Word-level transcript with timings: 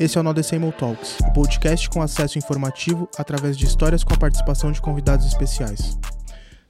Esse 0.00 0.16
é 0.16 0.20
o 0.20 0.22
Nodecemol 0.22 0.70
Talks, 0.70 1.18
o 1.26 1.32
podcast 1.32 1.90
com 1.90 2.00
acesso 2.00 2.38
informativo 2.38 3.08
através 3.18 3.58
de 3.58 3.66
histórias 3.66 4.04
com 4.04 4.14
a 4.14 4.16
participação 4.16 4.70
de 4.70 4.80
convidados 4.80 5.26
especiais. 5.26 5.98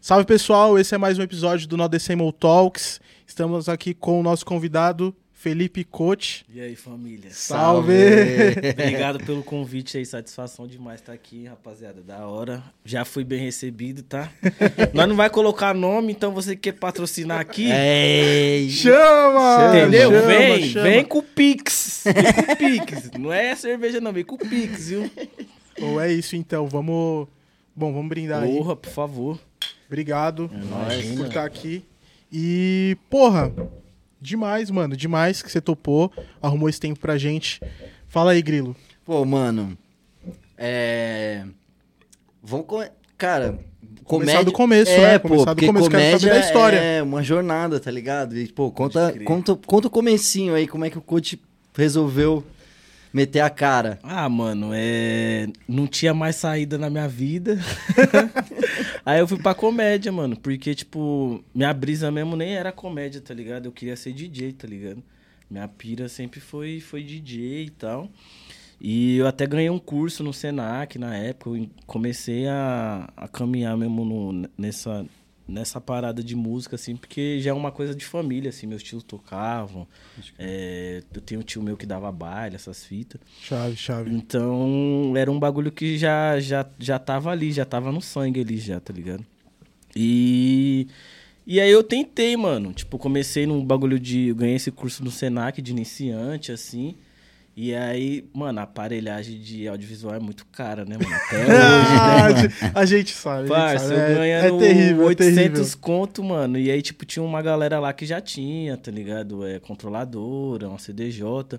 Salve 0.00 0.24
pessoal, 0.24 0.78
esse 0.78 0.94
é 0.94 0.98
mais 0.98 1.18
um 1.18 1.22
episódio 1.22 1.68
do 1.68 1.76
Nodecemol 1.76 2.32
Talks. 2.32 2.98
Estamos 3.26 3.68
aqui 3.68 3.92
com 3.92 4.18
o 4.18 4.22
nosso 4.22 4.46
convidado 4.46 5.14
Felipe 5.38 5.84
Coach. 5.84 6.44
E 6.52 6.60
aí, 6.60 6.74
família? 6.74 7.30
Salve! 7.30 7.92
Obrigado 8.74 9.20
pelo 9.20 9.40
convite 9.44 9.96
aí, 9.96 10.04
satisfação 10.04 10.66
demais 10.66 10.98
estar 11.00 11.12
aqui, 11.12 11.46
rapaziada. 11.46 12.02
Da 12.02 12.26
hora. 12.26 12.60
Já 12.84 13.04
fui 13.04 13.22
bem 13.22 13.38
recebido, 13.38 14.02
tá? 14.02 14.32
Nós 14.92 15.08
não 15.08 15.14
vai 15.14 15.30
colocar 15.30 15.72
nome, 15.72 16.10
então 16.10 16.34
você 16.34 16.56
que 16.56 16.72
quer 16.72 16.72
patrocinar 16.72 17.38
aqui. 17.38 17.70
É. 17.70 18.66
Chama! 18.68 19.76
Entendeu? 19.76 20.10
Chama, 20.10 20.26
vem, 20.26 20.68
chama. 20.70 20.84
vem 20.88 21.04
com 21.04 21.18
o 21.18 21.22
Pix. 21.22 22.02
Vem 22.04 22.32
com 22.34 22.52
o 22.52 22.56
Pix. 22.56 23.10
Não 23.16 23.32
é 23.32 23.54
cerveja, 23.54 24.00
não, 24.00 24.12
vem 24.12 24.24
com 24.24 24.34
o 24.34 24.38
Pix, 24.38 24.88
viu? 24.88 25.08
Ou 25.80 26.00
é 26.00 26.12
isso 26.12 26.34
então, 26.34 26.66
vamos. 26.66 27.28
Bom, 27.76 27.92
vamos 27.92 28.08
brindar 28.08 28.42
aí. 28.42 28.56
Porra, 28.56 28.74
por 28.74 28.90
favor. 28.90 29.38
Obrigado 29.86 30.50
nóis, 30.52 31.14
por 31.14 31.26
estar 31.28 31.44
aqui. 31.44 31.84
E, 32.30 32.96
porra, 33.08 33.52
demais, 34.20 34.70
mano, 34.70 34.96
demais 34.96 35.42
que 35.42 35.50
você 35.50 35.60
topou, 35.60 36.12
arrumou 36.42 36.68
esse 36.68 36.80
tempo 36.80 36.98
pra 37.00 37.16
gente. 37.18 37.60
Fala 38.06 38.32
aí, 38.32 38.42
Grilo. 38.42 38.74
Pô, 39.04 39.24
mano. 39.24 39.76
É. 40.56 41.44
Vamos. 42.42 42.66
come- 42.66 42.90
Cara. 43.16 43.58
Começar 44.04 44.42
do 44.42 44.52
começo, 44.52 44.90
é, 44.90 44.98
né? 45.00 45.18
Pô, 45.18 45.28
Começar 45.28 45.52
do 45.52 45.56
porque 45.56 45.66
começo, 45.66 45.90
quero 45.90 46.02
saber 46.02 46.18
comédia 46.20 46.30
da 46.34 46.40
história. 46.46 46.76
É 46.78 47.02
uma 47.02 47.22
jornada, 47.22 47.78
tá 47.78 47.90
ligado? 47.90 48.38
E, 48.38 48.46
pô, 48.48 48.70
conta, 48.70 49.14
conta, 49.24 49.54
conta 49.66 49.88
o 49.88 49.90
comecinho 49.90 50.54
aí, 50.54 50.66
como 50.66 50.84
é 50.84 50.90
que 50.90 50.96
o 50.96 51.02
coach 51.02 51.38
resolveu 51.76 52.42
meter 53.18 53.40
a 53.40 53.50
cara. 53.50 53.98
Ah, 54.02 54.28
mano, 54.28 54.70
é. 54.72 55.48
Não 55.66 55.86
tinha 55.88 56.14
mais 56.14 56.36
saída 56.36 56.78
na 56.78 56.88
minha 56.88 57.08
vida. 57.08 57.58
Aí 59.04 59.18
eu 59.20 59.26
fui 59.26 59.38
pra 59.38 59.54
comédia, 59.54 60.12
mano. 60.12 60.36
Porque, 60.36 60.74
tipo, 60.74 61.42
minha 61.54 61.72
brisa 61.74 62.10
mesmo 62.10 62.36
nem 62.36 62.54
era 62.54 62.70
comédia, 62.70 63.20
tá 63.20 63.34
ligado? 63.34 63.66
Eu 63.66 63.72
queria 63.72 63.96
ser 63.96 64.12
DJ, 64.12 64.52
tá 64.52 64.68
ligado? 64.68 65.02
Minha 65.50 65.66
pira 65.66 66.08
sempre 66.08 66.40
foi, 66.40 66.78
foi 66.80 67.02
DJ 67.02 67.64
e 67.64 67.70
tal. 67.70 68.08
E 68.80 69.16
eu 69.16 69.26
até 69.26 69.46
ganhei 69.46 69.70
um 69.70 69.78
curso 69.78 70.22
no 70.22 70.32
Senac 70.32 70.98
na 70.98 71.16
época. 71.16 71.58
Eu 71.58 71.68
comecei 71.86 72.46
a, 72.46 73.08
a 73.16 73.26
caminhar 73.26 73.76
mesmo 73.76 74.04
no- 74.04 74.48
nessa, 74.56 75.04
nessa 75.48 75.80
parada 75.80 76.22
de 76.22 76.36
música, 76.36 76.76
assim, 76.76 76.94
porque 76.94 77.40
já 77.40 77.50
é 77.50 77.54
uma 77.54 77.72
coisa 77.72 77.94
de 77.94 78.04
família, 78.04 78.50
assim. 78.50 78.66
Meus 78.66 78.82
tios 78.82 79.02
tocavam. 79.02 79.88
É, 80.38 81.02
eu 81.14 81.20
tenho 81.22 81.40
um 81.40 81.44
tio 81.44 81.62
meu 81.62 81.76
que 81.76 81.86
dava 81.86 82.12
baile, 82.12 82.54
essas 82.54 82.84
fitas. 82.84 83.20
Chave, 83.40 83.74
chave. 83.74 84.14
Então, 84.14 85.14
era 85.16 85.32
um 85.32 85.38
bagulho 85.38 85.72
que 85.72 85.96
já, 85.96 86.38
já, 86.38 86.68
já 86.78 86.98
tava 86.98 87.30
ali, 87.30 87.50
já 87.50 87.64
tava 87.64 87.90
no 87.90 88.02
sangue 88.02 88.40
ali 88.42 88.58
já, 88.58 88.78
tá 88.78 88.92
ligado? 88.92 89.24
E... 89.96 90.86
E 91.50 91.58
aí 91.62 91.70
eu 91.70 91.82
tentei, 91.82 92.36
mano. 92.36 92.74
Tipo, 92.74 92.98
comecei 92.98 93.46
num 93.46 93.64
bagulho 93.64 93.98
de... 93.98 94.28
Eu 94.28 94.34
ganhei 94.34 94.56
esse 94.56 94.70
curso 94.70 95.02
no 95.02 95.10
Senac 95.10 95.62
de 95.62 95.72
iniciante, 95.72 96.52
assim. 96.52 96.94
E 97.60 97.74
aí, 97.74 98.24
mano, 98.32 98.60
a 98.60 98.62
aparelhagem 98.62 99.36
de 99.40 99.66
audiovisual 99.66 100.14
é 100.14 100.20
muito 100.20 100.46
cara, 100.46 100.84
né, 100.84 100.96
mano? 100.96 101.12
Até 101.12 101.36
hoje, 101.42 101.50
Ah, 101.50 102.28
né? 102.32 102.72
a 102.72 102.84
gente 102.84 103.10
sabe. 103.10 103.38
a 103.38 103.40
gente 103.42 103.48
Parça, 103.48 103.88
sabe. 103.88 103.94
eu 104.00 104.00
É, 104.06 104.14
ganhando 104.14 104.54
é 104.64 104.68
terrível, 104.68 105.04
800 105.06 105.36
é 105.38 105.42
terrível. 105.48 105.78
conto, 105.80 106.22
mano. 106.22 106.56
E 106.56 106.70
aí, 106.70 106.80
tipo, 106.80 107.04
tinha 107.04 107.20
uma 107.22 107.42
galera 107.42 107.80
lá 107.80 107.92
que 107.92 108.06
já 108.06 108.20
tinha, 108.20 108.76
tá 108.76 108.92
ligado? 108.92 109.44
É, 109.44 109.58
controladora, 109.58 110.68
uma 110.68 110.78
CDJ. 110.78 111.58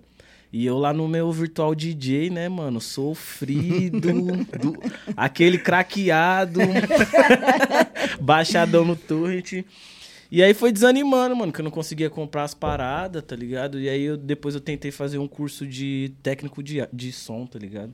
E 0.53 0.66
eu 0.66 0.77
lá 0.77 0.94
no 0.94 1.05
meu 1.05 1.30
virtual 1.33 1.75
DJ, 1.75 2.30
né, 2.30 2.47
mano? 2.47 2.80
Sofrido, 2.80 4.00
do- 4.58 4.81
aquele 5.17 5.58
craqueado, 5.58 6.61
baixadão 8.22 8.86
no 8.86 8.95
torrent. 8.95 9.64
E 10.31 10.43
aí 10.43 10.53
foi 10.53 10.71
desanimando, 10.71 11.35
mano, 11.35 11.51
que 11.51 11.59
eu 11.59 11.63
não 11.63 11.71
conseguia 11.71 12.09
comprar 12.09 12.43
as 12.43 12.53
paradas, 12.53 13.23
tá 13.23 13.35
ligado? 13.35 13.79
E 13.79 13.89
aí 13.89 14.03
eu, 14.03 14.15
depois 14.17 14.53
eu 14.53 14.61
tentei 14.61 14.91
fazer 14.91 15.17
um 15.17 15.27
curso 15.27 15.65
de 15.65 16.11
técnico 16.21 16.61
de, 16.61 16.87
de 16.93 17.11
som, 17.11 17.45
tá 17.47 17.57
ligado? 17.57 17.91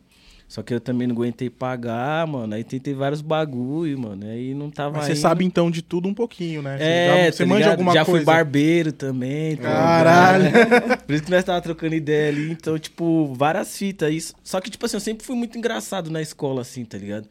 Só 0.47 0.61
que 0.61 0.71
eu 0.73 0.79
também 0.79 1.07
não 1.07 1.15
aguentei 1.15 1.49
pagar, 1.49 2.27
mano. 2.27 2.53
Aí 2.53 2.63
tentei 2.63 2.93
vários 2.93 3.19
bagulho, 3.21 3.97
mano. 3.97 4.27
Aí 4.27 4.53
não 4.53 4.69
tava 4.69 4.97
Mas 4.97 5.05
você 5.05 5.11
indo. 5.13 5.19
sabe 5.21 5.43
então 5.43 5.71
de 5.71 5.81
tudo 5.81 6.07
um 6.07 6.13
pouquinho, 6.13 6.61
né? 6.61 6.77
Você 6.77 6.83
É, 6.83 7.25
já- 7.25 7.31
você 7.31 7.43
tá 7.43 7.45
manja 7.49 7.59
ligado? 7.61 7.71
alguma 7.71 7.93
Já 7.93 8.05
coisa. 8.05 8.19
fui 8.19 8.25
barbeiro 8.25 8.91
também. 8.91 9.55
tá 9.55 9.63
Caralho. 9.63 10.43
ligado? 10.45 10.97
Por 11.03 11.15
isso 11.15 11.23
que 11.23 11.31
nós 11.31 11.43
tava 11.43 11.61
trocando 11.61 11.95
ideia 11.95 12.29
ali. 12.29 12.51
Então, 12.51 12.77
tipo, 12.77 13.33
várias 13.33 13.75
fitas. 13.75 14.13
Isso. 14.13 14.35
Só 14.43 14.61
que, 14.61 14.69
tipo 14.69 14.85
assim, 14.85 14.97
eu 14.97 15.01
sempre 15.01 15.25
fui 15.25 15.35
muito 15.35 15.57
engraçado 15.57 16.11
na 16.11 16.21
escola, 16.21 16.61
assim, 16.61 16.85
tá 16.85 16.97
ligado? 16.97 17.27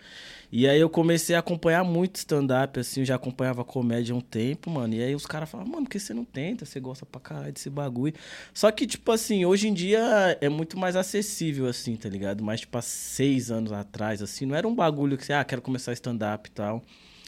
E 0.57 0.69
aí 0.69 0.79
eu 0.79 0.89
comecei 0.89 1.35
a 1.35 1.41
acompanhar 1.41 1.83
muito 1.83 2.15
stand-up, 2.15 2.79
assim, 2.79 3.01
eu 3.01 3.05
já 3.07 3.17
acompanhava 3.17 3.65
comédia 3.65 4.15
há 4.15 4.17
um 4.17 4.21
tempo, 4.21 4.71
mano. 4.71 4.95
E 4.95 5.03
aí 5.03 5.13
os 5.13 5.27
caras 5.27 5.51
falavam, 5.51 5.73
mano, 5.73 5.85
por 5.87 5.91
que 5.91 5.99
você 5.99 6.15
não 6.15 6.25
tenta? 6.25 6.65
Você 6.65 6.79
gosta 6.79 7.05
pra 7.05 7.21
caralho 7.21 7.53
desse 7.53 7.69
bagulho. 7.69 8.15
Só 8.53 8.71
que, 8.71 8.87
tipo 8.87 9.11
assim, 9.11 9.45
hoje 9.45 9.67
em 9.67 9.75
dia 9.75 10.39
é 10.41 10.49
muito 10.49 10.79
mais 10.79 10.95
acessível, 10.95 11.67
assim, 11.67 11.97
tá 11.97 12.09
ligado? 12.09 12.45
Mas, 12.45 12.61
tipo, 12.61 12.79
há 12.79 12.83
seis 12.83 13.51
anos 13.51 13.73
atrás, 13.73 14.23
assim, 14.23 14.47
não 14.47 14.55
era 14.55 14.69
um 14.69 14.75
bagulho 14.77 15.19
que 15.19 15.27
você, 15.27 15.33
ah, 15.33 15.43
quero 15.43 15.61
começar 15.61 15.93
stand-up 15.93 16.49
e 16.49 16.53
tal. 16.53 16.81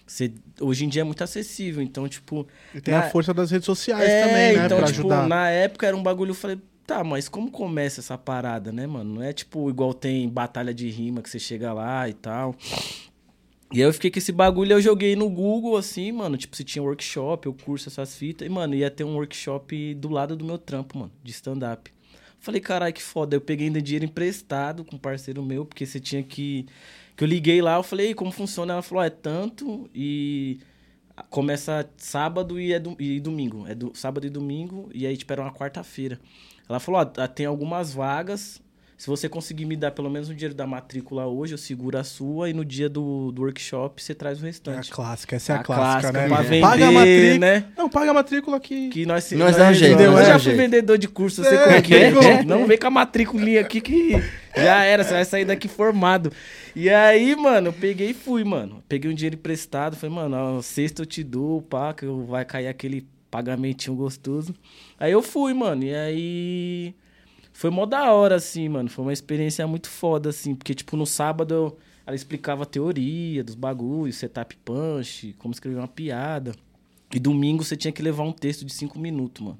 Você, 0.07 0.33
hoje 0.61 0.85
em 0.85 0.89
dia 0.89 1.01
é 1.01 1.05
muito 1.05 1.25
acessível, 1.25 1.83
então, 1.83 2.09
tipo. 2.09 2.47
E 2.73 2.81
tem 2.81 2.95
na- 2.95 3.01
a 3.01 3.11
força 3.11 3.35
das 3.35 3.51
redes 3.51 3.67
sociais 3.67 4.09
é, 4.09 4.21
também, 4.21 4.57
né? 4.57 4.67
então, 4.67 4.79
pra 4.79 4.87
tipo, 4.87 5.01
ajudar. 5.01 5.27
na 5.27 5.51
época 5.51 5.85
era 5.85 5.97
um 5.97 6.03
bagulho, 6.03 6.31
eu 6.31 6.35
falei, 6.37 6.59
tá, 6.87 7.03
mas 7.03 7.29
como 7.29 7.51
começa 7.51 8.01
essa 8.01 8.17
parada, 8.17 8.71
né, 8.71 8.87
mano? 8.87 9.17
Não 9.17 9.23
é 9.25 9.33
tipo 9.33 9.69
igual 9.69 9.93
tem 9.93 10.29
batalha 10.29 10.73
de 10.73 10.89
rima 10.89 11.21
que 11.21 11.29
você 11.29 11.41
chega 11.41 11.73
lá 11.73 12.09
e 12.09 12.13
tal. 12.15 12.55
E 13.73 13.79
aí 13.83 13.89
eu 13.89 13.93
fiquei 13.93 14.11
com 14.11 14.19
esse 14.19 14.31
bagulho, 14.31 14.73
eu 14.73 14.81
joguei 14.81 15.17
no 15.17 15.29
Google, 15.29 15.77
assim, 15.77 16.13
mano, 16.13 16.37
tipo, 16.37 16.55
se 16.57 16.63
tinha 16.63 16.83
workshop, 16.83 17.47
eu 17.47 17.53
curso 17.55 17.89
essas 17.89 18.15
fitas, 18.17 18.47
e, 18.47 18.51
mano, 18.51 18.75
ia 18.77 18.91
ter 18.91 19.03
um 19.05 19.15
workshop 19.17 19.95
do 19.95 20.09
lado 20.09 20.37
do 20.37 20.45
meu 20.45 20.57
trampo, 20.57 20.97
mano, 20.99 21.13
de 21.23 21.33
stand-up. 21.33 21.91
Falei, 22.39 22.61
caralho, 22.61 22.95
que 22.95 23.03
foda. 23.03 23.35
Eu 23.35 23.41
peguei 23.41 23.67
ainda 23.67 23.83
dinheiro 23.83 24.05
emprestado 24.05 24.85
com 24.85 24.95
um 24.97 24.99
parceiro 24.99 25.43
meu, 25.43 25.65
porque 25.67 25.85
você 25.85 25.99
tinha 25.99 26.23
que. 26.23 26.67
Que 27.17 27.25
eu 27.25 27.29
liguei 27.29 27.61
lá, 27.63 27.77
eu 27.77 27.83
falei, 27.83 28.11
"E 28.11 28.15
como 28.15 28.31
funciona? 28.31 28.75
Ela 28.75 28.83
falou, 28.83 29.03
é 29.03 29.11
tanto 29.11 29.91
e 29.95 30.61
começa 31.31 31.89
sábado 31.97 32.61
e, 32.61 32.73
é 32.73 32.79
do- 32.79 32.97
e 33.01 33.21
domingo. 33.21 33.67
É 33.67 33.75
do 33.75 33.93
sábado 33.95 34.27
e 34.27 34.31
domingo, 34.31 34.91
e 34.95 35.07
aí, 35.07 35.17
tipo, 35.17 35.33
era 35.33 35.43
uma 35.43 35.53
quarta-feira. 35.53 36.21
Ela 36.69 36.79
falou, 36.81 37.01
ó, 37.01 37.27
tem 37.29 37.47
algumas 37.47 37.93
vagas. 37.95 38.61
Se 38.99 39.09
você 39.09 39.29
conseguir 39.29 39.67
me 39.67 39.77
dar 39.77 39.91
pelo 39.91 40.09
menos 40.09 40.31
o 40.31 40.35
dinheiro 40.35 40.55
da 40.55 40.67
matrícula 40.67 41.27
hoje, 41.27 41.53
eu 41.53 41.59
seguro 41.59 41.99
a 41.99 42.03
sua, 42.05 42.49
e 42.49 42.55
no 42.55 42.65
dia 42.65 42.89
do, 42.89 43.31
do 43.31 43.43
workshop 43.43 44.03
você 44.03 44.15
traz 44.15 44.39
o 44.41 44.41
É 44.41 44.45
a 44.45 44.47
restante. 44.47 44.91
clássica, 44.91 45.37
essa 45.37 45.53
é 45.53 45.57
a, 45.57 45.61
A 45.61 45.63
clássica, 45.63 46.01
clássica 46.01 46.13
né? 46.23 46.29
pra 46.29 46.43
vender, 46.43 46.61
paga 46.63 46.89
a 46.89 46.93
matrícula, 46.93 47.39
né? 47.39 47.65
Não, 47.77 47.89
paga 47.91 48.11
a 48.11 48.15
matrícula 48.15 48.57
aqui. 48.57 48.89
Que 48.89 49.05
nós, 49.05 49.31
Nós 49.33 49.55
dá 49.55 49.69
um 49.69 49.75
jeito, 49.75 49.95
entendeu? 49.97 50.13
nós 50.13 50.21
Eu 50.23 50.27
dá 50.27 50.33
já 50.33 50.37
um 50.39 50.41
fui 50.41 50.55
vendedor 50.55 50.97
de 50.97 51.09
curso, 51.09 51.43
eu 51.43 51.45
sei 51.45 51.59
É, 51.59 51.77
é 51.77 51.83
que 51.83 51.95
é. 51.95 52.11
que. 52.39 52.45
Não 52.47 52.67
vem 52.67 52.79
com 52.79 52.87
a 52.87 52.91
matrícula 52.91 53.61
aqui 53.61 53.83
que 53.83 54.13
já 54.57 54.83
era, 54.85 55.05
você 55.05 55.13
vai 55.13 55.25
sair 55.27 55.45
daqui 55.45 55.69
formado. 55.69 56.33
E 56.75 56.89
aí, 56.89 57.37
mano, 57.37 57.69
eu 57.69 57.73
peguei 57.75 58.11
e 58.11 58.15
fui, 58.15 58.45
mano. 58.45 58.83
Peguei 58.89 59.11
um 59.11 59.15
dinheiro 59.15 59.37
emprestado, 59.37 59.95
falei, 59.95 60.15
mano, 60.17 60.37
ó, 60.59 60.63
sexta 60.63 61.03
eu 61.03 61.07
te 61.07 61.23
dou, 61.23 61.61
pá, 61.61 61.93
que 61.93 62.07
eu- 62.07 62.25
vai 62.25 62.47
cair 62.47 62.67
aquele 62.69 63.07
pagamentinho 63.31 63.95
gostoso. 63.95 64.55
Aí 64.99 65.13
eu 65.13 65.21
fui, 65.21 65.53
mano, 65.53 65.85
e 65.85 65.95
aí... 65.95 66.95
Foi 67.57 67.71
mó 67.71 67.87
da 67.87 68.13
hora, 68.13 68.35
assim, 68.37 68.69
mano. 68.69 68.91
Foi 68.91 69.03
uma 69.03 69.13
experiência 69.15 69.67
muito 69.67 69.89
foda, 69.89 70.29
assim. 70.29 70.55
Porque, 70.55 70.75
tipo, 70.75 70.95
no 70.95 71.07
sábado 71.07 71.55
eu- 71.55 71.79
ela 72.07 72.15
explicava 72.15 72.65
a 72.65 72.67
teoria 72.67 73.43
dos 73.43 73.55
bagulhos, 73.55 74.17
setup 74.17 74.55
punch, 74.59 75.35
como 75.39 75.55
escrever 75.55 75.79
uma 75.79 75.89
piada. 75.89 76.55
E 77.15 77.19
domingo 77.19 77.65
você 77.65 77.75
tinha 77.75 77.91
que 77.93 78.03
levar 78.03 78.25
um 78.25 78.33
texto 78.33 78.63
de 78.65 78.73
cinco 78.75 78.99
minutos, 78.99 79.43
mano. 79.43 79.59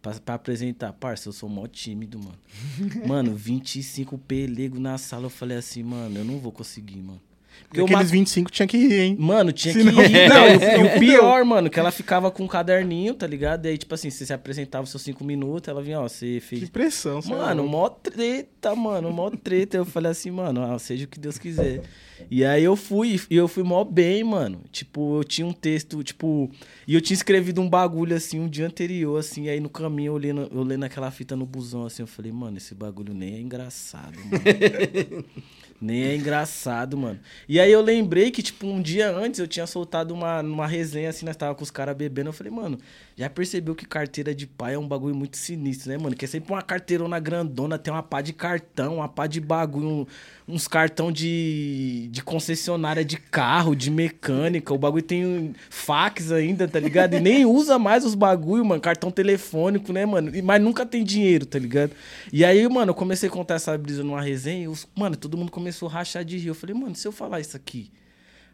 Pra, 0.00 0.14
pra 0.14 0.34
apresentar. 0.36 0.92
Parça, 0.94 1.28
eu 1.28 1.32
sou 1.34 1.50
mó 1.50 1.66
tímido, 1.66 2.18
mano. 2.18 2.38
Mano, 3.06 3.34
25 3.34 4.16
pelego 4.16 4.80
na 4.80 4.96
sala. 4.96 5.26
Eu 5.26 5.30
falei 5.30 5.58
assim, 5.58 5.82
mano, 5.82 6.18
eu 6.20 6.24
não 6.24 6.38
vou 6.38 6.50
conseguir, 6.50 7.02
mano. 7.02 7.20
Porque 7.68 7.80
aqueles 7.80 8.10
25 8.10 8.50
tinha 8.50 8.66
que 8.66 8.76
ir, 8.76 9.00
hein? 9.00 9.16
Mano, 9.18 9.52
tinha 9.52 9.74
Se 9.74 9.82
não- 9.84 9.92
que 9.94 10.00
ir. 10.02 10.28
Não, 10.28 10.46
e 10.48 10.52
o- 10.54 10.56
o 10.56 10.88
Fudeu. 10.90 10.98
pior, 11.00 11.44
mano, 11.44 11.68
que 11.70 11.78
ela 11.78 11.90
ficava 11.90 12.30
com 12.30 12.44
um 12.44 12.46
caderninho, 12.48 13.14
tá 13.14 13.26
ligado? 13.26 13.66
E 13.66 13.68
aí, 13.70 13.78
tipo 13.78 13.94
assim, 13.94 14.10
você 14.10 14.24
se 14.24 14.32
apresentava 14.32 14.84
os 14.84 14.90
seus 14.90 15.02
cinco 15.02 15.24
minutos, 15.24 15.68
ela 15.68 15.82
vinha, 15.82 16.00
ó, 16.00 16.08
você 16.08 16.40
fez 16.40 16.62
Que 16.64 16.70
pressão, 16.70 17.20
é 17.24 17.28
Mano, 17.28 17.66
mó 17.66 17.88
treta, 17.88 18.74
mano, 18.74 19.10
mó 19.12 19.30
treta. 19.30 19.76
Eu 19.76 19.84
falei 19.84 20.10
assim, 20.12 20.30
mano, 20.30 20.62
ah, 20.62 20.78
seja 20.78 21.04
o 21.04 21.08
que 21.08 21.18
Deus 21.18 21.38
quiser. 21.38 21.82
E 22.30 22.44
aí 22.44 22.64
eu 22.64 22.76
fui, 22.76 23.20
e 23.30 23.36
eu 23.36 23.48
fui 23.48 23.62
mó 23.62 23.84
bem, 23.84 24.24
mano. 24.24 24.60
Tipo, 24.70 25.18
eu 25.18 25.24
tinha 25.24 25.46
um 25.46 25.52
texto, 25.52 26.02
tipo. 26.02 26.50
E 26.86 26.94
eu 26.94 27.00
tinha 27.00 27.14
escrevido 27.14 27.60
um 27.60 27.68
bagulho 27.68 28.16
assim 28.16 28.40
um 28.40 28.48
dia 28.48 28.66
anterior, 28.66 29.18
assim. 29.18 29.44
E 29.44 29.50
aí 29.50 29.60
no 29.60 29.68
caminho 29.68 30.12
eu 30.12 30.16
lendo, 30.16 30.48
eu 30.52 30.62
lendo 30.62 30.84
aquela 30.84 31.10
fita 31.10 31.36
no 31.36 31.46
busão, 31.46 31.86
assim. 31.86 32.02
Eu 32.02 32.06
falei, 32.06 32.32
mano, 32.32 32.56
esse 32.56 32.74
bagulho 32.74 33.14
nem 33.14 33.34
é 33.34 33.40
engraçado, 33.40 34.16
mano. 34.18 35.24
nem 35.80 36.04
é 36.04 36.16
engraçado, 36.16 36.96
mano. 36.96 37.20
E 37.48 37.60
aí 37.60 37.70
eu 37.70 37.80
lembrei 37.80 38.30
que, 38.30 38.42
tipo, 38.42 38.66
um 38.66 38.82
dia 38.82 39.10
antes 39.10 39.38
eu 39.38 39.46
tinha 39.46 39.66
soltado 39.66 40.12
uma, 40.12 40.40
uma 40.40 40.66
resenha, 40.66 41.10
assim, 41.10 41.24
nós 41.24 41.36
tava 41.36 41.54
com 41.54 41.62
os 41.62 41.70
caras 41.70 41.96
bebendo. 41.96 42.30
Eu 42.30 42.32
falei, 42.32 42.52
mano, 42.52 42.78
já 43.16 43.30
percebeu 43.30 43.74
que 43.74 43.86
carteira 43.86 44.34
de 44.34 44.46
pai 44.46 44.74
é 44.74 44.78
um 44.78 44.88
bagulho 44.88 45.14
muito 45.14 45.36
sinistro, 45.36 45.90
né, 45.90 45.98
mano? 45.98 46.16
Que 46.16 46.24
é 46.24 46.28
sempre 46.28 46.52
uma 46.52 46.62
carteirona 46.62 47.18
grandona, 47.20 47.78
tem 47.78 47.92
uma 47.92 48.02
pá 48.02 48.20
de 48.20 48.32
cartão, 48.32 48.96
uma 48.96 49.08
pá 49.08 49.26
de 49.26 49.40
bagulho, 49.40 50.06
uns 50.46 50.66
cartão 50.66 51.12
de, 51.12 52.07
de 52.10 52.22
concessionária 52.22 53.04
de 53.04 53.16
carro, 53.16 53.74
de 53.76 53.90
mecânica. 53.90 54.72
O 54.72 54.78
bagulho 54.78 55.02
tem 55.02 55.54
fax 55.70 56.32
ainda, 56.32 56.66
tá 56.66 56.80
ligado? 56.80 57.14
E 57.14 57.20
nem 57.20 57.44
usa 57.44 57.78
mais 57.78 58.04
os 58.04 58.14
bagulho, 58.14 58.64
mano. 58.64 58.80
Cartão 58.80 59.10
telefônico, 59.10 59.92
né, 59.92 60.06
mano? 60.06 60.34
E- 60.34 60.42
Mas 60.42 60.60
nunca 60.62 60.86
tem 60.86 61.04
dinheiro, 61.04 61.44
tá 61.46 61.58
ligado? 61.58 61.92
E 62.32 62.44
aí, 62.44 62.66
mano, 62.68 62.90
eu 62.90 62.94
comecei 62.94 63.28
a 63.28 63.32
contar 63.32 63.54
essa 63.54 63.76
brisa 63.76 64.02
numa 64.02 64.22
resenha 64.22 64.64
e, 64.64 64.68
os, 64.68 64.86
mano, 64.94 65.16
todo 65.16 65.36
mundo 65.36 65.52
começou 65.52 65.88
a 65.88 65.92
rachar 65.92 66.24
de 66.24 66.38
rir. 66.38 66.48
Eu 66.48 66.54
falei, 66.54 66.74
mano, 66.74 66.94
se 66.94 67.06
eu 67.06 67.12
falar 67.12 67.40
isso 67.40 67.56
aqui. 67.56 67.90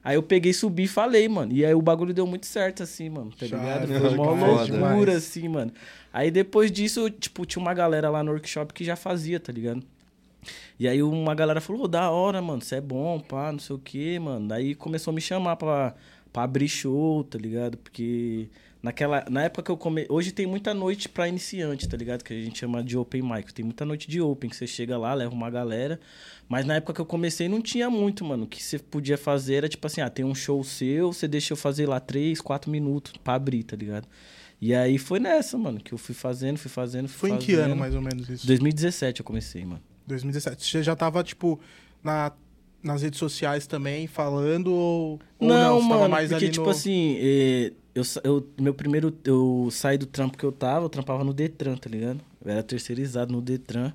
Aí 0.03 0.17
eu 0.17 0.23
peguei, 0.23 0.53
subi 0.53 0.83
e 0.83 0.87
falei, 0.89 1.27
mano. 1.29 1.53
E 1.53 1.65
aí 1.65 1.75
o 1.75 1.81
bagulho 1.81 2.13
deu 2.13 2.27
muito 2.27 2.45
certo, 2.47 2.83
assim, 2.83 3.09
mano. 3.09 3.31
Tá 3.39 3.47
ligado? 3.47 3.89
Chave, 3.89 4.01
Foi 4.01 4.19
uma 4.19 4.47
loucura, 4.91 5.17
assim, 5.17 5.49
mano. 5.49 5.73
Aí 6.13 6.31
depois 6.31 6.71
disso, 6.71 7.09
tipo, 7.09 7.47
tinha 7.47 7.63
uma 7.63 7.73
galera 7.73 8.11
lá 8.11 8.23
no 8.23 8.31
workshop 8.33 8.75
que 8.75 8.85
já 8.85 8.97
fazia, 8.97 9.41
tá 9.41 9.51
ligado? 9.51 9.83
E 10.79 10.87
aí 10.89 11.03
uma 11.03 11.35
galera 11.35 11.61
falou, 11.61 11.83
"Ô, 11.85 11.89
da 11.89 12.11
hora, 12.11 12.41
mano, 12.43 12.63
você 12.63 12.77
é 12.77 12.81
bom, 12.81 13.21
pá, 13.21 13.51
não 13.53 13.59
sei 13.59 13.77
o 13.77 13.79
quê, 13.79 14.19
mano. 14.19 14.49
Daí 14.49 14.75
começou 14.75 15.11
a 15.13 15.15
me 15.15 15.21
chamar 15.21 15.57
pra, 15.57 15.95
pra 16.33 16.43
abrir 16.43 16.69
show, 16.69 17.23
tá 17.25 17.39
ligado? 17.39 17.77
Porque 17.79 18.49
naquela, 18.83 19.25
na 19.31 19.45
época 19.45 19.63
que 19.63 19.71
eu 19.71 19.77
comecei... 19.77 20.09
Hoje 20.11 20.33
tem 20.33 20.47
muita 20.47 20.75
noite 20.75 21.09
pra 21.09 21.27
iniciante, 21.29 21.89
tá 21.89 21.97
ligado? 21.97 22.23
Que 22.23 22.35
a 22.35 22.43
gente 22.43 22.59
chama 22.59 22.83
de 22.83 22.99
open 22.99 23.23
mic. 23.23 23.53
Tem 23.55 23.65
muita 23.65 23.85
noite 23.85 24.09
de 24.09 24.21
open, 24.21 24.51
que 24.51 24.57
você 24.57 24.67
chega 24.67 24.99
lá, 24.99 25.15
leva 25.15 25.33
uma 25.33 25.49
galera. 25.51 25.99
Mas 26.49 26.67
na 26.67 26.75
época 26.75 26.93
que 26.95 27.01
eu 27.01 27.07
comecei 27.07 27.49
não 27.49 27.63
tinha 27.63 27.89
muito, 27.89 28.25
mano. 28.25 28.45
O 28.45 28.47
que 28.47 28.63
você 28.63 28.79
podia 28.79 29.17
fazer 29.17 29.55
era 29.55 29.69
tipo 29.69 29.87
assim, 29.87 30.01
ah, 30.01 30.11
tem 30.11 30.25
um 30.25 30.35
show 30.35 30.63
seu, 30.63 31.13
você 31.13 31.27
deixa 31.29 31.53
eu 31.53 31.57
fazer 31.57 31.89
lá 31.89 31.99
três, 32.01 32.41
quatro 32.41 32.71
minutos 32.71 33.13
pra 33.23 33.35
abrir, 33.35 33.63
tá 33.63 33.77
ligado? 33.77 34.07
E 34.61 34.75
aí 34.75 34.99
foi 34.99 35.19
nessa, 35.21 35.59
mano, 35.59 35.79
que 35.81 35.93
eu 35.93 35.99
fui 35.99 36.15
fazendo, 36.15 36.59
fui 36.59 36.71
fazendo, 36.71 37.09
fui 37.09 37.29
Foi 37.29 37.31
em 37.31 37.41
fazendo. 37.41 37.47
que 37.47 37.55
ano, 37.55 37.77
mais 37.77 37.95
ou 37.95 38.01
menos, 38.01 38.29
isso? 38.29 38.47
2017 38.47 39.21
eu 39.21 39.25
comecei, 39.25 39.65
mano. 39.65 39.83
2017. 40.07 40.65
Você 40.65 40.83
já 40.83 40.95
tava, 40.95 41.23
tipo, 41.23 41.61
na, 42.03 42.33
nas 42.83 43.03
redes 43.03 43.19
sociais 43.19 43.67
também, 43.67 44.07
falando 44.07 44.73
ou, 44.73 45.21
ou 45.39 45.49
Não, 45.49 45.77
você 45.81 45.89
tava 45.89 46.01
mano, 46.01 46.11
mais 46.11 46.29
porque, 46.31 46.45
ali 46.45 46.53
tipo 46.53 46.67
no... 46.67 46.71
assim, 46.71 47.17
eh, 47.19 47.73
eu, 47.95 48.03
eu, 48.23 48.49
meu 48.61 48.75
primeiro, 48.75 49.17
eu 49.25 49.69
saí 49.71 49.97
do 49.97 50.07
trampo 50.07 50.37
que 50.37 50.45
eu 50.45 50.53
tava, 50.53 50.85
eu 50.85 50.89
trampava 50.89 51.25
no 51.25 51.33
Detran, 51.33 51.77
tá 51.77 51.89
ligado? 51.89 52.21
Eu 52.45 52.51
era 52.53 52.63
terceirizado 52.63 53.33
no 53.33 53.41
Detran. 53.41 53.93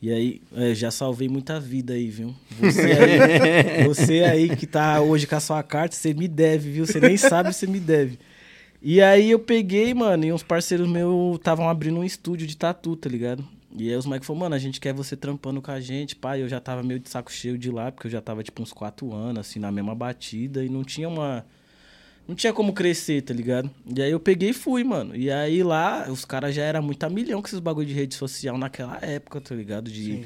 E 0.00 0.12
aí, 0.12 0.42
eh, 0.56 0.74
já 0.74 0.90
salvei 0.90 1.28
muita 1.28 1.60
vida 1.60 1.94
aí, 1.94 2.08
viu? 2.08 2.34
Você 2.60 2.80
aí, 2.80 3.84
você 3.86 4.24
aí 4.24 4.56
que 4.56 4.66
tá 4.66 5.00
hoje 5.00 5.28
com 5.28 5.36
a 5.36 5.40
sua 5.40 5.62
carta, 5.62 5.94
você 5.94 6.12
me 6.12 6.26
deve, 6.26 6.70
viu? 6.70 6.86
Você 6.86 6.98
nem 7.00 7.16
sabe, 7.16 7.52
você 7.52 7.66
me 7.68 7.78
deve. 7.78 8.18
E 8.82 9.00
aí 9.00 9.30
eu 9.30 9.38
peguei, 9.38 9.94
mano, 9.94 10.24
e 10.24 10.32
uns 10.32 10.42
parceiros 10.42 10.88
meus 10.88 11.36
estavam 11.36 11.68
abrindo 11.68 12.00
um 12.00 12.04
estúdio 12.04 12.48
de 12.48 12.56
tatu, 12.56 12.96
tá 12.96 13.08
ligado? 13.08 13.44
E 13.76 13.88
aí 13.88 13.96
os 13.96 14.04
moleques 14.04 14.26
falaram, 14.26 14.40
mano, 14.40 14.54
a 14.54 14.58
gente 14.58 14.80
quer 14.80 14.92
você 14.92 15.16
trampando 15.16 15.62
com 15.62 15.70
a 15.70 15.80
gente, 15.80 16.14
pai. 16.14 16.42
Eu 16.42 16.48
já 16.48 16.60
tava 16.60 16.82
meio 16.82 17.00
de 17.00 17.08
saco 17.08 17.32
cheio 17.32 17.56
de 17.56 17.70
lá, 17.70 17.90
porque 17.90 18.06
eu 18.06 18.10
já 18.10 18.20
tava, 18.20 18.42
tipo, 18.42 18.62
uns 18.62 18.72
quatro 18.72 19.12
anos, 19.14 19.40
assim, 19.40 19.58
na 19.58 19.72
mesma 19.72 19.94
batida, 19.94 20.64
e 20.64 20.68
não 20.68 20.84
tinha 20.84 21.08
uma. 21.08 21.44
Não 22.28 22.36
tinha 22.36 22.52
como 22.52 22.72
crescer, 22.72 23.22
tá 23.22 23.34
ligado? 23.34 23.68
E 23.84 24.00
aí 24.00 24.10
eu 24.10 24.20
peguei 24.20 24.50
e 24.50 24.52
fui, 24.52 24.84
mano. 24.84 25.16
E 25.16 25.30
aí 25.30 25.62
lá, 25.62 26.06
os 26.08 26.24
caras 26.24 26.54
já 26.54 26.62
eram 26.62 26.80
muito 26.82 27.02
a 27.02 27.10
milhão 27.10 27.40
com 27.42 27.48
esses 27.48 27.58
bagulho 27.58 27.86
de 27.86 27.94
rede 27.94 28.14
social 28.14 28.56
naquela 28.56 28.98
época, 29.02 29.40
tá 29.40 29.54
ligado? 29.54 29.90
De 29.90 30.04
Sim. 30.04 30.24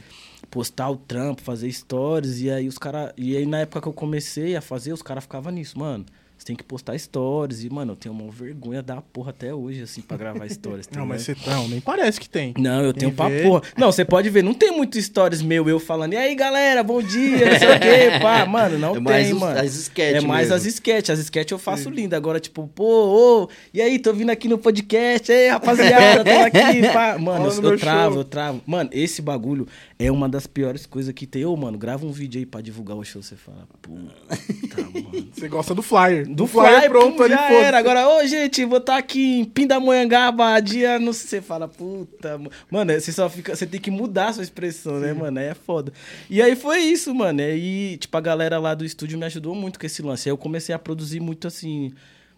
postar 0.51 0.91
o 0.91 0.97
trampo, 0.97 1.41
fazer 1.41 1.73
stories. 1.73 2.41
E 2.41 2.51
aí 2.51 2.69
os 2.69 2.77
caras. 2.77 3.13
E 3.17 3.35
aí 3.37 3.47
na 3.47 3.61
época 3.61 3.81
que 3.81 3.89
eu 3.89 3.95
comecei 3.95 4.55
a 4.57 4.61
fazer, 4.61 4.93
os 4.93 5.01
caras 5.01 5.25
ficavam 5.25 5.51
nisso, 5.51 5.79
mano. 5.79 6.05
Você 6.39 6.45
tem 6.47 6.57
que 6.57 6.63
postar 6.65 6.97
stories. 6.99 7.65
E, 7.65 7.71
mano, 7.71 7.93
eu 7.93 7.97
tenho 7.97 8.15
uma 8.15 8.31
vergonha 8.31 8.83
da 8.83 9.01
porra 9.01 9.31
até 9.31 9.55
hoje, 9.55 9.83
assim, 9.83 10.03
pra 10.03 10.17
gravar 10.17 10.47
stories. 10.51 10.87
tá 10.87 10.99
Não, 11.01 11.07
mas 11.07 11.23
você... 11.23 11.35
Não, 11.47 11.67
nem 11.69 11.81
parece 11.81 12.21
que 12.21 12.29
tem. 12.29 12.53
Não, 12.59 12.83
eu 12.83 12.93
tenho 12.93 13.11
pra 13.13 13.29
porra. 13.43 13.63
Não, 13.77 13.91
você 13.91 14.05
pode 14.05 14.29
ver, 14.29 14.45
não 14.45 14.53
tem 14.55 14.71
muito 14.71 15.01
stories 15.01 15.41
meu, 15.43 15.69
eu 15.69 15.81
falando, 15.81 16.13
e 16.13 16.17
aí, 16.17 16.35
galera, 16.35 16.83
bom 16.83 17.01
dia, 17.03 17.51
não 17.51 17.59
sei 17.59 17.69
o 17.69 17.81
quê, 17.81 18.19
pá. 18.23 18.45
Mano, 18.47 18.79
não 18.79 18.91
É 18.91 18.93
tem, 18.95 19.03
mais 19.03 19.33
os- 19.33 19.39
mano. 19.41 19.59
as 19.61 19.75
sketch 19.75 20.17
É 20.17 20.21
mais 20.21 20.49
mesmo. 20.49 20.55
as 20.57 20.67
sketches. 20.67 21.11
As 21.11 21.19
sketches 21.21 21.53
eu 21.53 21.59
faço 21.59 21.89
linda. 21.91 22.17
Agora, 22.17 22.39
tipo, 22.39 22.69
pô, 22.75 23.45
ô, 23.45 23.49
e 23.73 23.81
aí, 23.81 23.99
tô 23.99 24.13
vindo 24.13 24.31
aqui 24.31 24.47
no 24.49 24.59
podcast, 24.59 25.33
ei, 25.33 25.49
rapaziada, 25.49 26.23
tô 26.25 26.31
aqui, 26.45 26.83
pá. 26.93 27.17
Mano, 27.19 27.47
eu, 27.51 27.63
eu 27.73 27.79
travo, 27.79 28.13
show. 28.13 28.21
eu 28.21 28.25
travo. 28.25 28.61
Mano, 28.67 28.91
esse 28.93 29.23
bagulho 29.23 29.67
é 29.99 30.11
uma 30.13 30.29
das 30.29 30.47
piores 30.47 30.85
coisas 30.87 31.13
que 31.15 31.27
tem. 31.27 31.45
Ô, 31.47 31.57
mano, 31.57 31.79
grava 31.79 32.05
um 32.07 32.13
vídeo 32.13 32.39
aí 32.39 32.45
pra 32.47 32.61
divulgar 32.61 32.97
o 32.97 33.05
show, 33.05 33.23
você 33.23 33.37
fala, 33.37 33.67
puta, 33.81 34.83
mano. 34.83 35.29
Você 35.35 35.49
gosta 35.49 35.75
do 35.75 35.83
flyer. 35.83 36.26
Do 36.35 36.47
flyer, 36.47 36.91
pronto, 36.91 37.23
ali, 37.23 37.35
já 37.35 37.53
era. 37.53 37.79
Agora, 37.79 38.09
ô, 38.09 38.27
gente, 38.27 38.65
vou 38.65 38.79
estar 38.79 38.97
aqui 38.97 39.41
em 39.41 39.45
Pindamonhangaba, 39.45 40.61
dia, 40.61 40.99
não 40.99 41.13
sei, 41.13 41.27
você 41.27 41.43
fala, 41.43 41.69
puta, 41.69 42.41
mano, 42.71 42.93
você 42.93 43.13
só 43.13 43.29
fica, 43.29 43.55
você 43.55 43.67
tem 43.67 43.81
que 43.81 43.91
mudar 43.91 44.29
a 44.29 44.33
sua 44.35 44.43
expressão, 44.43 44.99
né, 44.99 45.13
mano, 45.13 45.39
aí 45.39 45.47
é 45.47 45.55
foda. 45.55 45.93
E 46.29 46.43
aí 46.43 46.57
foi 46.57 46.79
isso, 46.79 47.15
mano, 47.15 47.41
aí, 47.41 47.97
tipo, 47.99 48.17
a 48.17 48.21
galera 48.21 48.59
lá 48.59 48.75
do 48.75 48.85
estúdio 48.85 49.19
me 49.19 49.27
ajudou 49.27 49.55
muito 49.55 49.79
com 49.79 49.87
esse 49.87 50.03
lance, 50.03 50.29
aí 50.29 50.33
eu 50.33 50.39
comecei 50.39 50.75
a 50.75 50.79
produzir 50.79 51.21
muito, 51.21 51.47
assim, 51.47 51.93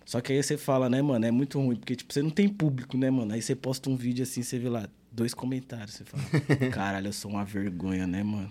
só 0.04 0.20
que 0.20 0.32
aí 0.32 0.42
você 0.42 0.56
fala, 0.56 0.88
né, 0.88 1.00
mano, 1.02 1.24
é 1.24 1.30
muito 1.30 1.60
ruim, 1.60 1.76
porque, 1.76 1.96
tipo, 1.96 2.12
você 2.12 2.22
não 2.22 2.30
tem 2.30 2.48
público, 2.48 2.96
né, 2.96 3.10
mano, 3.10 3.32
aí 3.32 3.42
você 3.42 3.54
posta 3.54 3.88
um 3.90 3.96
vídeo 3.96 4.22
assim, 4.22 4.42
você 4.42 4.58
vê 4.58 4.68
lá, 4.68 4.88
dois 5.10 5.34
comentários, 5.34 5.94
você 5.94 6.04
fala, 6.04 6.22
caralho, 6.70 7.08
eu 7.08 7.12
sou 7.12 7.30
uma 7.30 7.44
vergonha, 7.44 8.06
né, 8.06 8.22
mano. 8.22 8.50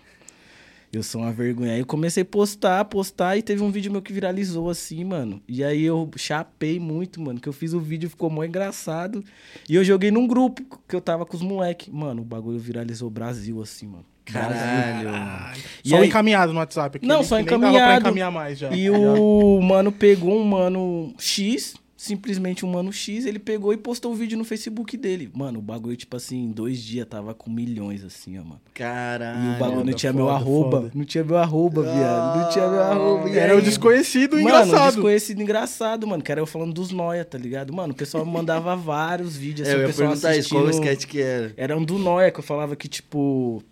Eu 0.91 1.03
sou 1.03 1.21
uma 1.21 1.31
vergonha. 1.31 1.73
Aí 1.73 1.79
eu 1.79 1.85
comecei 1.85 2.23
a 2.23 2.25
postar, 2.25 2.85
postar 2.85 3.37
e 3.37 3.41
teve 3.41 3.61
um 3.61 3.69
vídeo 3.69 3.91
meu 3.91 4.01
que 4.01 4.13
viralizou 4.13 4.69
assim, 4.69 5.03
mano. 5.03 5.41
E 5.47 5.63
aí 5.63 5.83
eu 5.83 6.09
chapei 6.15 6.79
muito, 6.79 7.21
mano. 7.21 7.39
Que 7.39 7.47
eu 7.49 7.53
fiz 7.53 7.73
o 7.73 7.79
vídeo, 7.79 8.09
ficou 8.09 8.29
mó 8.29 8.43
engraçado. 8.43 9.23
E 9.69 9.75
eu 9.75 9.83
joguei 9.83 10.11
num 10.11 10.25
grupo 10.25 10.63
que 10.87 10.95
eu 10.95 11.01
tava 11.01 11.25
com 11.25 11.35
os 11.35 11.43
moleques. 11.43 11.89
Mano, 11.93 12.21
o 12.21 12.25
bagulho 12.25 12.57
viralizou 12.57 13.07
o 13.09 13.11
Brasil, 13.11 13.61
assim, 13.61 13.85
mano. 13.87 14.05
Caralho. 14.25 15.09
Ai, 15.09 15.57
E 15.85 15.89
só 15.89 15.97
aí- 15.97 16.07
encaminhado 16.07 16.51
no 16.53 16.59
WhatsApp. 16.59 16.97
aquele 16.97 17.11
Não, 17.11 17.19
que 17.21 17.25
só 17.27 17.35
nem 17.35 17.45
dava 17.45 17.57
encaminhado. 17.57 17.87
pra 17.91 17.99
encaminhar 17.99 18.31
mais 18.31 18.57
já. 18.57 18.71
E 18.73 18.89
o 18.89 19.61
mano 19.61 19.91
pegou 19.91 20.37
um 20.39 20.43
mano 20.43 21.13
X, 21.17 21.75
simplesmente 21.97 22.63
um 22.63 22.71
mano 22.71 22.93
X, 22.93 23.25
ele 23.25 23.39
pegou 23.39 23.73
e 23.73 23.77
postou 23.77 24.11
o 24.11 24.15
vídeo 24.15 24.37
no 24.37 24.45
Facebook 24.45 24.95
dele. 24.95 25.29
Mano, 25.33 25.57
o 25.57 25.61
bagulho, 25.63 25.97
tipo 25.97 26.15
assim, 26.15 26.43
em 26.43 26.51
dois 26.51 26.79
dias 26.83 27.07
tava 27.09 27.33
com 27.33 27.49
milhões, 27.49 28.03
assim, 28.03 28.37
ó, 28.37 28.43
mano. 28.43 28.61
Caralho. 28.73 29.39
E 29.53 29.55
o 29.55 29.59
bagulho 29.59 29.77
não 29.77 29.85
foda, 29.87 29.93
tinha 29.97 30.13
meu 30.13 30.25
foda, 30.25 30.37
arroba. 30.37 30.81
foda. 30.81 30.91
Não 30.93 31.03
tinha 31.05 31.23
meu 31.23 31.37
arroba, 31.37 31.81
viado. 31.81 32.37
Não 32.43 32.49
tinha 32.51 32.69
meu 32.69 32.81
arroba. 32.83 33.29
E 33.29 33.37
Era 33.37 33.55
o 33.55 33.57
aí- 33.57 33.63
desconhecido 33.63 34.33
Mano, 34.35 34.47
engraçado. 34.47 34.93
desconhecido 34.93 35.41
engraçado, 35.41 36.05
mano. 36.07 36.21
Que 36.23 36.31
era 36.31 36.39
eu 36.39 36.45
falando 36.45 36.71
dos 36.73 36.91
noia, 36.91 37.25
tá 37.25 37.37
ligado? 37.37 37.73
Mano, 37.73 37.93
o 37.93 37.95
pessoal 37.95 38.23
me 38.23 38.31
mandava 38.31 38.75
vários 38.77 39.35
vídeos. 39.35 39.67
É, 39.67 39.71
Assim, 39.71 39.79
eu 39.79 39.79
o 39.79 39.81
ia 39.81 39.87
pessoal 39.87 40.09
perguntar 40.09 40.37
isso, 40.37 40.49
qual 40.49 40.63
o 40.63 40.67
assistindo- 40.67 40.85
sketch 40.87 41.05
que 41.09 41.19
era? 41.21 41.53
Era 41.57 41.75
um 41.77 41.83
do 41.83 41.97
noia, 41.97 42.29
que 42.31 42.39
eu 42.39 42.43
falava 42.43 42.75
que, 42.75 42.87
tipo... 42.87 43.63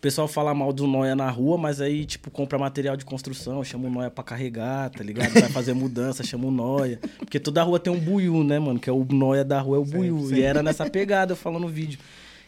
O 0.00 0.02
pessoal 0.02 0.26
fala 0.26 0.54
mal 0.54 0.72
do 0.72 0.86
noia 0.86 1.14
na 1.14 1.28
rua, 1.28 1.58
mas 1.58 1.78
aí, 1.78 2.06
tipo, 2.06 2.30
compra 2.30 2.58
material 2.58 2.96
de 2.96 3.04
construção, 3.04 3.62
chama 3.62 3.86
o 3.86 3.90
noia 3.90 4.10
pra 4.10 4.24
carregar, 4.24 4.88
tá 4.88 5.04
ligado? 5.04 5.30
Vai 5.30 5.50
fazer 5.50 5.74
mudança, 5.74 6.24
chama 6.24 6.46
o 6.46 6.50
noia. 6.50 6.98
Porque 7.18 7.38
toda 7.38 7.62
rua 7.62 7.78
tem 7.78 7.92
um 7.92 8.00
buiú, 8.00 8.42
né, 8.42 8.58
mano? 8.58 8.80
Que 8.80 8.88
é 8.88 8.92
o 8.94 9.04
noia 9.04 9.44
da 9.44 9.60
rua, 9.60 9.76
é 9.76 9.80
o 9.80 9.84
sim. 9.84 10.36
E 10.36 10.42
era 10.42 10.62
nessa 10.62 10.88
pegada, 10.88 11.32
eu 11.32 11.36
falando 11.36 11.64
no 11.64 11.68
vídeo. 11.68 11.98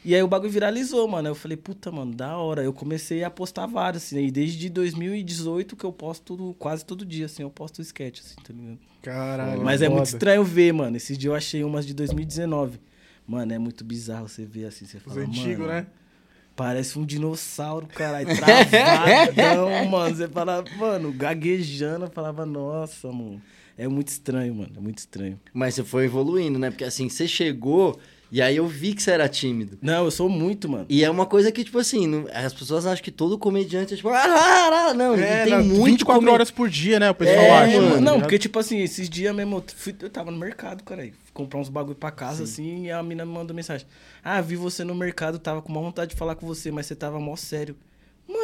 E 0.02 0.14
aí 0.14 0.23
o 0.23 0.26
bagulho 0.26 0.50
viralizou, 0.50 1.06
mano. 1.06 1.28
Eu 1.28 1.35
falei, 1.35 1.59
puta, 1.59 1.92
mano, 1.92 2.14
da 2.14 2.38
hora. 2.38 2.62
Eu 2.62 2.73
comecei 2.73 3.23
a 3.23 3.28
postar 3.28 3.66
vários, 3.66 4.02
assim. 4.02 4.25
E 4.25 4.30
desde 4.30 4.71
2018 4.71 5.76
que 5.76 5.85
eu 5.85 5.92
posto 5.92 6.23
tudo, 6.23 6.56
quase 6.59 6.87
todo 6.87 7.04
dia, 7.04 7.26
assim. 7.26 7.42
Eu 7.42 7.50
posto 7.50 7.82
sketch, 7.82 8.21
assim, 8.21 8.37
tá 8.42 8.54
ligado? 8.54 8.78
Caralho. 9.02 9.62
Mas 9.62 9.82
é 9.82 9.90
muito 9.90 10.06
estranho 10.06 10.42
ver, 10.42 10.73
mano. 10.73 10.97
Esse 10.97 11.18
dia 11.18 11.28
eu 11.28 11.35
achei 11.35 11.62
umas 11.62 11.85
de 11.85 11.92
2019. 11.92 12.80
Mano, 13.26 13.52
é 13.52 13.59
muito 13.59 13.85
bizarro 13.85 14.26
você 14.26 14.47
ver 14.47 14.64
assim. 14.64 14.87
Você 14.87 14.97
Os 14.97 15.02
fala, 15.02 15.21
antigos, 15.21 15.59
mano, 15.59 15.73
né? 15.73 15.87
Parece 16.54 16.99
um 16.99 17.04
dinossauro, 17.04 17.87
caralho. 17.87 18.28
Travadão, 18.37 19.85
mano. 19.88 20.14
Você 20.14 20.28
fala, 20.28 20.64
mano, 20.76 21.12
gaguejando. 21.12 22.06
Eu 22.06 22.11
falava, 22.11 22.44
nossa, 22.44 23.11
mano. 23.11 23.40
É 23.76 23.88
muito 23.88 24.09
estranho, 24.09 24.54
mano. 24.54 24.73
É 24.76 24.80
muito 24.80 24.99
estranho. 24.99 25.40
Mas 25.52 25.75
você 25.75 25.82
foi 25.85 26.04
evoluindo, 26.04 26.59
né? 26.59 26.71
Porque 26.71 26.85
assim, 26.85 27.09
você 27.09 27.26
chegou 27.26 27.99
e 28.32 28.40
aí 28.42 28.56
eu 28.56 28.66
vi 28.66 28.94
que 28.94 29.02
você 29.02 29.10
era 29.12 29.28
tímido. 29.28 29.78
Não, 29.82 30.04
eu 30.06 30.10
sou 30.10 30.28
muito, 30.28 30.68
mano. 30.68 30.86
E 30.88 31.04
é 31.04 31.10
uma 31.10 31.26
coisa 31.26 31.52
que, 31.52 31.62
tipo 31.62 31.78
assim, 31.78 32.06
não- 32.06 32.26
as 32.32 32.52
pessoas 32.54 32.86
acham 32.86 33.04
que 33.04 33.10
todo 33.12 33.38
comediante 33.38 33.92
é 33.92 33.96
tipo, 33.96 34.08
ah, 34.08 34.24
ah, 34.24 34.86
ah", 34.90 34.94
não, 34.94 35.14
É, 35.14 35.44
tem 35.44 35.52
na- 35.52 35.58
muito 35.62 35.84
24 35.84 36.20
come- 36.20 36.32
horas 36.32 36.50
por 36.50 36.68
dia, 36.68 36.98
né? 36.98 37.10
O 37.10 37.14
pessoal 37.14 37.38
É, 37.44 37.50
acha. 37.64 37.80
mano. 37.80 38.00
não, 38.00 38.20
porque, 38.20 38.38
tipo 38.38 38.58
assim, 38.58 38.80
esses 38.80 39.08
dias 39.08 39.32
mesmo, 39.36 39.56
eu, 39.58 39.64
fui- 39.76 39.94
eu 40.00 40.10
tava 40.10 40.30
no 40.30 40.38
mercado, 40.38 40.82
cara. 40.82 41.02
Fui 41.02 41.12
comprar 41.34 41.60
uns 41.60 41.68
bagulho 41.68 41.94
pra 41.94 42.10
casa, 42.10 42.44
assim, 42.44 42.86
e 42.86 42.90
a 42.90 43.02
mina 43.02 43.24
me 43.26 43.32
mandou 43.32 43.54
mensagem. 43.54 43.86
Ah, 44.24 44.40
vi 44.40 44.56
você 44.56 44.82
no 44.82 44.94
mercado, 44.94 45.38
tava 45.38 45.60
com 45.62 45.70
uma 45.70 45.80
vontade 45.80 46.12
de 46.12 46.16
falar 46.16 46.34
com 46.34 46.46
você, 46.46 46.70
mas 46.70 46.86
você 46.86 46.94
tava 46.96 47.20
mó 47.20 47.36
sério. 47.36 47.76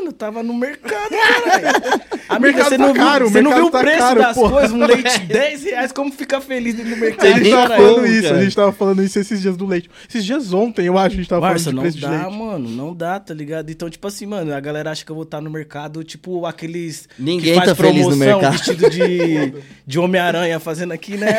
Mano, 0.09 0.11
eu 0.11 0.13
tava 0.13 0.43
no 0.43 0.55
mercado, 0.55 1.11
caralho. 1.45 2.01
Amiga, 2.29 2.41
mercado 2.41 2.69
você 2.71 2.79
tá 2.79 2.87
não 2.87 2.93
viu, 2.93 3.03
caro, 3.03 3.27
o 3.27 3.31
você 3.31 3.43
não 3.43 3.51
mercado 3.51 3.61
viu 3.63 3.69
o 3.69 3.71
tá 3.71 3.81
preço 3.81 3.99
caro, 3.99 4.21
das 4.21 4.35
porra. 4.35 4.51
coisas? 4.53 4.73
Um 4.73 4.85
leite 4.87 5.19
10 5.27 5.63
reais, 5.65 5.93
como 5.93 6.13
fica 6.13 6.41
feliz 6.41 6.75
dentro 6.75 6.91
do 6.91 6.97
A 6.97 7.01
mercado, 7.01 7.29
gente 7.39 7.51
tava 7.51 7.69
caralho? 7.69 7.83
falando 7.89 8.07
isso, 8.07 8.27
a 8.27 8.31
cara. 8.31 8.43
gente 8.45 8.57
tava 8.57 8.73
falando 8.73 9.03
isso 9.03 9.19
esses 9.19 9.41
dias 9.43 9.57
do 9.57 9.67
leite. 9.67 9.91
Esses 10.09 10.25
dias 10.25 10.53
ontem, 10.53 10.87
eu 10.87 10.99
acho, 10.99 11.15
a 11.15 11.19
gente 11.19 11.29
tava 11.29 11.41
Parça, 11.43 11.65
falando 11.65 11.77
não 11.77 11.91
de 11.91 11.99
preço 11.99 12.13
de 12.13 12.23
dá, 12.25 12.31
mano, 12.31 12.69
não 12.69 12.95
dá, 12.95 13.19
tá 13.21 13.33
ligado? 13.35 13.71
Então, 13.71 13.89
tipo 13.91 14.07
assim, 14.07 14.27
mano, 14.27 14.55
a 14.55 14.61
galera 14.61 14.91
acha 14.91 15.05
que 15.05 15.11
eu 15.11 15.15
vou 15.17 15.25
estar 15.25 15.41
no 15.41 15.51
mercado, 15.51 16.03
tipo, 16.05 16.45
aqueles 16.47 17.09
Ninguém 17.19 17.53
que 17.53 17.59
faz 17.59 17.71
tá 17.71 17.75
feliz 17.75 18.07
no 18.07 18.17
promoção 18.17 18.41
mercado. 18.41 18.53
vestido 18.53 18.91
de, 18.91 19.55
de 19.87 19.99
Homem-Aranha 19.99 20.61
fazendo 20.61 20.93
aqui, 20.93 21.17
né? 21.17 21.31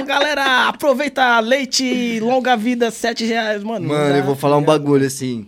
Ô, 0.00 0.02
galera, 0.04 0.68
aproveita 0.68 1.38
leite, 1.40 2.18
longa 2.20 2.56
vida, 2.56 2.90
7 2.90 3.24
reais, 3.24 3.62
mano. 3.62 3.86
não 3.86 3.94
Mano, 3.94 4.10
dá, 4.12 4.18
eu 4.18 4.24
vou 4.24 4.34
tá 4.34 4.40
falar 4.40 4.56
um 4.56 4.62
bagulho 4.62 5.06
assim. 5.06 5.46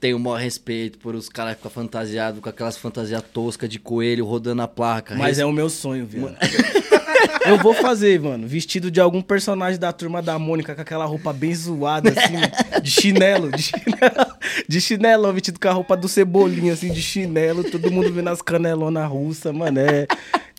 Tenho 0.00 0.16
o 0.16 0.20
maior 0.20 0.40
respeito 0.40 0.98
por 0.98 1.14
os 1.14 1.28
caras 1.28 1.56
ficar 1.56 1.68
fantasiados 1.68 2.40
com 2.40 2.48
aquelas 2.48 2.76
fantasias 2.76 3.22
toscas 3.32 3.68
de 3.68 3.78
coelho 3.78 4.24
rodando 4.24 4.62
a 4.62 4.68
placa. 4.68 5.14
Mas 5.14 5.38
é 5.38 5.44
o 5.44 5.52
meu 5.52 5.68
sonho, 5.68 6.06
viado. 6.06 6.36
Eu 7.44 7.58
vou 7.58 7.74
fazer, 7.74 8.20
mano, 8.20 8.46
vestido 8.46 8.90
de 8.90 9.00
algum 9.00 9.22
personagem 9.22 9.78
da 9.78 9.92
turma 9.92 10.22
da 10.22 10.38
Mônica 10.38 10.74
com 10.74 10.80
aquela 10.80 11.04
roupa 11.04 11.32
bem 11.32 11.54
zoada, 11.54 12.10
assim, 12.10 12.80
de 12.82 12.90
chinelo, 12.90 13.50
de 13.50 13.62
chinelo, 13.62 14.29
de 14.68 14.80
chinelo, 14.80 15.32
vestido 15.32 15.58
com 15.60 15.68
a 15.68 15.72
roupa 15.72 15.96
do 15.96 16.08
Cebolinha, 16.08 16.72
assim, 16.72 16.92
de 16.92 17.02
chinelo, 17.02 17.64
todo 17.64 17.90
mundo 17.90 18.12
vendo 18.12 18.28
as 18.28 18.42
canelonas 18.42 19.08
russas, 19.08 19.54
mano, 19.54 19.78
é 19.80 20.06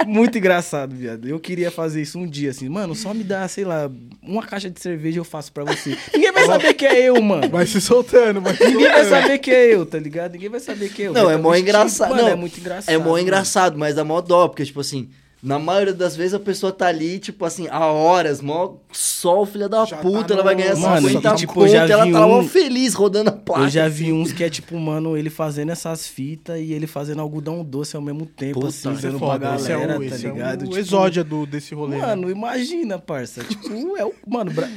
muito 0.05 0.37
engraçado, 0.37 0.95
viado. 0.95 1.27
Eu 1.27 1.39
queria 1.39 1.71
fazer 1.71 2.01
isso 2.01 2.17
um 2.17 2.27
dia, 2.27 2.51
assim, 2.51 2.69
mano, 2.69 2.95
só 2.95 3.13
me 3.13 3.23
dá, 3.23 3.47
sei 3.47 3.65
lá, 3.65 3.89
uma 4.21 4.43
caixa 4.43 4.69
de 4.69 4.79
cerveja 4.79 5.19
eu 5.19 5.23
faço 5.23 5.51
pra 5.51 5.63
você. 5.63 5.97
Ninguém 6.13 6.31
vai 6.31 6.45
saber 6.45 6.73
que 6.73 6.85
é 6.85 7.09
eu, 7.09 7.21
mano. 7.21 7.49
Vai 7.49 7.65
se 7.65 7.81
soltando, 7.81 8.41
vai 8.41 8.55
se 8.55 8.65
Ninguém 8.65 8.87
vai 8.87 9.05
saber 9.05 9.37
que 9.39 9.51
é 9.51 9.73
eu, 9.73 9.85
tá 9.85 9.99
ligado? 9.99 10.33
Ninguém 10.33 10.49
vai 10.49 10.59
saber 10.59 10.89
que 10.89 11.03
é 11.03 11.07
eu. 11.07 11.13
Não, 11.13 11.25
Vai 11.25 11.33
é 11.33 11.37
tá 11.37 11.43
mó 11.43 11.55
engraçado. 11.55 12.09
Mano, 12.09 12.21
não, 12.21 12.29
é 12.29 12.35
muito 12.35 12.59
engraçado. 12.59 12.93
É 12.93 12.97
mó 12.97 13.11
mano. 13.11 13.19
engraçado, 13.19 13.77
mas 13.77 13.95
dá 13.95 14.03
mó 14.03 14.21
dó, 14.21 14.47
porque, 14.47 14.65
tipo 14.65 14.79
assim, 14.79 15.09
na 15.43 15.57
maioria 15.57 15.93
das 15.93 16.15
vezes 16.15 16.33
a 16.35 16.39
pessoa 16.39 16.71
tá 16.71 16.85
ali, 16.87 17.17
tipo 17.17 17.43
assim, 17.45 17.67
há 17.69 17.85
horas, 17.87 18.41
mó 18.41 18.75
sol, 18.91 19.45
filha 19.45 19.67
da 19.67 19.85
Já 19.85 19.97
puta, 19.97 20.27
tá 20.29 20.33
ela 20.35 20.43
vai 20.43 20.53
no- 20.53 20.61
ganhar 20.61 20.75
Mano, 20.75 21.07
50 21.09 21.33
e, 21.33 21.35
tipo, 21.37 21.67
já 21.67 21.87
ela 21.87 22.11
tá 22.11 22.25
um- 22.27 22.47
feliz 22.47 22.93
rodando 22.93 23.29
a 23.29 23.33
placa. 23.33 23.63
Eu 23.63 23.69
já 23.69 23.87
vi 23.87 24.11
uns 24.13 24.31
que 24.31 24.43
é 24.43 24.49
tipo, 24.49 24.77
mano, 24.77 25.17
ele 25.17 25.29
fazendo 25.31 25.71
essas 25.71 26.07
fitas 26.07 26.59
e 26.59 26.73
ele 26.73 26.85
fazendo 26.85 27.21
algodão 27.21 27.63
doce 27.63 27.95
ao 27.95 28.01
mesmo 28.01 28.25
tempo, 28.25 28.55
Puta, 28.59 28.67
assim, 28.67 28.91
Esse 28.93 29.07
é 29.07 29.09
dando 29.09 29.19
pra 29.19 29.35
é 29.35 29.39
galera, 29.39 29.95
o, 29.95 29.99
tá 29.99 30.05
esse 30.15 30.25
é 30.27 30.29
ligado? 30.29 30.61
o 30.61 30.65
Tipo, 30.65 30.77
exódia 30.77 31.23
do, 31.23 31.45
desse 31.47 31.73
rolê. 31.73 31.97
né? 31.97 32.05
Mano, 32.05 32.29
imagina, 32.29 32.99
parça. 32.99 33.43
Tipo, 33.43 33.97
é 33.97 34.05
o. 34.05 34.13
Mano, 34.27 34.51
bra... 34.51 34.69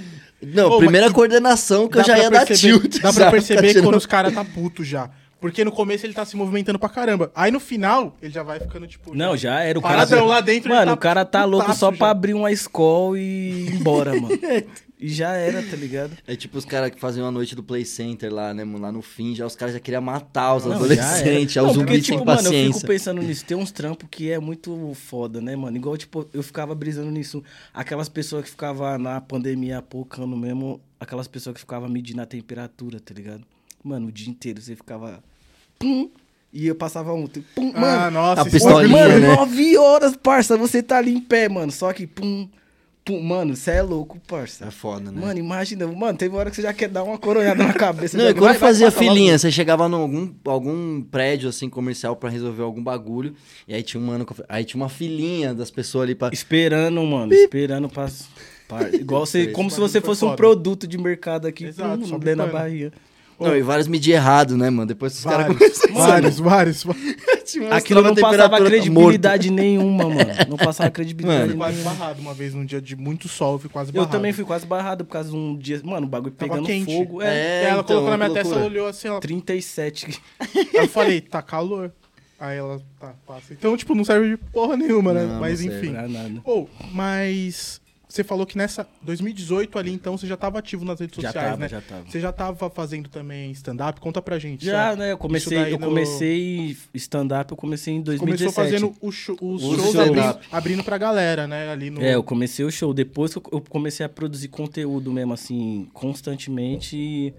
Não, 0.47 0.73
Ô, 0.73 0.79
primeira 0.79 1.11
coordenação 1.11 1.89
que 1.89 1.99
eu 1.99 2.05
já 2.05 2.19
ia 2.19 2.31
dar 2.31 2.45
perceber- 2.47 2.79
tilt. 2.81 3.01
Dá 3.01 3.13
pra 3.13 3.25
já, 3.25 3.31
perceber 3.31 3.69
tirando- 3.69 3.85
quando 3.85 3.97
os 3.97 4.05
caras 4.07 4.35
tá 4.35 4.45
puto 4.45 4.85
já. 4.85 5.09
Porque 5.45 5.63
no 5.63 5.71
começo 5.71 6.07
ele 6.07 6.15
tá 6.15 6.25
se 6.25 6.39
movimentando 6.39 6.79
pra 6.79 6.89
caramba. 6.89 7.31
Aí 7.35 7.51
no 7.51 7.61
final, 7.61 8.17
ele 8.23 8.33
já 8.33 8.43
vai 8.43 8.59
ficando 8.59 8.87
tipo. 8.87 9.15
Não, 9.15 9.37
já 9.37 9.61
era. 9.61 9.79
O 9.79 9.83
cara. 9.83 9.97
Paradão 9.97 10.27
lá 10.27 10.41
dentro, 10.41 10.71
Mano, 10.71 10.87
tá 10.87 10.93
o 10.95 10.97
cara 10.97 11.23
tá 11.23 11.45
louco 11.45 11.71
só 11.75 11.91
já. 11.93 11.99
pra 11.99 12.09
abrir 12.09 12.33
uma 12.33 12.51
escola 12.51 13.19
e 13.21 13.67
ir 13.67 13.75
embora, 13.75 14.19
mano. 14.19 14.29
E 14.99 15.09
já 15.11 15.33
era, 15.35 15.63
tá 15.63 15.77
ligado? 15.77 16.13
É 16.27 16.35
tipo 16.35 16.57
os 16.57 16.65
caras 16.65 16.89
que 16.91 16.99
faziam 16.99 17.27
a 17.27 17.31
noite 17.31 17.55
do 17.55 17.63
Play 17.63 17.85
Center 17.85 18.33
lá, 18.33 18.55
né, 18.55 18.65
mano? 18.65 18.79
Lá 18.79 18.91
no 18.91 19.03
fim, 19.03 19.35
já 19.35 19.45
os 19.45 19.55
caras 19.55 19.75
já 19.75 19.81
queriam 19.81 20.01
matar 20.01 20.55
os 20.55 20.65
Não, 20.65 20.73
adolescentes, 20.77 21.53
já 21.53 21.61
Não, 21.61 21.73
os 21.73 21.77
porque, 21.77 21.91
zumbis 21.93 22.07
tipo, 22.07 22.17
sem 22.19 22.25
mano, 22.27 22.39
eu 22.41 22.45
paciência. 22.45 22.75
fico 22.81 22.87
pensando 22.87 23.21
nisso. 23.21 23.45
Tem 23.45 23.55
uns 23.55 23.71
trampos 23.71 24.09
que 24.11 24.31
é 24.31 24.39
muito 24.39 24.93
foda, 24.95 25.43
né, 25.43 25.55
mano? 25.55 25.77
Igual, 25.77 25.99
tipo, 25.99 26.27
eu 26.33 26.43
ficava 26.43 26.75
brisando 26.75 27.11
nisso. 27.11 27.45
Aquelas 27.75 28.09
pessoas 28.09 28.45
que 28.45 28.51
ficavam 28.51 28.97
na 28.97 29.21
pandemia 29.21 29.77
apocando 29.79 30.35
mesmo, 30.39 30.81
aquelas 30.99 31.29
pessoas 31.29 31.53
que 31.53 31.61
ficavam 31.61 31.89
medindo 31.91 32.23
a 32.23 32.27
temperatura, 32.27 32.99
tá 32.99 33.13
ligado? 33.13 33.45
Mano, 33.83 34.07
o 34.07 34.13
dia 34.13 34.31
inteiro 34.31 34.63
você 34.63 34.75
ficava. 34.75 35.23
Pum! 35.79 36.09
E 36.53 36.67
eu 36.69 36.75
passava 36.75 37.13
um. 37.13 37.27
Pum, 37.27 37.73
Ah, 37.75 37.81
mano, 37.81 38.11
nossa, 38.13 38.43
a 38.43 38.45
pistolinha, 38.45 38.97
Mano, 38.97 39.19
né? 39.19 39.35
nove 39.35 39.77
horas, 39.77 40.17
parça, 40.17 40.57
você 40.57 40.83
tá 40.83 40.99
ali 40.99 41.13
em 41.13 41.21
pé, 41.21 41.49
mano. 41.49 41.73
Só 41.73 41.93
que, 41.93 42.07
pum, 42.07 42.49
pum, 43.05 43.21
mano, 43.21 43.57
você 43.57 43.73
é 43.73 43.83
louco, 43.83 44.21
parça. 44.29 44.65
É 44.67 44.71
foda, 44.71 45.11
né? 45.11 45.21
Mano, 45.21 45.37
imagina, 45.37 45.85
mano, 45.89 46.17
teve 46.17 46.33
uma 46.33 46.39
hora 46.39 46.51
que 46.51 46.57
você 46.57 46.63
já 46.63 46.73
quer 46.73 46.89
dar 46.89 47.03
uma 47.03 47.19
coronhada 47.19 47.65
na 47.65 47.73
cabeça. 47.73 48.17
Não, 48.17 48.27
e 48.31 48.33
quando 48.33 48.45
vai, 48.45 48.53
vai, 48.53 48.59
fazia 48.61 48.87
logo. 48.87 48.99
filinha, 48.99 49.37
você 49.37 49.51
chegava 49.51 49.89
em 49.89 49.95
algum, 49.95 50.33
algum 50.45 51.03
prédio, 51.03 51.49
assim, 51.49 51.69
comercial 51.69 52.15
pra 52.15 52.31
resolver 52.31 52.63
algum 52.63 52.83
bagulho, 52.85 53.35
e 53.67 53.75
aí 53.75 53.83
tinha 53.83 54.01
um 54.01 54.07
mano, 54.07 54.25
aí 54.49 54.65
tinha 54.65 54.81
uma 54.81 54.89
filinha 54.89 55.53
das 55.53 55.73
pessoas 55.73 56.05
ali 56.05 56.15
pra... 56.15 56.31
Esperando, 56.33 57.03
mano, 57.03 57.35
esperando 57.35 57.89
pra. 57.89 58.09
pra- 58.69 58.91
igual 58.91 59.27
você, 59.27 59.49
como 59.49 59.69
se 59.73 59.81
você 59.81 60.01
fosse 60.01 60.25
um 60.25 60.37
produto 60.37 60.87
de 60.87 60.97
mercado 60.99 61.49
aqui, 61.49 61.65
Exato, 61.65 61.99
pum, 61.99 62.17
dentro 62.21 62.47
da 62.47 62.47
barriga. 62.47 62.93
Não, 63.45 63.57
e 63.57 63.63
vários 63.63 63.87
medir 63.89 64.13
errado, 64.13 64.57
né, 64.57 64.71
mano? 64.71 64.87
Depois 64.87 65.15
os 65.19 65.25
caras 65.25 65.47
Vários, 65.47 65.79
começaram 65.81 66.11
vários, 66.13 66.39
vários, 66.85 66.87
Aquilo 67.71 68.03
não 68.03 68.15
passava 68.15 68.43
temperatura 68.43 68.71
credibilidade 68.71 69.51
nenhuma, 69.51 70.09
mano. 70.09 70.31
Não 70.49 70.57
passava 70.57 70.91
credibilidade 70.91 71.51
Fui 71.51 71.57
quase 71.57 71.77
nenhuma. 71.77 71.95
barrado 71.95 72.21
uma 72.21 72.35
vez 72.35 72.53
num 72.55 72.65
dia 72.65 72.81
de 72.81 72.97
muito 72.97 73.29
sol, 73.29 73.53
eu 73.55 73.59
fui 73.61 73.71
quase 73.71 73.91
Eu 73.91 73.95
barrado. 73.95 74.11
também 74.13 74.33
fui 74.33 74.45
quase 74.45 74.67
barrado 74.67 75.05
por 75.05 75.13
causa 75.13 75.31
de 75.31 75.37
um 75.37 75.57
dia. 75.57 75.81
Mano, 75.85 76.07
o 76.07 76.09
bagulho 76.11 76.33
Tava 76.35 76.51
pegando 76.51 76.67
quente. 76.67 76.93
fogo. 76.93 77.23
É, 77.23 77.27
É, 77.27 77.63
ela 77.65 77.73
então, 77.75 77.85
colocou 77.85 78.11
na 78.11 78.17
minha 78.17 78.31
testa, 78.31 78.55
ela 78.55 78.65
olhou 78.65 78.87
assim, 78.89 79.09
ela... 79.09 79.21
37. 79.21 80.21
Aí 80.41 80.69
eu 80.75 80.89
falei, 80.89 81.21
tá 81.21 81.41
calor. 81.43 81.93
Aí 82.41 82.59
ela, 82.59 82.81
tá, 82.99 83.15
passa. 83.27 83.53
Então, 83.53 83.77
tipo, 83.77 83.95
não 83.95 84.05
serve 84.05 84.31
de 84.31 84.37
porra 84.37 84.77
nenhuma, 84.77 85.13
né? 85.13 85.25
Não, 85.25 85.41
Mas 85.41 85.61
não 85.65 85.71
serve. 85.71 85.87
enfim. 85.87 85.95
Pra 85.95 86.09
nada. 86.09 86.41
Ô, 86.45 86.67
mas 86.93 87.81
você 88.15 88.23
falou 88.23 88.47
que 88.47 88.57
nessa 88.57 88.87
2018 89.03 89.79
ali, 89.79 89.93
então, 89.93 90.17
você 90.17 90.27
já 90.27 90.37
tava 90.37 90.59
ativo 90.61 90.85
nas 90.85 91.01
redes 91.01 91.17
Já 91.21 91.29
sociais, 91.29 91.47
tava, 91.49 91.61
né? 91.61 91.69
já 91.69 91.81
tava. 91.81 92.05
Você 92.09 92.21
já 92.21 92.33
tava 92.33 92.71
fazendo 92.71 93.09
também 93.09 93.51
stand-up? 93.51 94.01
Conta 94.01 94.23
pra 94.23 94.39
gente. 94.39 94.65
Já, 94.65 94.95
né? 94.95 95.11
Eu 95.13 95.19
comecei, 95.19 95.59
eu 95.73 95.79
no- 95.79 95.87
comecei 95.89 96.77
stand-up, 96.95 97.51
eu 97.51 97.57
comecei 97.57 97.95
em 97.95 98.03
2017. 98.03 98.55
Começou 98.55 98.65
fazendo 98.93 98.97
o 99.01 99.11
show- 99.11 99.37
os 99.41 99.61
shows 99.63 99.97
abrindo, 99.97 100.39
abrindo 100.53 100.85
pra 100.85 100.97
galera, 100.97 101.49
né? 101.49 101.69
Ali 101.71 101.91
no... 101.91 102.01
É, 102.01 102.15
eu 102.15 102.23
comecei 102.23 102.65
o 102.65 102.71
show. 102.71 102.95
Depois 102.95 103.33
que 103.35 103.41
eu 103.53 103.61
comecei 103.69 104.07
a 104.07 104.09
produzir 104.09 104.49
conteúdo 104.49 105.13
mesmo, 105.13 105.33
assim, 105.35 105.89
constantemente 105.93 107.35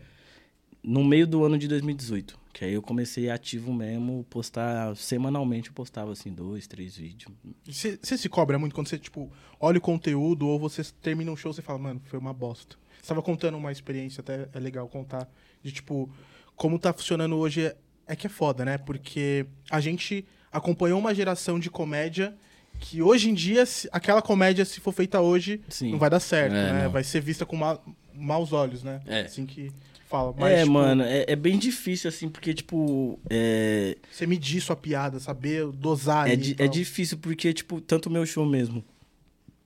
no 0.84 1.03
meio 1.03 1.25
do 1.25 1.44
ano 1.44 1.58
de 1.58 1.67
2018. 1.67 2.38
Que 2.57 2.63
aí 2.63 2.74
eu 2.74 2.81
comecei 2.81 3.29
ativo 3.29 3.74
mesmo, 3.74 4.25
postar 4.29 4.95
semanalmente, 4.95 5.67
eu 5.67 5.74
postava 5.74 6.13
assim, 6.13 6.31
dois, 6.31 6.65
três 6.65 6.95
vídeos. 6.95 7.29
Você 7.67 8.17
se 8.17 8.29
cobra 8.29 8.57
muito 8.57 8.74
quando 8.74 8.88
você, 8.88 8.97
tipo, 8.97 9.29
olha 9.59 9.77
o 9.77 9.81
conteúdo 9.81 10.47
ou 10.47 10.57
você 10.57 10.81
termina 11.01 11.29
um 11.29 11.35
show 11.35 11.51
e 11.51 11.53
você 11.55 11.62
fala, 11.62 11.77
mano, 11.79 12.01
foi 12.05 12.17
uma 12.17 12.31
bosta. 12.33 12.77
Você 13.01 13.09
tava 13.09 13.21
contando 13.21 13.57
uma 13.57 13.74
experiência, 13.74 14.21
até 14.21 14.47
é 14.53 14.59
legal 14.62 14.88
contar, 14.88 15.29
de 15.62 15.69
tipo, 15.74 16.09
como 16.55 16.79
tá 16.79 16.93
funcionando 16.93 17.35
hoje 17.35 17.65
é, 17.65 17.75
é 18.07 18.15
que 18.15 18.25
é 18.27 18.29
foda, 18.29 18.63
né? 18.63 18.77
Porque 18.77 19.45
a 19.69 19.81
gente 19.81 20.25
acompanhou 20.50 20.97
uma 20.97 21.13
geração 21.13 21.59
de 21.59 21.69
comédia 21.69 22.38
que 22.79 23.01
hoje 23.01 23.29
em 23.29 23.33
dia, 23.33 23.65
se- 23.65 23.89
aquela 23.91 24.21
comédia, 24.21 24.63
se 24.63 24.79
for 24.79 24.93
feita 24.93 25.19
hoje, 25.19 25.59
Sim. 25.67 25.91
não 25.91 26.00
vai 26.00 26.09
dar 26.09 26.21
certo, 26.21 26.53
É, 26.55 26.71
né? 26.71 26.83
não. 26.85 26.91
Vai 26.91 27.03
ser 27.03 27.19
vista 27.19 27.45
com 27.45 27.57
ma 27.57 27.77
maus 28.13 28.53
olhos, 28.53 28.81
né? 28.81 29.01
É. 29.05 29.21
Assim 29.24 29.45
que 29.45 29.74
fala. 30.05 30.33
Mas, 30.38 30.51
é, 30.51 30.59
tipo, 30.62 30.71
mano, 30.71 31.03
é, 31.03 31.25
é 31.27 31.35
bem 31.35 31.57
difícil, 31.57 32.07
assim, 32.07 32.29
porque, 32.29 32.53
tipo, 32.53 33.19
é, 33.29 33.97
Você 34.12 34.25
medir 34.25 34.62
sua 34.62 34.75
piada, 34.75 35.19
saber 35.19 35.67
dosar 35.67 36.29
é, 36.29 36.33
ali 36.33 36.55
é 36.57 36.67
difícil 36.67 37.17
porque, 37.17 37.53
tipo, 37.53 37.81
tanto 37.81 38.09
meu 38.09 38.25
show 38.25 38.45
mesmo. 38.45 38.83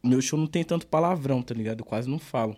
Meu 0.03 0.21
show 0.21 0.39
não 0.39 0.47
tem 0.47 0.63
tanto 0.63 0.87
palavrão, 0.87 1.41
tá 1.41 1.53
ligado? 1.53 1.81
Eu 1.81 1.85
quase 1.85 2.09
não 2.09 2.19
falo. 2.19 2.57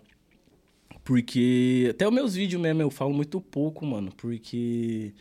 Porque. 1.04 1.88
Até 1.90 2.06
os 2.06 2.14
meus 2.14 2.34
vídeos 2.34 2.60
mesmo 2.62 2.82
eu 2.82 2.90
falo 2.90 3.12
muito 3.12 3.40
pouco, 3.40 3.84
mano. 3.84 4.12
Porque. 4.16 5.12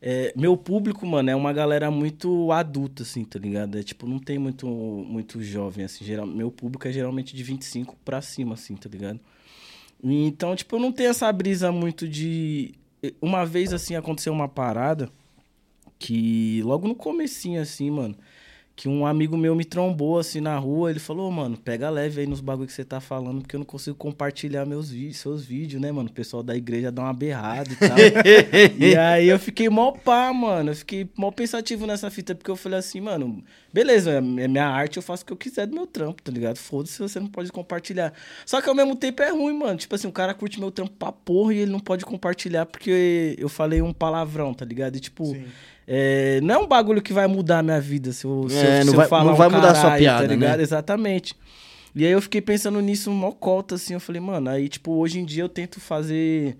é, 0.00 0.32
meu 0.34 0.56
público, 0.56 1.06
mano, 1.06 1.28
é 1.30 1.36
uma 1.36 1.52
galera 1.52 1.90
muito 1.90 2.50
adulta, 2.52 3.02
assim, 3.02 3.24
tá 3.24 3.38
ligado? 3.38 3.78
É 3.78 3.82
tipo, 3.82 4.06
não 4.06 4.18
tem 4.18 4.38
muito, 4.38 4.66
muito 4.66 5.42
jovem, 5.42 5.84
assim. 5.84 6.04
Geral, 6.04 6.26
meu 6.26 6.50
público 6.50 6.88
é 6.88 6.92
geralmente 6.92 7.36
de 7.36 7.42
25 7.42 7.94
pra 8.04 8.22
cima, 8.22 8.54
assim, 8.54 8.74
tá 8.76 8.88
ligado? 8.88 9.20
Então, 10.02 10.56
tipo, 10.56 10.76
eu 10.76 10.80
não 10.80 10.92
tenho 10.92 11.10
essa 11.10 11.30
brisa 11.32 11.70
muito 11.70 12.08
de. 12.08 12.74
Uma 13.20 13.44
vez, 13.46 13.72
assim, 13.72 13.94
aconteceu 13.96 14.32
uma 14.32 14.48
parada 14.48 15.10
que 15.98 16.62
logo 16.64 16.88
no 16.88 16.94
comecinho, 16.94 17.60
assim, 17.60 17.90
mano, 17.90 18.16
que 18.80 18.88
um 18.88 19.04
amigo 19.04 19.36
meu 19.36 19.54
me 19.54 19.62
trombou, 19.62 20.18
assim, 20.18 20.40
na 20.40 20.56
rua, 20.56 20.88
ele 20.88 20.98
falou, 20.98 21.28
"Ô, 21.28 21.30
mano, 21.30 21.54
pega 21.54 21.90
leve 21.90 22.22
aí 22.22 22.26
nos 22.26 22.40
bagulho 22.40 22.66
que 22.66 22.72
você 22.72 22.82
tá 22.82 22.98
falando, 22.98 23.42
porque 23.42 23.54
eu 23.54 23.58
não 23.58 23.66
consigo 23.66 23.94
compartilhar 23.94 24.64
meus 24.64 24.90
vídeos, 24.90 25.18
seus 25.18 25.44
vídeos, 25.44 25.82
né, 25.82 25.92
mano? 25.92 26.08
O 26.08 26.12
pessoal 26.12 26.42
da 26.42 26.56
igreja 26.56 26.90
dá 26.90 27.02
uma 27.02 27.12
berrada 27.12 27.70
e 27.70 27.76
tal. 27.76 27.98
e 28.80 28.96
aí 28.96 29.28
eu 29.28 29.38
fiquei 29.38 29.68
mó 29.68 29.92
pá, 29.92 30.32
mano, 30.32 30.70
eu 30.70 30.74
fiquei 30.74 31.06
mó 31.14 31.30
pensativo 31.30 31.86
nessa 31.86 32.10
fita, 32.10 32.34
porque 32.34 32.50
eu 32.50 32.56
falei 32.56 32.78
assim, 32.78 33.02
mano, 33.02 33.44
beleza, 33.70 34.12
é 34.12 34.20
minha 34.22 34.66
arte, 34.66 34.96
eu 34.96 35.02
faço 35.02 35.24
o 35.24 35.26
que 35.26 35.32
eu 35.34 35.36
quiser 35.36 35.66
do 35.66 35.74
meu 35.74 35.86
trampo, 35.86 36.22
tá 36.22 36.32
ligado? 36.32 36.56
Foda-se, 36.56 36.98
você 36.98 37.20
não 37.20 37.28
pode 37.28 37.52
compartilhar. 37.52 38.14
Só 38.46 38.62
que 38.62 38.68
ao 38.70 38.74
mesmo 38.74 38.96
tempo 38.96 39.22
é 39.22 39.28
ruim, 39.28 39.58
mano, 39.58 39.76
tipo 39.76 39.94
assim, 39.94 40.08
o 40.08 40.12
cara 40.12 40.32
curte 40.32 40.58
meu 40.58 40.70
trampo 40.70 40.94
pra 40.98 41.12
porra 41.12 41.52
e 41.52 41.58
ele 41.58 41.70
não 41.70 41.80
pode 41.80 42.06
compartilhar 42.06 42.64
porque 42.64 43.36
eu 43.38 43.50
falei 43.50 43.82
um 43.82 43.92
palavrão, 43.92 44.54
tá 44.54 44.64
ligado? 44.64 44.96
E 44.96 45.00
tipo... 45.00 45.26
Sim. 45.26 45.44
É, 45.92 46.40
não 46.40 46.54
é 46.54 46.58
um 46.58 46.66
bagulho 46.68 47.02
que 47.02 47.12
vai 47.12 47.26
mudar 47.26 47.58
a 47.58 47.62
minha 47.64 47.80
vida 47.80 48.12
se 48.12 48.24
eu, 48.24 48.48
se 48.48 48.56
É, 48.64 48.80
eu, 48.82 48.84
não 48.84 48.92
se 48.92 48.96
vai- 48.96 49.08
falar 49.08 49.24
não 49.24 49.32
um 49.32 49.36
vai 49.36 49.48
mudar 49.48 49.70
a 49.72 49.74
sua 49.74 49.82
caralho, 49.82 49.98
piada, 49.98 50.28
tá 50.28 50.34
ligado? 50.34 50.56
né? 50.58 50.62
Exatamente. 50.62 51.34
E 51.96 52.06
aí 52.06 52.12
eu 52.12 52.22
fiquei 52.22 52.40
pensando 52.40 52.80
nisso 52.80 53.10
mó 53.10 53.32
cota, 53.32 53.74
assim, 53.74 53.94
eu 53.94 53.98
falei, 54.00 54.20
mano, 54.20 54.48
aí, 54.50 54.68
tipo, 54.68 54.92
hoje 54.92 55.18
em 55.18 55.24
dia 55.24 55.42
eu 55.42 55.48
tento 55.48 55.80
fazer... 55.80 56.56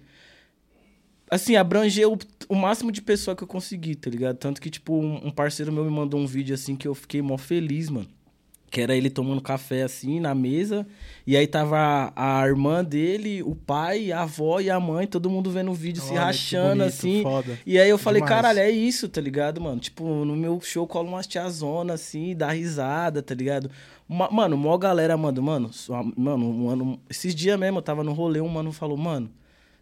Assim, 1.31 1.55
abranger 1.55 2.09
o, 2.09 2.19
o 2.49 2.57
máximo 2.57 2.91
de 2.91 3.01
pessoa 3.01 3.37
que 3.37 3.45
eu 3.45 3.47
consegui, 3.47 3.95
tá 3.95 4.11
ligado? 4.11 4.37
Tanto 4.37 4.61
que, 4.61 4.69
tipo, 4.69 4.93
um, 4.95 5.29
um 5.29 5.31
parceiro 5.31 5.71
meu 5.73 5.85
me 5.85 5.91
mandou 5.93 6.19
um 6.19 6.27
vídeo 6.27 6.53
assim 6.53 6.75
que 6.75 6.89
eu 6.89 6.95
fiquei 6.97 7.23
mó 7.23 7.39
feliz, 7.39 7.89
mano. 7.89 8.09
Que 8.71 8.81
era 8.83 8.95
ele 8.95 9.11
tomando 9.11 9.41
café 9.41 9.83
assim 9.83 10.21
na 10.21 10.33
mesa. 10.33 10.87
E 11.27 11.37
aí 11.37 11.47
tava 11.47 12.13
a, 12.15 12.41
a 12.43 12.47
irmã 12.47 12.85
dele, 12.85 13.43
o 13.43 13.55
pai, 13.57 14.13
a 14.13 14.23
avó 14.23 14.61
e 14.61 14.71
a 14.71 14.79
mãe, 14.79 15.09
todo 15.09 15.29
mundo 15.29 15.51
vendo 15.51 15.73
o 15.73 15.75
vídeo 15.75 16.01
se 16.01 16.11
Olha, 16.11 16.19
que 16.21 16.25
rachando 16.27 16.69
bonito, 16.77 16.83
assim. 16.87 17.23
Foda. 17.23 17.59
E 17.67 17.79
aí 17.81 17.91
eu 17.91 17.99
falei, 17.99 18.23
Demais. 18.23 18.37
caralho, 18.43 18.59
é 18.61 18.71
isso, 18.71 19.09
tá 19.09 19.21
ligado, 19.21 19.61
mano? 19.61 19.81
Tipo, 19.81 20.25
no 20.25 20.37
meu 20.37 20.61
show 20.61 20.87
cola 20.87 21.09
umas 21.09 21.27
tiazona, 21.27 21.95
assim, 21.95 22.35
dá 22.37 22.53
risada, 22.53 23.21
tá 23.21 23.35
ligado? 23.35 23.69
Uma- 24.09 24.31
mano, 24.31 24.57
mó 24.57 24.79
galera, 24.79 25.17
mano, 25.17 25.43
mano, 25.43 25.73
sua- 25.73 26.05
mano, 26.17 26.47
um 26.49 26.67
mano, 26.67 27.01
esses 27.11 27.35
dias 27.35 27.59
mesmo 27.59 27.79
eu 27.79 27.83
tava 27.83 28.05
no 28.05 28.13
rolê, 28.13 28.41
um 28.41 28.49
mano 28.49 28.71
falou, 28.73 28.97
mano, 28.97 29.31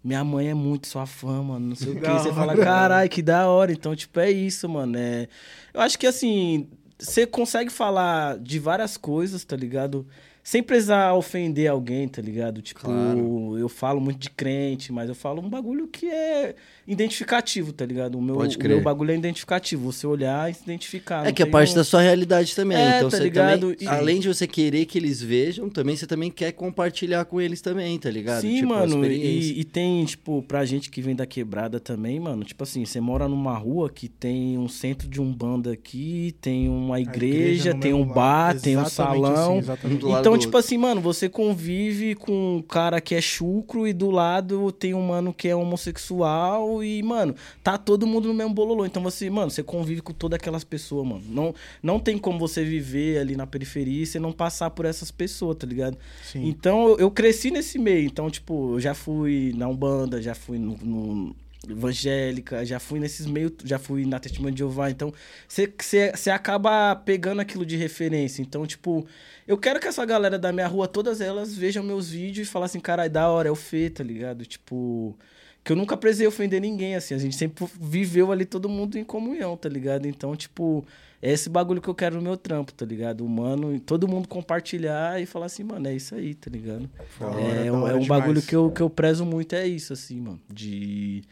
minha 0.02 0.22
mãe 0.24 0.48
é 0.48 0.54
muito 0.54 0.86
sua 0.86 1.04
fã, 1.06 1.42
mano, 1.42 1.68
não 1.68 1.74
sei 1.76 1.92
o 1.92 2.00
que. 2.00 2.08
Você 2.08 2.32
fala, 2.32 2.56
caralho, 2.56 3.10
que 3.10 3.20
da 3.20 3.48
hora. 3.48 3.72
Então, 3.72 3.94
tipo, 3.96 4.18
é 4.20 4.30
isso, 4.30 4.68
mano. 4.68 4.96
É... 4.96 5.28
Eu 5.74 5.80
acho 5.80 5.98
que, 5.98 6.06
assim, 6.06 6.68
você 6.98 7.26
consegue 7.26 7.70
falar 7.70 8.38
de 8.38 8.58
várias 8.58 8.96
coisas, 8.96 9.44
tá 9.44 9.56
ligado? 9.56 10.06
Sem 10.42 10.62
precisar 10.62 11.12
ofender 11.12 11.68
alguém, 11.70 12.08
tá 12.08 12.22
ligado? 12.22 12.62
Tipo, 12.62 12.80
Claro. 12.80 13.58
eu 13.58 13.68
falo 13.68 14.00
muito 14.00 14.18
de 14.18 14.30
crente, 14.30 14.90
mas 14.90 15.08
eu 15.08 15.14
falo 15.14 15.42
um 15.42 15.48
bagulho 15.48 15.86
que 15.86 16.08
é 16.08 16.54
identificativo, 16.86 17.70
tá 17.72 17.84
ligado? 17.84 18.16
O 18.18 18.22
meu, 18.22 18.34
Pode 18.36 18.56
o 18.56 18.62
meu 18.68 18.80
bagulho 18.80 19.10
é 19.12 19.16
identificativo. 19.16 19.92
Você 19.92 20.06
olhar 20.06 20.50
e 20.50 20.54
se 20.54 20.62
identificar. 20.62 21.26
É 21.26 21.32
que 21.32 21.42
é 21.42 21.46
parte 21.46 21.72
um- 21.72 21.76
da 21.76 21.84
sua 21.84 22.00
realidade 22.00 22.56
também. 22.56 22.78
É, 22.78 22.96
então 22.96 23.10
tá 23.10 23.16
você 23.18 23.22
ligado? 23.24 23.60
também, 23.60 23.76
E- 23.80 23.86
além 23.86 24.20
de 24.20 24.28
você 24.28 24.46
querer 24.46 24.86
que 24.86 24.96
eles 24.96 25.20
vejam, 25.22 25.68
também 25.68 25.94
você 25.96 26.06
também 26.06 26.30
quer 26.30 26.52
compartilhar 26.52 27.26
com 27.26 27.38
eles 27.40 27.60
também, 27.60 27.98
tá 27.98 28.10
ligado? 28.10 28.40
Sim, 28.40 28.56
Tipo, 28.56 28.68
mano, 28.68 29.04
e, 29.04 29.60
e 29.60 29.64
tem, 29.64 30.02
tipo, 30.06 30.42
pra 30.42 30.64
gente 30.64 30.88
que 30.90 31.02
vem 31.02 31.14
da 31.14 31.26
quebrada 31.26 31.78
também, 31.78 32.18
mano, 32.18 32.42
tipo 32.42 32.62
assim, 32.62 32.84
você 32.86 33.00
mora 33.00 33.28
numa 33.28 33.56
rua 33.56 33.90
que 33.90 34.08
tem 34.08 34.56
um 34.56 34.68
centro 34.68 35.06
de 35.08 35.20
umbanda 35.20 35.72
aqui, 35.72 36.34
tem 36.40 36.68
uma 36.70 36.98
igreja, 36.98 37.74
no 37.74 37.80
tem 37.80 37.92
um 37.92 38.04
bar, 38.06 38.48
lado. 38.48 38.60
tem 38.62 38.76
um 38.76 38.80
Exatamente 38.80 39.22
salão. 39.22 39.48
assim, 39.50 39.58
exatamente. 39.58 40.06
Então, 40.38 40.46
tipo 40.46 40.56
assim, 40.56 40.78
mano, 40.78 41.00
você 41.00 41.28
convive 41.28 42.14
com 42.14 42.56
um 42.56 42.62
cara 42.62 43.00
que 43.00 43.14
é 43.14 43.20
chucro 43.20 43.86
e 43.86 43.92
do 43.92 44.10
lado 44.10 44.70
tem 44.72 44.94
um 44.94 45.02
mano 45.02 45.34
que 45.34 45.48
é 45.48 45.54
homossexual 45.54 46.82
e, 46.82 47.02
mano, 47.02 47.34
tá 47.62 47.76
todo 47.76 48.06
mundo 48.06 48.28
no 48.28 48.34
mesmo 48.34 48.54
bololô. 48.54 48.86
Então 48.86 49.02
você, 49.02 49.28
mano, 49.28 49.50
você 49.50 49.62
convive 49.62 50.00
com 50.00 50.12
todas 50.12 50.36
aquelas 50.36 50.64
pessoas, 50.64 51.06
mano. 51.06 51.22
Não, 51.28 51.54
não 51.82 52.00
tem 52.00 52.16
como 52.16 52.38
você 52.38 52.64
viver 52.64 53.18
ali 53.18 53.36
na 53.36 53.46
periferia 53.46 54.02
e 54.02 54.06
você 54.06 54.18
não 54.18 54.32
passar 54.32 54.70
por 54.70 54.84
essas 54.84 55.10
pessoas, 55.10 55.56
tá 55.56 55.66
ligado? 55.66 55.98
Sim. 56.22 56.46
Então 56.46 56.88
eu, 56.88 56.98
eu 56.98 57.10
cresci 57.10 57.50
nesse 57.50 57.78
meio. 57.78 58.06
Então, 58.06 58.30
tipo, 58.30 58.74
eu 58.74 58.80
já 58.80 58.94
fui 58.94 59.52
na 59.56 59.68
Umbanda, 59.68 60.22
já 60.22 60.34
fui 60.34 60.58
no. 60.58 60.76
no 60.82 61.36
evangélica, 61.70 62.64
já 62.64 62.78
fui 62.78 62.98
nesses 63.00 63.26
meios, 63.26 63.52
já 63.64 63.78
fui 63.78 64.04
na 64.06 64.18
Testemunha 64.18 64.52
de 64.52 64.58
Jeová, 64.58 64.90
então 64.90 65.12
você 65.48 66.30
acaba 66.30 66.94
pegando 66.96 67.40
aquilo 67.40 67.64
de 67.66 67.76
referência. 67.76 68.42
Então, 68.42 68.66
tipo, 68.66 69.06
eu 69.46 69.56
quero 69.58 69.80
que 69.80 69.86
essa 69.88 70.04
galera 70.04 70.38
da 70.38 70.52
minha 70.52 70.66
rua, 70.66 70.86
todas 70.88 71.20
elas, 71.20 71.56
vejam 71.56 71.82
meus 71.82 72.10
vídeos 72.10 72.48
e 72.48 72.50
falem 72.50 72.66
assim, 72.66 72.80
caralho, 72.80 73.10
da 73.10 73.28
hora, 73.28 73.48
é 73.48 73.52
o 73.52 73.56
Fê, 73.56 73.90
tá 73.90 74.04
ligado? 74.04 74.44
Tipo, 74.44 75.16
que 75.64 75.72
eu 75.72 75.76
nunca 75.76 75.96
precisei 75.96 76.26
ofender 76.26 76.60
ninguém, 76.60 76.94
assim, 76.94 77.14
a 77.14 77.18
gente 77.18 77.36
sempre 77.36 77.66
viveu 77.80 78.32
ali 78.32 78.44
todo 78.44 78.68
mundo 78.68 78.96
em 78.98 79.04
comunhão, 79.04 79.56
tá 79.56 79.68
ligado? 79.68 80.06
Então, 80.06 80.34
tipo, 80.34 80.84
é 81.20 81.32
esse 81.32 81.50
bagulho 81.50 81.80
que 81.82 81.88
eu 81.88 81.94
quero 81.94 82.16
no 82.16 82.22
meu 82.22 82.36
trampo, 82.36 82.72
tá 82.72 82.86
ligado? 82.86 83.24
Humano, 83.26 83.74
e 83.74 83.80
todo 83.80 84.06
mundo 84.08 84.26
compartilhar 84.28 85.20
e 85.20 85.26
falar 85.26 85.46
assim, 85.46 85.64
mano, 85.64 85.88
é 85.88 85.94
isso 85.94 86.14
aí, 86.14 86.32
tá 86.34 86.48
ligado? 86.50 86.88
Da 87.20 87.26
hora, 87.26 87.40
é, 87.42 87.72
um- 87.72 87.88
é 87.88 87.94
um 87.94 87.98
demais. 88.00 88.06
bagulho 88.06 88.40
que 88.40 88.54
eu, 88.56 88.70
que 88.70 88.80
eu 88.80 88.88
prezo 88.88 89.26
muito, 89.26 89.54
é 89.54 89.66
isso, 89.66 89.92
assim, 89.92 90.20
mano. 90.20 90.40
De. 90.48 91.22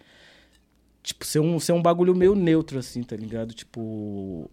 Tipo, 1.07 1.25
ser 1.25 1.39
um, 1.39 1.61
ser 1.61 1.71
um 1.71 1.81
bagulho 1.81 2.17
meio 2.17 2.35
neutro, 2.35 2.81
assim, 2.81 3.01
tá 3.05 3.15
ligado? 3.15 3.55
Tipo. 3.55 4.51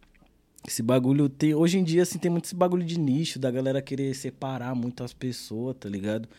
Esse 0.68 0.84
bagulho 0.84 1.28
tem. 1.28 1.56
Hoje 1.56 1.80
em 1.80 1.84
dia, 1.84 2.04
assim, 2.04 2.20
tem 2.20 2.30
muito 2.30 2.46
esse 2.46 2.54
bagulho 2.54 2.86
de 2.86 3.00
nicho, 3.00 3.40
da 3.40 3.50
galera 3.50 3.82
querer 3.82 4.14
separar 4.14 4.76
muito 4.76 5.04
as 5.04 5.12
pessoas, 5.14 5.76
tá 5.80 5.90
ligado? 5.90 6.30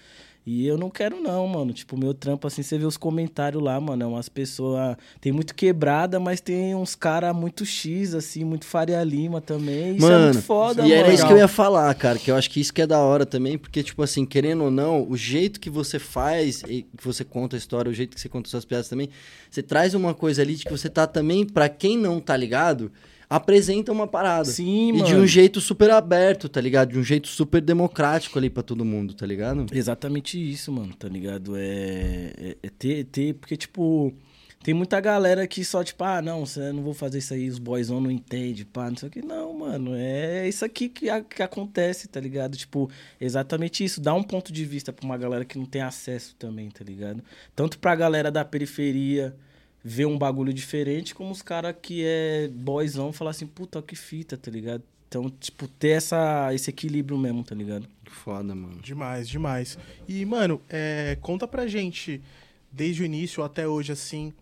E 0.46 0.66
eu 0.66 0.76
não 0.76 0.90
quero, 0.90 1.22
não, 1.22 1.48
mano. 1.48 1.72
Tipo, 1.72 1.96
meu 1.96 2.12
trampo, 2.12 2.46
assim, 2.46 2.62
você 2.62 2.76
vê 2.76 2.84
os 2.84 2.98
comentários 2.98 3.62
lá, 3.62 3.80
mano. 3.80 4.02
É 4.02 4.06
umas 4.06 4.28
pessoas. 4.28 4.96
Tem 5.18 5.32
muito 5.32 5.54
quebrada, 5.54 6.20
mas 6.20 6.38
tem 6.40 6.74
uns 6.74 6.94
caras 6.94 7.34
muito 7.34 7.64
X, 7.64 8.14
assim, 8.14 8.44
muito 8.44 8.66
Faria 8.66 9.02
Lima 9.02 9.40
também. 9.40 9.96
Isso 9.96 10.06
é 10.06 10.10
Mano, 10.10 10.24
muito 10.34 10.42
foda, 10.42 10.82
e 10.82 10.88
mano. 10.90 10.94
era 10.94 11.12
isso 11.14 11.26
que 11.26 11.32
eu 11.32 11.38
ia 11.38 11.48
falar, 11.48 11.94
cara, 11.94 12.18
que 12.18 12.30
eu 12.30 12.36
acho 12.36 12.50
que 12.50 12.60
isso 12.60 12.74
que 12.74 12.82
é 12.82 12.86
da 12.86 12.98
hora 12.98 13.24
também, 13.24 13.56
porque, 13.56 13.82
tipo 13.82 14.02
assim, 14.02 14.26
querendo 14.26 14.64
ou 14.64 14.70
não, 14.70 15.08
o 15.08 15.16
jeito 15.16 15.58
que 15.58 15.70
você 15.70 15.98
faz, 15.98 16.62
e 16.68 16.82
que 16.82 17.04
você 17.04 17.24
conta 17.24 17.56
a 17.56 17.58
história, 17.58 17.90
o 17.90 17.94
jeito 17.94 18.14
que 18.14 18.20
você 18.20 18.28
conta 18.28 18.50
suas 18.50 18.66
piadas 18.66 18.88
também, 18.88 19.08
você 19.50 19.62
traz 19.62 19.94
uma 19.94 20.12
coisa 20.12 20.42
ali 20.42 20.56
de 20.56 20.64
que 20.64 20.70
você 20.70 20.90
tá 20.90 21.06
também, 21.06 21.46
pra 21.46 21.70
quem 21.70 21.96
não 21.96 22.20
tá 22.20 22.36
ligado, 22.36 22.92
apresenta 23.36 23.90
uma 23.92 24.06
parada. 24.06 24.44
Sim, 24.44 24.88
e 24.88 24.92
mano. 24.92 25.04
de 25.04 25.14
um 25.16 25.26
jeito 25.26 25.60
super 25.60 25.90
aberto, 25.90 26.48
tá 26.48 26.60
ligado? 26.60 26.92
De 26.92 26.98
um 26.98 27.04
jeito 27.04 27.28
super 27.28 27.60
democrático 27.60 28.38
ali 28.38 28.48
pra 28.48 28.62
todo 28.62 28.84
mundo, 28.84 29.14
tá 29.14 29.26
ligado? 29.26 29.66
Exatamente 29.72 30.38
isso, 30.38 30.70
mano, 30.72 30.94
tá 30.94 31.08
ligado? 31.08 31.56
É, 31.56 32.32
é, 32.38 32.56
é 32.62 32.68
ter, 32.70 33.04
ter, 33.04 33.34
porque, 33.34 33.56
tipo, 33.56 34.12
tem 34.62 34.72
muita 34.72 34.98
galera 35.00 35.46
que 35.46 35.64
só, 35.64 35.82
tipo, 35.84 36.02
ah, 36.04 36.22
não, 36.22 36.46
você 36.46 36.72
não 36.72 36.82
vou 36.82 36.94
fazer 36.94 37.18
isso 37.18 37.34
aí, 37.34 37.48
os 37.48 37.58
boyzão 37.58 38.00
não 38.00 38.10
entendem, 38.10 38.64
pá, 38.64 38.88
não 38.88 38.96
sei 38.96 39.08
o 39.08 39.12
que. 39.12 39.20
Não, 39.20 39.52
mano, 39.52 39.94
é 39.94 40.48
isso 40.48 40.64
aqui 40.64 40.88
que, 40.88 41.10
a- 41.10 41.20
que 41.22 41.42
acontece, 41.42 42.08
tá 42.08 42.20
ligado? 42.20 42.56
Tipo, 42.56 42.88
exatamente 43.20 43.84
isso, 43.84 44.00
dá 44.00 44.14
um 44.14 44.22
ponto 44.22 44.52
de 44.52 44.64
vista 44.64 44.92
pra 44.92 45.04
uma 45.04 45.18
galera 45.18 45.44
que 45.44 45.58
não 45.58 45.66
tem 45.66 45.82
acesso 45.82 46.34
também, 46.38 46.70
tá 46.70 46.84
ligado? 46.84 47.22
Tanto 47.54 47.78
pra 47.78 47.94
galera 47.94 48.30
da 48.30 48.44
periferia 48.44 49.34
ver 49.84 50.06
um 50.06 50.16
bagulho 50.16 50.52
diferente, 50.52 51.14
como 51.14 51.30
os 51.30 51.42
caras 51.42 51.76
que 51.80 52.02
é 52.02 52.48
boyzão 52.48 53.12
falar 53.12 53.32
assim, 53.32 53.46
puta, 53.46 53.82
que 53.82 53.94
fita, 53.94 54.34
tá 54.34 54.50
ligado? 54.50 54.82
Então, 55.06 55.28
tipo, 55.28 55.68
ter 55.68 55.90
essa, 55.90 56.52
esse 56.54 56.70
equilíbrio 56.70 57.18
mesmo, 57.18 57.44
tá 57.44 57.54
ligado? 57.54 57.86
Foda, 58.06 58.54
mano. 58.54 58.80
Demais, 58.80 59.28
demais. 59.28 59.78
E, 60.08 60.24
mano, 60.24 60.60
é, 60.70 61.18
conta 61.20 61.46
pra 61.46 61.66
gente, 61.66 62.20
desde 62.72 63.02
o 63.02 63.04
início 63.04 63.44
até 63.44 63.68
hoje, 63.68 63.92
assim, 63.92 64.32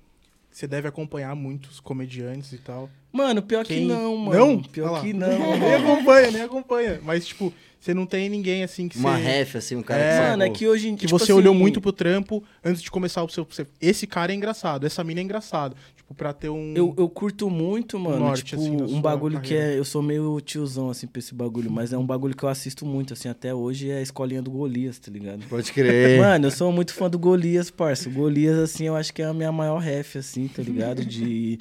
você 0.50 0.66
deve 0.66 0.86
acompanhar 0.86 1.34
muitos 1.34 1.80
comediantes 1.80 2.52
e 2.52 2.58
tal. 2.58 2.88
Mano, 3.12 3.42
pior 3.42 3.64
que 3.64 3.74
Quem- 3.74 3.86
não, 3.86 4.16
mano. 4.16 4.38
Não? 4.38 4.62
Pior 4.62 4.84
Olha 4.86 4.92
lá. 4.94 5.00
que 5.02 5.12
não. 5.12 5.28
nem 5.58 5.74
acompanha, 5.74 6.30
nem 6.30 6.42
acompanha. 6.42 7.00
Mas, 7.04 7.26
tipo, 7.26 7.52
você 7.78 7.92
não 7.92 8.06
tem 8.06 8.28
ninguém, 8.28 8.62
assim, 8.62 8.88
que 8.88 8.96
Uma 8.96 9.16
você... 9.18 9.22
ref, 9.22 9.56
assim, 9.56 9.76
um 9.76 9.82
cara 9.82 10.00
É, 10.00 10.16
que 10.22 10.30
Mano, 10.30 10.42
é 10.44 10.50
que 10.50 10.66
hoje 10.68 10.88
em 10.88 10.96
Que 10.96 11.06
tipo 11.06 11.18
você 11.18 11.24
assim, 11.24 11.32
olhou 11.32 11.52
muito 11.52 11.80
pro 11.80 11.92
trampo 11.92 12.42
antes 12.64 12.80
de 12.80 12.90
começar 12.90 13.22
o 13.22 13.28
seu... 13.28 13.46
Esse 13.80 14.06
cara 14.06 14.32
é 14.32 14.34
engraçado, 14.34 14.86
essa 14.86 15.02
mina 15.04 15.20
é 15.20 15.24
engraçado. 15.24 15.76
Tipo, 15.96 16.14
pra 16.14 16.32
ter 16.32 16.48
um... 16.48 16.72
Eu, 16.76 16.94
eu 16.96 17.08
curto 17.08 17.50
muito, 17.50 17.98
mano, 17.98 18.20
norte, 18.20 18.44
tipo, 18.44 18.62
assim, 18.62 18.80
um 18.80 19.00
bagulho 19.00 19.40
que 19.40 19.50
carreira. 19.50 19.74
é... 19.74 19.78
Eu 19.78 19.84
sou 19.84 20.00
meio 20.00 20.40
tiozão, 20.40 20.88
assim, 20.90 21.06
pra 21.06 21.18
esse 21.18 21.34
bagulho. 21.34 21.70
Mas 21.72 21.92
é 21.92 21.98
um 21.98 22.06
bagulho 22.06 22.36
que 22.36 22.44
eu 22.44 22.48
assisto 22.48 22.86
muito, 22.86 23.12
assim, 23.14 23.28
até 23.28 23.52
hoje. 23.52 23.90
É 23.90 23.98
a 23.98 24.02
escolinha 24.02 24.40
do 24.40 24.50
Golias, 24.50 24.98
tá 24.98 25.10
ligado? 25.10 25.42
Pode 25.48 25.72
crer. 25.72 26.18
Mano, 26.20 26.46
eu 26.46 26.50
sou 26.52 26.70
muito 26.72 26.94
fã 26.94 27.10
do 27.10 27.18
Golias, 27.18 27.68
parça. 27.70 28.08
O 28.08 28.12
Golias, 28.12 28.58
assim, 28.58 28.84
eu 28.84 28.94
acho 28.96 29.12
que 29.12 29.20
é 29.22 29.26
a 29.26 29.34
minha 29.34 29.50
maior 29.52 29.78
ref, 29.78 30.16
assim, 30.16 30.46
tá 30.48 30.62
ligado? 30.62 31.04
De... 31.04 31.58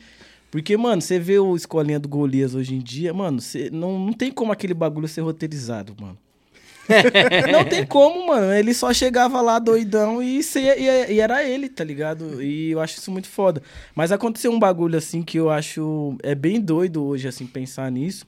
Porque, 0.51 0.75
mano, 0.77 1.01
você 1.01 1.17
vê 1.19 1.39
o 1.39 1.55
escolinha 1.55 1.99
do 1.99 2.09
Golias 2.09 2.53
hoje 2.55 2.75
em 2.75 2.79
dia, 2.79 3.13
mano, 3.13 3.41
você... 3.41 3.69
não, 3.71 3.97
não 3.99 4.13
tem 4.13 4.31
como 4.31 4.51
aquele 4.51 4.73
bagulho 4.73 5.07
ser 5.07 5.21
roteirizado, 5.21 5.95
mano. 5.99 6.17
não 7.51 7.63
tem 7.65 7.85
como, 7.85 8.27
mano. 8.27 8.51
Ele 8.53 8.73
só 8.73 8.93
chegava 8.93 9.41
lá 9.41 9.59
doidão 9.59 10.21
e, 10.21 10.43
cê- 10.43 10.75
e- 10.77 11.13
e 11.13 11.19
era 11.21 11.43
ele, 11.43 11.69
tá 11.69 11.83
ligado? 11.83 12.41
E 12.43 12.71
eu 12.71 12.81
acho 12.81 12.97
isso 12.97 13.11
muito 13.11 13.29
foda. 13.29 13.61
Mas 13.95 14.11
aconteceu 14.11 14.51
um 14.51 14.59
bagulho, 14.59 14.97
assim, 14.97 15.21
que 15.23 15.37
eu 15.39 15.49
acho... 15.49 16.15
É 16.23 16.35
bem 16.35 16.59
doido 16.59 17.03
hoje, 17.03 17.27
assim, 17.27 17.47
pensar 17.47 17.89
nisso. 17.91 18.25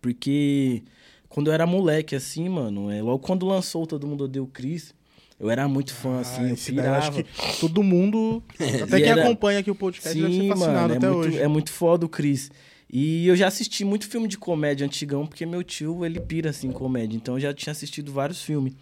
Porque 0.00 0.82
quando 1.28 1.48
eu 1.48 1.54
era 1.54 1.66
moleque, 1.66 2.14
assim, 2.14 2.48
mano, 2.48 2.90
é, 2.90 3.02
logo 3.02 3.20
quando 3.20 3.46
lançou 3.46 3.86
Todo 3.86 4.06
Mundo 4.06 4.24
Odeia 4.24 4.42
o 4.42 4.46
Chris, 4.46 4.94
eu 5.42 5.50
era 5.50 5.68
muito 5.68 5.92
fã, 5.92 6.20
assim, 6.20 6.48
eu 6.48 6.54
esse 6.54 6.72
daí 6.72 6.86
eu 6.86 6.94
acho 6.94 7.12
pirava. 7.12 7.28
que 7.52 7.60
todo 7.60 7.82
mundo, 7.82 8.42
até 8.82 9.00
quem 9.00 9.10
era- 9.10 9.22
acompanha 9.24 9.58
aqui 9.58 9.70
o 9.70 9.74
podcast 9.74 10.18
deve 10.18 10.32
ser 10.34 10.40
Sim, 10.40 10.48
fascinado 10.48 10.74
mano, 10.80 10.94
é 10.94 10.96
até 10.96 11.10
muito, 11.10 11.28
hoje. 11.28 11.38
é 11.38 11.48
muito 11.48 11.70
foda 11.72 12.06
o 12.06 12.08
Chris. 12.08 12.50
E 12.94 13.26
eu 13.26 13.34
já 13.34 13.48
assisti 13.48 13.84
muito 13.86 14.06
filme 14.06 14.28
de 14.28 14.36
comédia 14.36 14.84
antigão, 14.86 15.26
porque 15.26 15.46
meu 15.46 15.62
tio, 15.64 16.04
ele 16.04 16.20
pira, 16.20 16.50
assim, 16.50 16.68
em 16.68 16.72
comédia. 16.72 17.16
Então 17.16 17.34
eu 17.36 17.40
já 17.40 17.54
tinha 17.54 17.70
assistido 17.72 18.12
vários 18.12 18.42
filmes. 18.42 18.74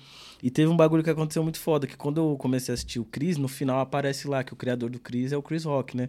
E 0.43 0.51
teve 0.51 0.69
um 0.69 0.77
bagulho 0.77 1.05
que 1.05 1.11
aconteceu 1.11 1.43
muito 1.45 1.59
foda, 1.61 1.87
que 1.87 1.97
quando 1.97 2.17
eu 2.19 2.37
comecei 2.37 2.73
a 2.73 2.75
assistir 2.75 2.99
o 2.99 3.05
Chris, 3.05 3.37
no 3.37 3.47
final 3.47 3.79
aparece 3.79 4.27
lá 4.27 4.43
que 4.43 4.53
o 4.53 4.57
criador 4.57 4.91
do 4.91 4.99
Chris 4.99 5.31
é 5.33 5.37
o 5.37 5.43
Chris 5.43 5.63
Rock, 5.65 5.97
né? 5.97 6.09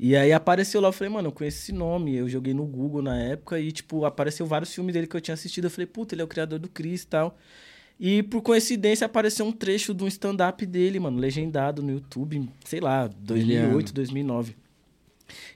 E 0.00 0.16
aí 0.16 0.32
apareceu 0.32 0.80
lá, 0.80 0.88
eu 0.88 0.92
falei, 0.92 1.12
mano, 1.12 1.28
eu 1.28 1.32
conheço 1.32 1.58
esse 1.58 1.70
nome. 1.72 2.16
Eu 2.16 2.28
joguei 2.28 2.52
no 2.54 2.64
Google 2.66 3.02
na 3.02 3.16
época 3.20 3.60
e, 3.60 3.70
tipo, 3.70 4.04
apareceu 4.04 4.44
vários 4.46 4.74
filmes 4.74 4.92
dele 4.94 5.06
que 5.06 5.14
eu 5.16 5.20
tinha 5.20 5.34
assistido. 5.34 5.66
Eu 5.66 5.70
falei, 5.70 5.86
puta, 5.86 6.14
ele 6.16 6.22
é 6.22 6.24
o 6.24 6.28
criador 6.28 6.58
do 6.58 6.68
Chris 6.68 7.02
e 7.02 7.06
tal. 7.06 7.38
E 8.00 8.22
por 8.22 8.40
coincidência 8.42 9.04
apareceu 9.06 9.44
um 9.44 9.52
trecho 9.52 9.92
de 9.92 10.04
um 10.04 10.08
stand-up 10.08 10.64
dele, 10.64 11.00
mano, 11.00 11.18
legendado 11.18 11.82
no 11.82 11.90
YouTube, 11.92 12.48
sei 12.64 12.80
lá, 12.80 13.08
2008, 13.08 13.92
2009. 13.92 14.54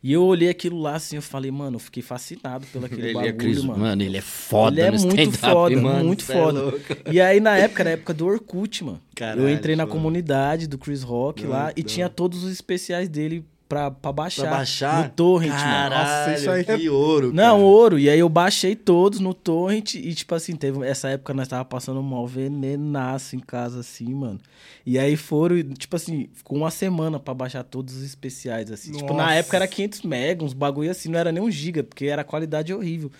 E 0.02 0.12
eu 0.12 0.22
olhei 0.24 0.48
aquilo 0.50 0.78
lá 0.81 0.96
assim, 0.96 1.16
eu 1.16 1.22
falei, 1.22 1.50
mano, 1.50 1.76
eu 1.76 1.81
fiquei 1.81 2.02
fascinado 2.02 2.66
pelo 2.66 2.85
aquele 2.85 3.02
Ele 3.05 3.12
bagulho, 3.14 3.31
é 3.31 3.33
Chris, 3.33 3.62
mano. 3.64 3.78
mano. 3.81 4.02
ele 4.02 4.18
é 4.18 4.20
foda 4.20 4.78
Ele 4.87 4.96
é 4.96 4.98
muito 4.98 5.38
foda, 5.38 5.81
mano, 5.81 6.05
muito 6.05 6.31
é 6.31 6.35
foda. 6.35 6.61
louco. 6.62 6.78
E 7.11 7.20
aí, 7.20 7.40
na 7.40 7.57
época, 7.57 7.83
era 7.83 7.90
a 7.90 7.92
época 7.94 8.12
do 8.12 8.26
Orkut, 8.26 8.85
mano. 8.85 9.00
Caralho, 9.14 9.42
eu 9.42 9.50
entrei 9.50 9.74
na 9.76 9.85
foda. 9.85 9.92
comunidade 9.96 10.66
do 10.66 10.76
Chris 10.76 11.02
Rock 11.02 11.46
lá 11.46 11.72
e 11.76 11.83
tinha 11.83 12.09
todos 12.11 12.44
os 12.44 12.52
especiais 12.52 13.09
dele 13.09 13.44
pra, 13.73 13.91
pra 13.91 14.13
baixar. 14.13 14.43
Pra 14.43 14.57
baixar? 14.59 15.05
No 15.05 15.11
torrent, 15.11 15.51
mano. 15.51 15.63
Caralho, 15.63 16.29
Nossa, 16.29 16.41
isso 16.41 16.51
aí 16.51 16.61
é- 16.69 16.77
que 16.79 16.89
ouro, 16.91 17.33
Não, 17.33 17.43
cara. 17.43 17.55
ouro. 17.55 17.99
E 17.99 18.11
aí 18.11 18.19
eu 18.19 18.29
baixei 18.29 18.77
todos 18.77 19.19
no 19.19 19.33
torrent 19.33 19.95
e, 19.95 20.13
tipo 20.15 20.35
assim, 20.35 20.55
teve 20.55 20.87
essa 20.87 21.09
época 21.09 21.33
nós 21.33 21.49
tava 21.49 21.65
passando 21.65 22.01
um 22.01 22.03
mal 22.03 22.27
venenaço 22.27 23.35
em 23.35 23.39
casa, 23.41 23.81
assim, 23.81 24.13
mano. 24.13 24.39
E 24.85 24.99
aí 24.99 25.17
foram, 25.17 25.63
tipo 25.73 25.97
assim, 25.97 26.29
ficou 26.35 26.59
uma 26.59 26.71
semana 26.71 27.19
pra 27.19 27.33
baixar 27.33 27.63
todos 27.65 27.97
os 27.97 28.03
especiais, 28.03 28.71
assim. 28.71 28.93
Tipo, 28.93 29.15
na 29.15 29.23
Nossa. 29.25 29.35
época 29.37 29.57
era 29.57 29.67
500 29.67 30.03
mega, 30.03 30.45
uns 30.45 30.53
bagulho 30.53 30.91
assim, 30.91 31.09
não 31.09 31.19
era 31.19 31.33
nem 31.33 31.43
um 31.43 31.51
giga, 31.51 31.83
porque 31.83 32.07
era 32.07 32.23
qualidade 32.25 32.75
horrível. 32.75 33.11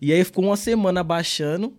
E 0.00 0.12
aí 0.12 0.24
ficou 0.24 0.44
uma 0.44 0.56
semana 0.56 1.02
baixando. 1.04 1.74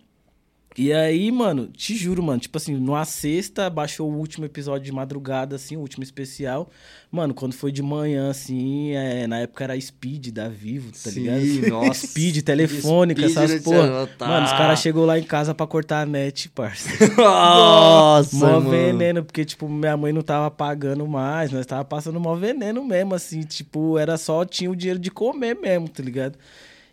E 0.77 0.93
aí, 0.93 1.32
mano, 1.32 1.67
te 1.67 1.95
juro, 1.95 2.21
mano, 2.23 2.39
tipo 2.39 2.55
assim, 2.58 2.75
numa 2.75 3.03
sexta, 3.03 3.69
baixou 3.69 4.10
o 4.10 4.15
último 4.15 4.45
episódio 4.45 4.86
de 4.86 4.91
madrugada, 4.91 5.55
assim, 5.55 5.75
o 5.75 5.79
último 5.79 6.03
especial. 6.03 6.69
Mano, 7.12 7.34
quando 7.34 7.53
foi 7.53 7.71
de 7.71 7.82
manhã, 7.82 8.29
assim, 8.29 8.91
é, 8.91 9.25
na 9.25 9.39
época 9.39 9.63
era 9.63 9.82
Speed 9.82 10.27
da 10.27 10.47
Vivo, 10.47 10.91
tá 10.91 11.10
Sim, 11.10 11.21
ligado? 11.21 11.69
nossa. 11.69 12.08
Speed, 12.08 12.43
telefônica, 12.43 13.21
Speed, 13.27 13.38
essas 13.38 13.51
né, 13.51 13.60
porra. 13.62 14.08
tá. 14.17 14.27
Mano, 14.27 14.45
os 14.45 14.51
caras 14.51 14.79
chegou 14.79 15.05
lá 15.05 15.17
em 15.19 15.23
casa 15.23 15.55
pra 15.55 15.65
cortar 15.65 16.01
a 16.01 16.05
net, 16.05 16.47
parça. 16.49 16.88
Nossa, 17.17 18.36
mó 18.36 18.45
mano. 18.60 18.69
veneno, 18.69 19.23
porque, 19.25 19.43
tipo, 19.43 19.67
minha 19.67 19.97
mãe 19.97 20.13
não 20.13 20.21
tava 20.21 20.49
pagando 20.51 21.05
mais, 21.08 21.51
nós 21.51 21.65
tava 21.65 21.84
passando 21.84 22.19
mó 22.19 22.36
veneno 22.36 22.86
mesmo, 22.86 23.15
assim, 23.15 23.41
tipo, 23.41 23.97
era 23.97 24.17
só, 24.17 24.45
tinha 24.45 24.69
o 24.69 24.75
dinheiro 24.75 24.99
de 24.99 25.10
comer 25.10 25.55
mesmo, 25.55 25.89
tá 25.89 26.03
ligado? 26.03 26.38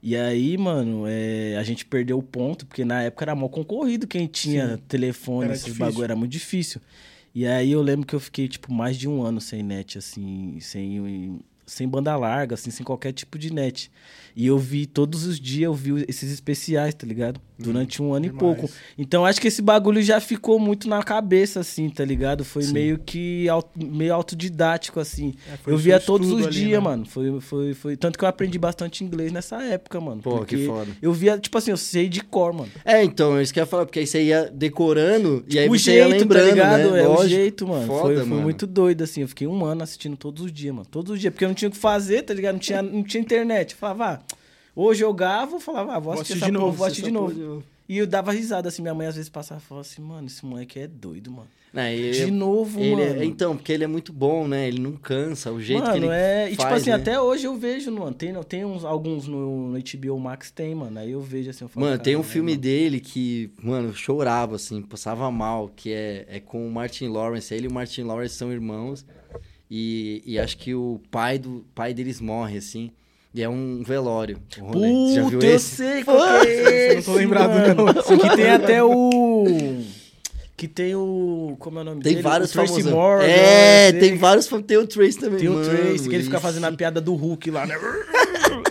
E 0.03 0.15
aí, 0.17 0.57
mano, 0.57 1.05
é, 1.07 1.57
a 1.57 1.63
gente 1.63 1.85
perdeu 1.85 2.19
o 2.19 2.23
ponto, 2.23 2.67
porque 2.67 2.85
na 2.85 3.03
época 3.03 3.25
era 3.25 3.35
mó 3.35 3.49
concorrido 3.49 4.07
quem 4.07 4.27
tinha 4.27 4.79
telefone, 4.89 5.45
Era 5.47 5.55
esses 5.55 5.65
difícil. 5.67 5.87
bagulho, 5.87 6.05
era 6.05 6.17
muito 6.17 6.31
difícil. 6.33 6.81
E 7.35 7.47
aí 7.47 7.73
eu 7.73 7.83
lembro 7.83 8.07
que 8.07 8.15
eu 8.15 8.21
fiquei, 8.21 8.49
tipo, 8.49 8.73
mais 8.73 8.97
de 8.97 9.09
um 9.09 9.23
ano 9.23 9.41
sem 9.41 9.63
net, 9.63 9.99
assim, 9.99 10.59
sem, 10.61 11.39
sem 11.67 11.87
banda 11.89 12.17
larga, 12.17 12.55
assim, 12.55 12.71
sem 12.71 12.85
qualquer 12.85 13.13
tipo 13.13 13.39
de 13.39 13.53
net. 13.53 13.91
E 14.35 14.47
eu 14.47 14.59
vi, 14.59 14.87
todos 14.87 15.25
os 15.27 15.39
dias, 15.41 15.65
eu 15.65 15.75
vi 15.75 16.05
esses 16.09 16.31
especiais, 16.31 16.95
tá 16.95 17.07
ligado? 17.07 17.41
Durante 17.59 18.03
um 18.03 18.13
ano 18.13 18.27
e 18.27 18.31
pouco. 18.31 18.69
Então 18.99 19.25
acho 19.25 19.41
que 19.41 19.49
esse 19.49 19.63
bagulho 19.63 20.03
já 20.03 20.21
ficou 20.21 20.59
muito 20.59 20.89
na 20.89 21.03
cabeça, 21.03 21.61
assim, 21.61 21.89
tá 21.89 22.05
ligado? 22.05 22.45
Foi 22.45 22.63
Sim. 22.63 22.73
meio 22.73 22.99
que 22.99 23.47
meio 23.75 24.15
autodidático, 24.15 25.01
assim. 25.01 25.35
É, 25.51 25.71
eu 25.71 25.75
o 25.75 25.79
via 25.79 25.99
todos 25.99 26.31
os 26.31 26.47
ali, 26.47 26.53
dias, 26.53 26.73
né? 26.73 26.79
mano. 26.79 27.07
Foi, 27.07 27.41
foi, 27.41 27.75
foi. 27.75 27.97
Tanto 27.97 28.19
que 28.19 28.25
eu 28.25 28.29
aprendi 28.29 28.59
bastante 28.59 29.03
inglês 29.03 29.33
nessa 29.33 29.63
época, 29.63 30.01
mano. 30.01 30.21
Pô, 30.21 30.39
porque 30.39 30.57
que 30.57 30.67
foda. 30.67 30.91
Eu 31.01 31.13
via, 31.13 31.39
tipo 31.39 31.57
assim, 31.57 31.71
eu 31.71 31.77
sei 31.77 32.09
de 32.09 32.21
cor, 32.21 32.53
mano. 32.53 32.71
É, 32.85 33.03
então, 33.03 33.39
é 33.39 33.43
isso 33.43 33.53
que 33.55 33.59
eu 33.59 33.63
ia 33.63 33.67
falar, 33.67 33.87
porque 33.87 34.01
aí 34.01 34.07
você 34.07 34.23
ia 34.23 34.51
decorando 34.53 35.45
e 35.49 35.59
aí 35.59 35.69
o 35.69 35.79
você 35.79 35.97
ia 35.97 36.09
jeito, 36.09 36.21
lembrando, 36.21 36.45
tá 36.45 36.51
ligado? 36.51 36.91
né? 36.91 37.03
É 37.03 37.09
o 37.09 37.13
Lógico. 37.13 37.29
jeito, 37.29 37.67
mano. 37.67 37.87
Foda, 37.87 38.03
foi 38.03 38.17
foi 38.17 38.25
mano. 38.25 38.43
muito 38.43 38.67
doido, 38.67 39.03
assim. 39.03 39.23
Eu 39.23 39.29
fiquei 39.29 39.47
um 39.47 39.65
ano 39.65 39.83
assistindo 39.83 40.17
todos 40.17 40.45
os 40.45 40.53
dias, 40.53 40.75
mano. 40.75 40.87
Todos 40.91 41.13
os 41.13 41.21
dias. 41.21 41.33
Porque 41.33 41.45
eu 41.45 41.49
não 41.49 41.55
tinha 41.55 41.69
o 41.69 41.73
que 41.73 41.79
fazer, 41.79 42.23
tá 42.23 42.35
ligado? 42.35 42.55
Não 42.55 42.61
tinha, 42.61 42.83
não 42.83 43.03
tinha 43.03 43.21
internet. 43.21 43.73
Eu 43.73 43.79
falava, 43.79 44.05
ah, 44.15 44.37
ou 44.77 44.91
eu 44.91 44.95
jogava, 44.95 45.57
eu 45.57 45.61
falava, 45.61 45.95
ah, 45.95 45.99
vou 45.99 46.13
assistir, 46.13 46.35
essa 46.35 46.53
porra, 46.53 46.71
vou 46.71 46.87
assistir 46.87 47.05
de 47.07 47.11
novo. 47.11 47.65
E 47.89 47.99
eu 47.99 48.07
dava 48.07 48.33
risada, 48.33 48.69
assim. 48.69 48.83
Minha 48.83 48.95
mãe 48.95 49.07
às 49.07 49.15
vezes 49.15 49.31
passava 49.31 49.61
e 49.61 49.65
falava 49.65 49.87
assim, 49.87 50.03
mano, 50.03 50.27
esse 50.27 50.45
moleque 50.45 50.79
é 50.81 50.87
doido, 50.87 51.31
mano. 51.31 51.49
Não, 51.73 51.83
ele, 51.83 52.11
De 52.25 52.31
novo, 52.31 52.81
ele 52.81 53.01
é- 53.03 53.09
mano. 53.11 53.23
então, 53.25 53.57
porque 53.57 53.71
ele 53.71 53.85
é 53.85 53.87
muito 53.87 54.13
bom, 54.13 54.49
né? 54.49 54.67
Ele 54.67 54.79
não 54.81 54.93
cansa, 54.93 55.53
o 55.53 55.61
jeito 55.61 55.83
mano, 55.83 55.93
que 55.93 55.99
ele 55.99 56.09
é. 56.13 56.47
E 56.49 56.51
tipo 56.53 56.63
faz, 56.63 56.83
assim, 56.83 56.91
né? 56.91 56.97
até 56.97 57.21
hoje 57.21 57.45
eu 57.47 57.55
vejo, 57.57 57.93
mano. 57.93 58.13
Tem, 58.15 58.33
tem 58.45 58.65
uns, 58.65 58.85
alguns 58.85 59.27
no, 59.29 59.69
no 59.73 59.79
HBO 59.79 60.19
Max, 60.19 60.51
tem, 60.51 60.75
mano. 60.75 60.99
Aí 60.99 61.13
eu 61.13 61.21
vejo 61.21 61.51
assim, 61.51 61.65
eu 61.65 61.69
falo, 61.69 61.87
Mano, 61.87 61.99
tem 62.03 62.17
um 62.17 62.21
"Caralho, 62.21 62.33
filme 62.33 62.53
mano." 62.53 62.63
dele 62.63 62.99
que, 63.01 63.51
mano, 63.63 63.89
eu 63.91 63.95
chorava, 63.95 64.57
assim, 64.57 64.81
passava 64.83 65.31
mal, 65.31 65.69
que 65.75 65.93
é, 65.93 66.27
é 66.29 66.41
com 66.41 66.67
o 66.67 66.73
Martin 66.73 67.09
Lawrence. 67.09 67.55
Ele 67.55 67.67
e 67.67 67.69
o 67.69 67.73
Martin 67.73 68.03
Lawrence 68.03 68.35
são 68.35 68.51
irmãos. 68.53 69.05
E, 69.71 70.23
e 70.25 70.39
acho 70.39 70.57
que 70.59 70.75
o 70.75 71.01
pai 71.11 71.39
do 71.39 71.65
pai 71.75 71.93
deles 71.93 72.21
morre, 72.21 72.59
assim. 72.59 72.91
E 73.37 73.43
é 73.43 73.49
um 73.49 73.83
velório. 73.87 74.39
O 74.59 74.65
rolê. 74.65 74.89
Você 74.89 75.15
já 75.17 75.23
viu 75.25 75.31
Puta, 75.33 75.47
eu 75.47 75.55
esse? 75.57 75.77
sei 75.77 76.03
qual 76.05 76.17
que 76.41 76.47
é 76.49 76.89
Não 76.93 76.99
esse, 76.99 77.11
tô 77.11 77.15
lembrado, 77.17 77.51
mano. 77.51 77.85
não. 77.85 78.19
Que 78.19 78.37
tem 78.37 78.49
até 78.51 78.83
o... 78.83 79.45
Que 80.57 80.67
tem 80.67 80.95
o... 80.95 81.55
Como 81.59 81.79
é 81.79 81.83
o 81.83 81.85
nome 81.85 82.01
Tem 82.03 82.13
dele? 82.15 82.23
vários 82.23 82.49
o 82.49 82.53
Tracy 82.55 82.69
famosos. 82.73 82.91
Morgan, 82.93 83.25
É, 83.27 83.93
tem 83.93 84.17
vários. 84.17 84.49
fam- 84.49 84.63
Tem 84.63 84.79
o 84.79 84.87
Trace 84.87 85.19
também. 85.19 85.39
Tem 85.41 85.49
o 85.51 85.53
mano, 85.53 85.69
Tracy, 85.69 86.09
que 86.09 86.15
ele 86.15 86.25
fica 86.25 86.41
fazendo 86.41 86.65
a 86.65 86.73
piada 86.73 86.99
do 86.99 87.15
Hulk 87.15 87.51
lá, 87.51 87.67
né? 87.67 87.75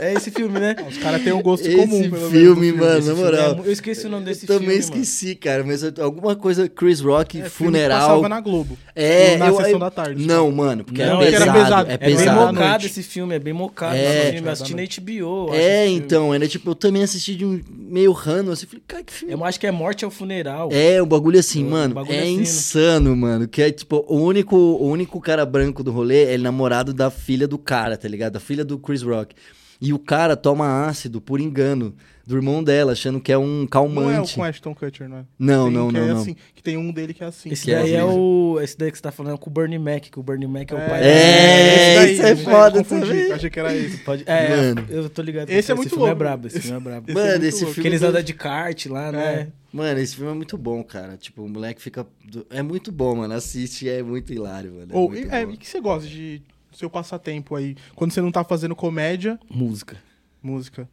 É 0.06 0.14
esse 0.14 0.32
filme, 0.32 0.60
né? 0.60 0.76
Os 0.88 0.98
caras 0.98 1.22
têm 1.24 1.34
um 1.34 1.42
gosto 1.42 1.66
Esse 1.68 1.76
comum, 1.76 2.02
pelo 2.02 2.12
menos. 2.16 2.32
filme, 2.32 2.72
no 2.72 2.78
mano, 2.78 2.98
Esse 3.00 3.08
na 3.10 3.16
filme 3.16 3.22
é 3.30 3.32
moral. 3.32 3.56
mu- 3.56 3.66
eu 3.66 3.72
esqueci 3.72 4.06
o 4.06 4.10
nome 4.10 4.26
desse 4.26 4.44
Eu 4.44 4.48
também 4.48 4.68
filme, 4.68 4.80
esqueci, 4.80 5.36
cara, 5.36 5.64
mas 5.64 5.84
eu- 5.84 5.94
alguma 6.02 6.36
coisa 6.36 6.68
Chris 6.70 7.00
Rock, 7.02 7.38
É, 7.42 7.50
filme 7.50 7.50
que 7.50 7.56
funeral. 7.80 8.00
Passava 8.10 8.30
na 8.30 8.40
Globo. 8.42 8.78
É, 8.96 9.38
na 9.38 9.48
eu, 9.48 9.56
sessão 9.58 9.72
eu- 9.72 9.80
da 9.80 9.90
tarde. 9.92 10.26
Não, 10.26 10.52
mano, 10.52 10.84
porque 10.84 11.04
Não, 11.04 11.22
é 11.22 11.26
porque 11.26 11.32
pesado, 11.32 11.50
era 11.52 11.64
pesado. 11.64 11.90
é 11.90 11.94
É 11.94 11.98
bem 11.98 12.16
pesado. 12.18 12.54
mocado 12.54 12.86
esse 12.86 13.04
filme, 13.04 13.36
é 13.36 13.40
bem 13.40 13.54
mocado 13.54 13.96
É. 13.96 14.32
filme. 14.32 14.48
Eu 14.48 14.52
assisti 14.52 14.74
na. 14.76 14.82
HBO. 14.84 15.50
É, 15.54 15.84
filme. 15.86 15.98
então, 15.98 16.34
era 16.34 16.48
tipo, 16.48 16.70
eu 16.72 16.76
também 16.76 17.04
assisti 17.04 17.36
de 17.36 17.46
um 17.46 17.62
meio 17.70 18.12
rano, 18.12 18.52
assim, 18.52 18.66
falei, 18.66 18.84
cara, 18.88 19.04
que 19.04 19.12
filme. 19.14 19.34
Eu 19.34 19.44
acho 19.44 19.60
que 19.60 19.68
é 19.68 19.72
Morte 19.72 20.06
ao 20.06 20.12
Funeral. 20.12 20.70
É, 20.72 21.02
o 21.02 21.06
bagulho 21.06 21.40
assim, 21.40 21.64
mano, 21.64 21.98
é 22.00 22.02
assim, 22.02 22.12
né? 22.38 22.42
insano, 22.44 23.16
mano. 23.16 23.48
Que 23.48 23.62
é 23.62 23.72
tipo, 23.72 24.06
o 24.08 24.18
único, 24.18 24.56
o 24.56 24.88
único 24.88 25.20
cara 25.20 25.46
branco 25.46 25.84
do 25.84 25.92
rolê 25.92 26.34
é 26.34 26.38
namorado 26.38 26.94
da 26.94 27.10
filha 27.10 27.48
do 27.48 27.58
cara, 27.58 27.98
tá 27.98 28.08
ligado? 28.08 28.34
Da 28.34 28.40
filha 28.40 28.64
do 28.64 28.78
Chris 28.78 29.02
Rock. 29.02 29.36
E 29.82 29.94
o 29.94 30.00
cara 30.00 30.36
toma 30.36 30.88
ácido 30.88 31.20
por 31.20 31.40
engano 31.40 31.94
do 32.26 32.36
irmão 32.36 32.64
dela, 32.64 32.94
achando 32.94 33.22
que 33.22 33.32
é 33.32 33.38
um 33.38 33.46
Não 33.46 33.62
é 33.62 33.66
o 33.66 33.68
calmante. 33.68 34.36
com 34.36 34.44
Ashton 34.44 34.74
Kutcher, 34.74 35.08
não 35.08 35.18
é? 35.18 35.26
Não, 35.38 35.66
Tem 35.66 35.74
não, 35.74 35.88
que 35.88 35.94
não, 35.94 36.02
é 36.02 36.08
não. 36.08 36.22
assim, 36.22 36.36
que 36.56 36.64
tem 36.64 36.76
um 36.76 36.92
dele 36.92 37.14
que 37.14 37.24
é 37.24 37.28
assim. 37.28 37.52
Esse 37.52 37.72
é 37.72 37.76
daí 37.76 37.94
é, 37.94 38.04
horrível. 38.04 38.20
o. 38.20 38.62
Esse 38.62 38.78
daí 38.78 38.92
que 38.92 38.98
você 38.98 39.04
tá 39.04 39.12
falando 39.12 39.36
é 39.36 39.38
com 39.38 39.50
o 39.50 39.54
Bernie 39.54 39.78
Mac, 39.78 40.04
que 40.04 40.20
o 40.20 40.24
Bernie 40.24 40.48
Mac 40.48 40.72
é 40.72 40.76
o 40.76 40.90
pai 40.90 41.04
É, 41.04 42.04
esse 42.04 42.14
isso 42.14 42.24
é 42.24 42.32
esse 42.32 42.44
foda 42.44 42.84
também. 42.84 43.32
Achei 43.32 43.50
que 43.50 43.60
era 43.60 43.76
esse. 43.76 43.98
Pode... 44.00 44.24
É, 44.26 44.74
Mano. 44.74 44.88
eu 44.90 45.10
tô 45.10 45.22
ligado. 45.22 45.50
Esse 45.50 45.68
você. 45.68 45.72
é 45.72 45.76
muito 45.76 45.90
filme 45.90 46.04
é 46.04 46.08
louco. 46.08 46.20
brabo, 46.20 46.48
esse 46.48 46.60
filme 46.60 46.78
é 46.78 46.80
brabo. 46.80 47.06
Esse 47.08 47.14
Mano, 47.14 47.44
é 47.44 47.48
esse 47.48 47.62
louco. 47.64 47.74
filme 47.76 47.90
Que 47.90 47.96
eles 47.96 48.02
andam 48.02 48.24
de 48.24 48.34
kart 48.34 48.86
lá, 48.88 49.12
né? 49.12 49.50
Mano, 49.72 50.00
esse 50.00 50.16
filme 50.16 50.32
é 50.32 50.36
muito 50.36 50.58
bom, 50.58 50.84
cara. 50.84 51.18
Tipo, 51.18 51.44
o 51.44 51.50
moleque 51.50 51.82
fica. 51.82 52.08
É 52.50 52.64
muito 52.64 52.92
bom, 52.92 53.18
mano. 53.18 53.34
Assiste, 53.36 53.88
é 53.88 54.02
muito 54.02 54.34
hilário, 54.34 54.72
mano. 54.74 54.92
É 54.92 54.98
Ou, 54.98 55.14
é, 55.14 55.44
e 55.44 55.58
que 55.58 55.68
você 55.68 55.80
gosta 55.80 56.10
de 56.10 56.42
seu 56.76 56.90
passatempo 56.90 57.56
aí? 57.56 57.76
Quando 57.96 58.12
você 58.12 58.22
não 58.22 58.32
tá 58.32 58.44
fazendo 58.44 58.76
comédia, 58.76 59.40
Música. 59.50 59.98
música. 60.42 60.90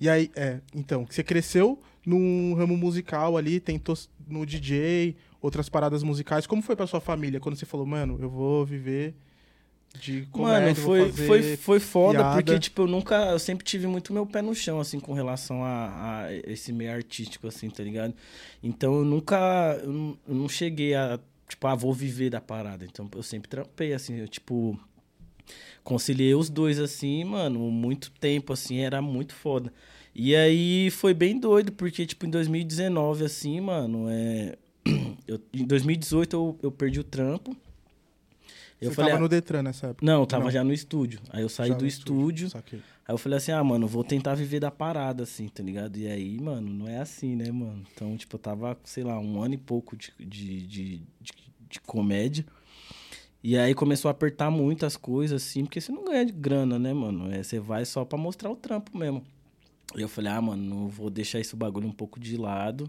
E 0.00 0.08
aí, 0.08 0.30
é, 0.34 0.60
então, 0.74 1.06
você 1.08 1.22
cresceu 1.22 1.78
num 2.06 2.54
ramo 2.54 2.76
musical 2.76 3.36
ali, 3.36 3.60
tentou 3.60 3.96
no 4.26 4.46
DJ, 4.46 5.16
outras 5.42 5.68
paradas 5.68 6.02
musicais. 6.02 6.46
Como 6.46 6.62
foi 6.62 6.74
pra 6.74 6.86
sua 6.86 7.00
família 7.00 7.38
quando 7.38 7.56
você 7.56 7.66
falou, 7.66 7.84
mano, 7.86 8.18
eu 8.20 8.30
vou 8.30 8.64
viver 8.64 9.14
de 9.98 10.22
comédia, 10.30 10.60
Mano, 10.60 10.74
foi, 10.76 11.12
foi, 11.12 11.56
foi 11.56 11.80
foda, 11.80 12.18
piada? 12.20 12.34
porque, 12.36 12.58
tipo, 12.60 12.82
eu 12.82 12.86
nunca. 12.86 13.16
Eu 13.32 13.38
sempre 13.40 13.64
tive 13.64 13.86
muito 13.88 14.12
meu 14.12 14.24
pé 14.24 14.40
no 14.40 14.54
chão, 14.54 14.78
assim, 14.78 15.00
com 15.00 15.12
relação 15.12 15.64
a, 15.64 16.22
a 16.26 16.32
esse 16.32 16.72
meio 16.72 16.92
artístico, 16.92 17.48
assim, 17.48 17.68
tá 17.68 17.82
ligado? 17.82 18.14
Então 18.62 18.94
eu 18.98 19.04
nunca. 19.04 19.80
Eu 19.82 19.92
não, 19.92 20.18
eu 20.28 20.34
não 20.34 20.48
cheguei 20.48 20.94
a. 20.94 21.18
Tipo, 21.48 21.66
ah, 21.66 21.74
vou 21.74 21.92
viver 21.92 22.30
da 22.30 22.40
parada. 22.40 22.84
Então 22.84 23.10
eu 23.14 23.22
sempre 23.24 23.48
trampei, 23.48 23.92
assim, 23.92 24.16
eu, 24.20 24.28
tipo. 24.28 24.78
Conciliei 25.82 26.34
os 26.34 26.48
dois, 26.50 26.78
assim, 26.78 27.24
mano, 27.24 27.58
muito 27.70 28.10
tempo, 28.12 28.52
assim, 28.52 28.78
era 28.78 29.00
muito 29.00 29.34
foda. 29.34 29.72
E 30.14 30.34
aí 30.34 30.90
foi 30.90 31.14
bem 31.14 31.38
doido, 31.38 31.72
porque, 31.72 32.04
tipo, 32.04 32.26
em 32.26 32.30
2019, 32.30 33.24
assim, 33.24 33.60
mano, 33.60 34.06
é. 34.08 34.56
Eu, 35.26 35.40
em 35.54 35.64
2018 35.64 36.34
eu, 36.34 36.58
eu 36.60 36.72
perdi 36.72 36.98
o 36.98 37.04
trampo. 37.04 37.56
Eu 38.80 38.88
Você 38.88 38.96
falei, 38.96 39.10
tava 39.12 39.22
no 39.22 39.28
Detran 39.28 39.62
nessa 39.62 39.88
época? 39.88 40.04
não, 40.04 40.20
eu 40.22 40.26
tava 40.26 40.44
Não. 40.44 40.50
já 40.50 40.64
no 40.64 40.72
estúdio. 40.72 41.20
Aí 41.30 41.42
eu 41.42 41.48
saí 41.48 41.68
Já 41.68 41.76
do 41.76 41.86
estúdio. 41.86 42.48
Saquei. 42.50 42.80
Aí 43.06 43.14
eu 43.14 43.18
falei 43.18 43.36
assim, 43.38 43.52
ah, 43.52 43.62
mano, 43.62 43.86
vou 43.86 44.02
tentar 44.02 44.34
viver 44.34 44.58
da 44.58 44.70
parada, 44.70 45.22
assim, 45.22 45.46
tá 45.48 45.62
ligado? 45.62 45.96
E 45.98 46.06
aí, 46.08 46.40
mano, 46.40 46.68
não 46.68 46.88
é 46.88 46.98
assim, 46.98 47.36
né, 47.36 47.50
mano? 47.52 47.84
Então, 47.94 48.16
tipo, 48.16 48.34
eu 48.34 48.40
tava, 48.40 48.76
sei 48.82 49.04
lá, 49.04 49.20
um 49.20 49.42
ano 49.42 49.54
e 49.54 49.58
pouco 49.58 49.96
de, 49.96 50.12
de, 50.18 50.66
de, 50.66 50.96
de, 51.20 51.32
de 51.68 51.80
comédia. 51.80 52.44
E 53.42 53.56
aí 53.56 53.74
começou 53.74 54.08
a 54.08 54.12
apertar 54.12 54.50
muito 54.50 54.84
as 54.84 54.96
coisas, 54.96 55.42
assim, 55.42 55.64
porque 55.64 55.80
você 55.80 55.90
não 55.90 56.04
ganha 56.04 56.26
de 56.26 56.32
grana, 56.32 56.78
né, 56.78 56.92
mano? 56.92 57.32
É, 57.32 57.42
você 57.42 57.58
vai 57.58 57.84
só 57.86 58.04
pra 58.04 58.18
mostrar 58.18 58.50
o 58.50 58.56
trampo 58.56 58.96
mesmo. 58.96 59.24
E 59.96 60.02
eu 60.02 60.08
falei, 60.08 60.30
ah, 60.30 60.40
mano, 60.40 60.62
não 60.62 60.88
vou 60.88 61.08
deixar 61.10 61.40
esse 61.40 61.56
bagulho 61.56 61.88
um 61.88 61.92
pouco 61.92 62.20
de 62.20 62.36
lado. 62.36 62.88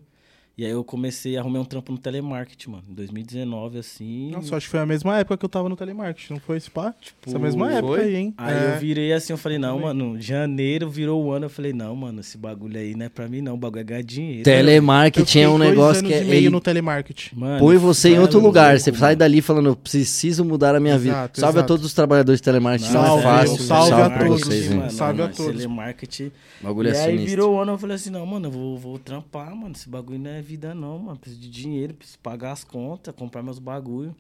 E 0.62 0.66
aí 0.66 0.70
eu 0.74 0.84
comecei 0.84 1.36
a 1.36 1.40
arrumar 1.40 1.62
um 1.62 1.66
trampo 1.66 1.92
no 1.92 1.98
telemarketing, 1.98 2.70
mano, 2.70 2.84
em 2.88 2.94
2019, 2.94 3.80
assim. 3.80 4.30
Nossa, 4.30 4.56
acho 4.58 4.68
que 4.68 4.70
foi 4.70 4.80
a 4.80 4.86
mesma 4.86 5.18
época 5.18 5.36
que 5.36 5.44
eu 5.44 5.50
tava 5.50 5.68
no 5.68 5.76
telemarketing, 5.76 6.34
não 6.34 6.40
foi 6.40 6.58
esse 6.58 6.70
pá? 6.70 6.94
tipo, 7.02 7.18
Essa 7.28 7.40
mesma 7.40 7.72
época 7.74 7.96
foi? 7.96 8.02
aí, 8.04 8.16
hein? 8.16 8.34
Aí 8.38 8.54
É. 8.54 8.76
eu 8.76 8.80
virei 8.80 9.12
assim, 9.12 9.34
eu 9.34 9.38
falei, 9.40 9.58
não, 9.58 9.80
Também. 9.80 9.86
mano, 9.88 10.22
janeiro 10.22 10.88
virou 10.88 11.24
o 11.26 11.32
ano. 11.32 11.46
Eu 11.46 11.50
falei, 11.50 11.74
não, 11.74 11.96
mano, 11.96 12.20
esse 12.20 12.38
bagulho 12.38 12.78
aí 12.78 12.94
não 12.94 13.08
é 13.08 13.10
pra 13.10 13.28
mim, 13.28 13.42
não. 13.42 13.56
O 13.56 13.58
bagulho 13.58 13.82
é 13.82 13.84
ganhar 13.84 14.04
dinheiro. 14.04 14.44
Telemarketing 14.44 15.40
é 15.40 15.50
um 15.50 15.58
negócio 15.58 16.06
anos 16.06 16.12
que 16.12 16.14
é. 16.14 16.24
meio 16.26 16.52
no 16.52 16.62
telemarketing. 16.62 17.36
Mano, 17.40 17.58
Põe 17.58 17.78
você 17.78 18.10
em 18.10 18.16
é 18.18 18.22
outro 18.22 18.38
louco, 18.38 18.50
lugar. 18.50 18.80
Você 18.80 18.92
mano. 18.92 19.00
sai 19.00 19.16
dali 19.16 19.42
falando, 19.42 19.66
eu 19.70 19.76
preciso 19.76 20.46
mudar 20.46 20.76
a 20.76 20.80
minha 20.80 20.96
vida. 20.96 21.16
Exato, 21.16 21.40
Salve 21.40 21.58
a 21.58 21.62
exato. 21.62 21.68
todos 21.74 21.86
os 21.88 21.94
trabalhadores 21.96 22.40
de 22.40 22.44
telemarketing. 22.44 22.94
Não, 22.94 23.02
Não, 23.02 23.20
é 23.20 23.22
Salve, 23.24 23.24
fácil. 23.24 23.54
um 23.54 23.58
salve 23.58 23.94
a 23.94 24.10
todos, 24.12 24.42
vocês, 24.42 24.70
mano. 24.70 24.92
Salve 24.92 25.22
a 25.24 25.28
todos. 25.28 25.56
Telemarketing. 25.56 26.32
Bagulho 26.62 26.90
é 26.90 26.92
e 26.92 26.96
aí 26.98 27.04
sinistro. 27.06 27.30
virou 27.32 27.56
o 27.56 27.60
ano, 27.60 27.72
eu 27.72 27.78
falei 27.80 27.96
assim, 27.96 28.12
não, 28.12 28.24
mano, 28.24 28.46
eu 28.46 28.52
vou, 28.52 28.78
vou 28.78 29.00
trampar, 29.00 29.56
mano. 29.56 29.74
Esse 29.76 29.90
bagulho 29.90 30.20
não 30.20 30.30
é 30.30 30.42
vida, 30.52 30.76
não, 30.76 31.00
mano. 31.00 31.18
Preciso 31.18 31.42
de 31.42 31.50
dinheiro, 31.50 31.94
preciso 31.94 32.20
pagar 32.20 32.52
as 32.52 32.64
contas, 32.64 33.16
comprar 33.16 33.42
meus 33.42 33.58
bagulho. 33.58 34.14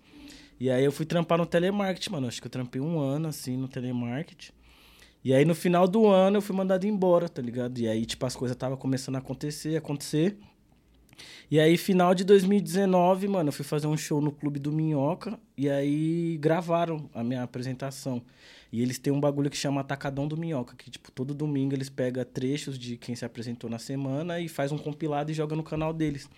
E 0.59 0.69
aí 0.69 0.83
eu 0.83 0.91
fui 0.91 1.05
trampar 1.05 1.37
no 1.37 1.45
telemarketing, 1.45 2.11
mano. 2.11 2.27
Acho 2.27 2.41
que 2.41 2.47
eu 2.47 2.51
trampei 2.51 2.81
um 2.81 2.99
ano, 2.99 3.27
assim, 3.27 3.57
no 3.57 3.67
telemarketing. 3.67 4.53
E 5.23 5.33
aí 5.33 5.43
no 5.43 5.53
final 5.53 5.87
do 5.87 6.07
ano 6.07 6.37
eu 6.37 6.41
fui 6.41 6.55
mandado 6.55 6.87
embora, 6.87 7.27
tá 7.27 7.41
ligado? 7.41 7.77
E 7.79 7.87
aí, 7.87 8.05
tipo, 8.05 8.25
as 8.25 8.35
coisas 8.35 8.55
estavam 8.55 8.77
começando 8.77 9.15
a 9.15 9.19
acontecer, 9.19 9.75
acontecer. 9.75 10.37
E 11.49 11.59
aí, 11.59 11.77
final 11.77 12.15
de 12.15 12.23
2019, 12.23 13.27
mano, 13.27 13.49
eu 13.49 13.53
fui 13.53 13.65
fazer 13.65 13.87
um 13.87 13.97
show 13.97 14.21
no 14.21 14.31
Clube 14.31 14.57
do 14.57 14.71
Minhoca. 14.71 15.37
E 15.57 15.69
aí 15.69 16.37
gravaram 16.39 17.09
a 17.13 17.23
minha 17.23 17.43
apresentação. 17.43 18.23
E 18.71 18.81
eles 18.81 18.97
têm 18.97 19.11
um 19.11 19.19
bagulho 19.19 19.49
que 19.49 19.57
chama 19.57 19.81
Atacadão 19.81 20.25
do 20.27 20.37
Minhoca, 20.37 20.75
que, 20.77 20.89
tipo, 20.89 21.11
todo 21.11 21.33
domingo 21.33 21.75
eles 21.75 21.89
pegam 21.89 22.23
trechos 22.23 22.79
de 22.79 22.95
quem 22.95 23.13
se 23.15 23.25
apresentou 23.25 23.69
na 23.69 23.77
semana 23.77 24.39
e 24.39 24.47
faz 24.47 24.71
um 24.71 24.77
compilado 24.77 25.29
e 25.29 25.33
joga 25.33 25.57
no 25.57 25.63
canal 25.63 25.91
deles. 25.91 26.29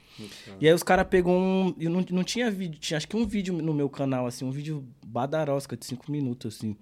E 0.60 0.68
aí 0.68 0.74
os 0.74 0.82
caras 0.82 1.06
pegou 1.08 1.38
um. 1.38 1.76
Eu 1.80 1.92
não, 1.92 2.04
não 2.10 2.24
tinha 2.24 2.50
vídeo, 2.50 2.80
tinha 2.80 2.98
acho 2.98 3.08
que 3.08 3.16
um 3.16 3.26
vídeo 3.26 3.54
no 3.54 3.74
meu 3.74 3.88
canal, 3.88 4.26
assim, 4.26 4.46
um 4.46 4.52
vídeo 4.52 4.84
badarosca 5.06 5.78
de 5.78 5.86
cinco 5.86 6.12
minutos, 6.12 6.56
assim. 6.56 6.76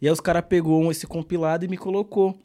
E 0.00 0.06
aí 0.06 0.12
os 0.12 0.20
caras 0.20 0.44
pegou 0.48 0.88
esse 0.92 1.08
compilado 1.08 1.64
e 1.64 1.68
me 1.68 1.76
colocou. 1.76 2.38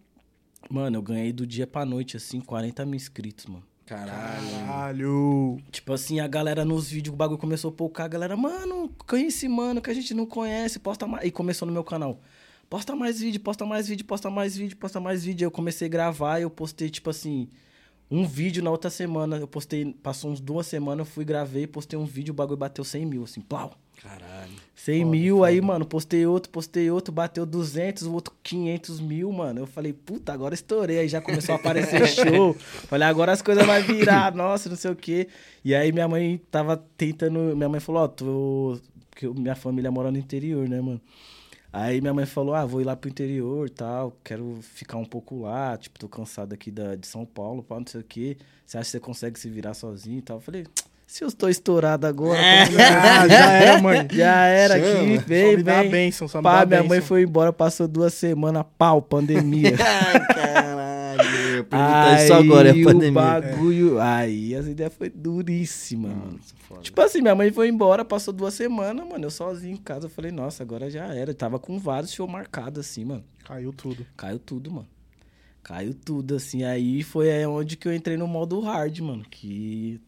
Mano, 0.70 0.98
eu 0.98 1.02
ganhei 1.04 1.32
do 1.32 1.46
dia 1.46 1.68
pra 1.68 1.86
noite, 1.86 2.18
assim, 2.18 2.42
40 2.42 2.84
mil 2.84 2.96
inscritos, 2.96 3.46
mano. 3.46 3.64
Caralho. 3.86 4.50
Caralho. 4.52 5.58
Tipo 5.72 5.94
assim, 5.94 6.20
a 6.20 6.28
galera 6.28 6.64
nos 6.64 6.90
vídeos, 6.90 7.14
o 7.14 7.18
bagulho 7.18 7.40
começou 7.40 7.70
a 7.70 7.74
poucar, 7.74 8.06
a 8.06 8.08
galera, 8.08 8.38
mano, 8.38 8.90
conhece 9.08 9.48
mano 9.48 9.82
que 9.82 9.90
a 9.90 9.94
gente 9.94 10.14
não 10.14 10.26
conhece, 10.26 10.80
posta 10.80 11.08
mais. 11.08 11.26
E 11.26 11.32
começou 11.32 11.66
no 11.66 11.74
meu 11.74 11.84
canal. 11.84 12.20
Posta 12.70 12.96
mais 12.96 13.20
vídeo, 13.20 13.40
posta 13.42 13.66
mais 13.66 13.88
vídeo, 13.88 14.06
posta 14.06 14.30
mais 14.30 14.56
vídeo, 14.56 14.78
posta 14.78 15.00
mais 15.00 15.24
vídeo. 15.26 15.44
Aí 15.44 15.48
eu 15.48 15.52
comecei 15.52 15.88
a 15.88 15.90
gravar 15.90 16.40
e 16.40 16.44
eu 16.44 16.50
postei, 16.50 16.90
tipo 16.90 17.10
assim, 17.10 17.48
um 18.12 18.26
vídeo 18.28 18.62
na 18.64 18.70
outra 18.70 18.90
semana. 18.92 19.38
Eu 19.38 19.48
postei, 19.48 19.92
passou 20.04 20.30
uns 20.32 20.40
duas 20.40 20.68
semanas, 20.68 21.00
eu 21.08 21.12
fui, 21.12 21.26
gravei, 21.26 21.66
postei 21.66 21.98
um 21.98 22.06
vídeo, 22.06 22.32
o 22.32 22.36
bagulho 22.36 22.58
bateu 22.58 22.84
100 22.84 23.06
mil, 23.06 23.24
assim, 23.24 23.42
plau. 23.42 23.74
Caralho. 24.02 24.52
100 24.76 25.00
Foda, 25.00 25.12
mil, 25.12 25.36
foda. 25.38 25.48
aí, 25.48 25.60
mano, 25.62 25.84
postei 25.86 26.26
outro, 26.28 26.52
postei 26.52 26.90
outro, 26.92 27.12
bateu 27.12 27.44
200, 27.46 28.04
o 28.04 28.14
outro 28.14 28.34
500 28.44 29.00
mil, 29.00 29.32
mano. 29.32 29.62
Eu 29.62 29.68
falei, 29.68 29.92
puta, 29.92 30.32
agora 30.32 30.54
estourei. 30.54 31.00
Aí 31.00 31.08
já 31.10 31.20
começou 31.20 31.54
a 31.54 31.58
aparecer 31.58 32.06
show. 32.08 32.54
Falei, 32.54 33.08
agora 33.08 33.32
as 33.32 33.42
coisas 33.42 33.66
vão 33.66 33.82
virar, 33.82 34.34
nossa, 34.36 34.70
não 34.70 34.78
sei 34.78 34.92
o 34.92 34.96
quê. 34.96 35.28
E 35.66 35.74
aí 35.74 35.92
minha 35.92 36.08
mãe 36.08 36.40
tava 36.52 36.78
tentando. 36.96 37.56
Minha 37.56 37.68
mãe 37.68 37.80
falou, 37.80 38.04
ó, 38.04 38.08
tô. 38.08 38.80
Porque 39.10 39.28
minha 39.28 39.56
família 39.56 39.92
mora 39.92 40.12
no 40.12 40.18
interior, 40.20 40.70
né, 40.70 40.80
mano? 40.80 41.02
Aí 41.72 42.02
minha 42.02 42.14
mãe 42.14 42.26
falou, 42.26 42.56
ah, 42.56 42.66
vou 42.66 42.82
ir 42.82 42.84
lá 42.84 42.96
pro 42.96 43.10
interior 43.10 43.68
e 43.68 43.70
tal, 43.70 44.18
quero 44.24 44.58
ficar 44.62 44.98
um 44.98 45.06
pouco 45.06 45.42
lá, 45.42 45.78
tipo, 45.78 46.00
tô 46.00 46.10
cansado 46.10 46.54
aqui 46.54 46.72
da, 46.72 46.96
de 46.96 47.06
São 47.06 47.26
Paulo, 47.26 47.62
pá, 47.62 47.80
não 47.80 47.86
sei 47.86 48.02
o 48.02 48.04
quê. 48.04 48.38
Você 48.66 48.78
acha 48.78 48.86
que 48.86 48.92
você 48.92 49.00
consegue 49.00 49.40
se 49.40 49.50
virar 49.50 49.74
sozinho 49.76 50.18
e 50.18 50.22
tal? 50.24 50.38
Eu 50.38 50.42
falei, 50.42 50.66
se 51.06 51.24
eu 51.24 51.28
estou 51.28 51.48
estourado 51.50 52.08
agora, 52.08 52.40
como 52.66 52.78
Ah, 52.82 53.28
já 53.28 53.52
é, 53.52 53.82
mãe. 53.82 54.08
já 54.12 54.46
era 54.46 54.80
Chama. 54.80 55.16
aqui, 55.16 55.20
Só 55.20 55.26
vem, 55.28 55.58
me 55.58 55.64
dá 55.64 55.80
a 55.80 55.84
bênção, 55.84 56.28
só 56.28 56.38
me 56.40 56.44
Pá, 56.44 56.66
dá 56.66 56.78
minha 56.78 56.80
mãe 56.82 56.90
bênção. 57.00 57.08
foi 57.08 57.22
embora, 57.24 57.54
passou 57.54 57.88
duas 57.88 58.14
semanas, 58.16 58.64
pau, 58.78 59.00
pandemia. 59.02 59.74
Ai. 59.80 60.79
Perguntar 61.70 62.24
isso 62.24 62.34
agora, 62.34 62.70
é 62.70 62.72
a 62.72 62.76
o 62.76 62.84
pandemia. 62.84 63.12
bagulho. 63.12 64.00
Aí 64.02 64.56
as 64.56 64.68
ideias 64.68 64.94
foi 64.94 65.10
duríssima, 65.10 66.10
mano. 66.10 66.32
Nossa, 66.34 66.56
foda. 66.68 66.82
Tipo 66.82 67.02
assim, 67.02 67.22
minha 67.22 67.36
mãe 67.36 67.52
foi 67.52 67.68
embora, 67.70 68.04
passou 68.04 68.34
duas 68.34 68.54
semanas, 68.54 69.08
mano. 69.08 69.26
Eu 69.26 69.32
sozinho 69.32 69.74
em 69.74 69.78
casa. 69.78 70.08
Eu 70.08 70.10
falei, 70.10 70.32
nossa, 70.32 70.64
agora 70.64 70.90
já 70.90 71.06
era. 71.14 71.32
Eu 71.32 71.36
tava 71.36 71.60
com 71.60 71.78
vários 71.78 72.12
shows 72.12 72.30
marcados, 72.30 72.80
assim, 72.88 73.06
mano. 73.06 73.24
Caiu 73.46 73.72
tudo. 73.72 74.06
Caiu 74.18 74.40
tudo, 74.40 74.72
mano. 74.72 74.88
Caiu 75.64 75.94
tudo, 75.94 76.36
assim. 76.36 76.64
Aí 76.64 77.04
foi 77.04 77.32
aí 77.32 77.46
onde 77.46 77.78
que 77.78 77.88
eu 77.88 77.94
entrei 77.94 78.18
no 78.18 78.28
modo 78.28 78.60
hard, 78.62 78.98
mano. 79.00 79.24
Que 79.30 80.00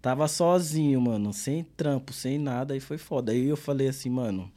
tava 0.00 0.28
sozinho, 0.28 1.00
mano. 1.00 1.32
Sem 1.32 1.64
trampo, 1.76 2.12
sem 2.12 2.38
nada. 2.38 2.74
Aí 2.74 2.80
foi 2.80 2.98
foda. 2.98 3.32
Aí 3.32 3.48
eu 3.48 3.56
falei 3.56 3.88
assim, 3.88 4.10
mano. 4.10 4.50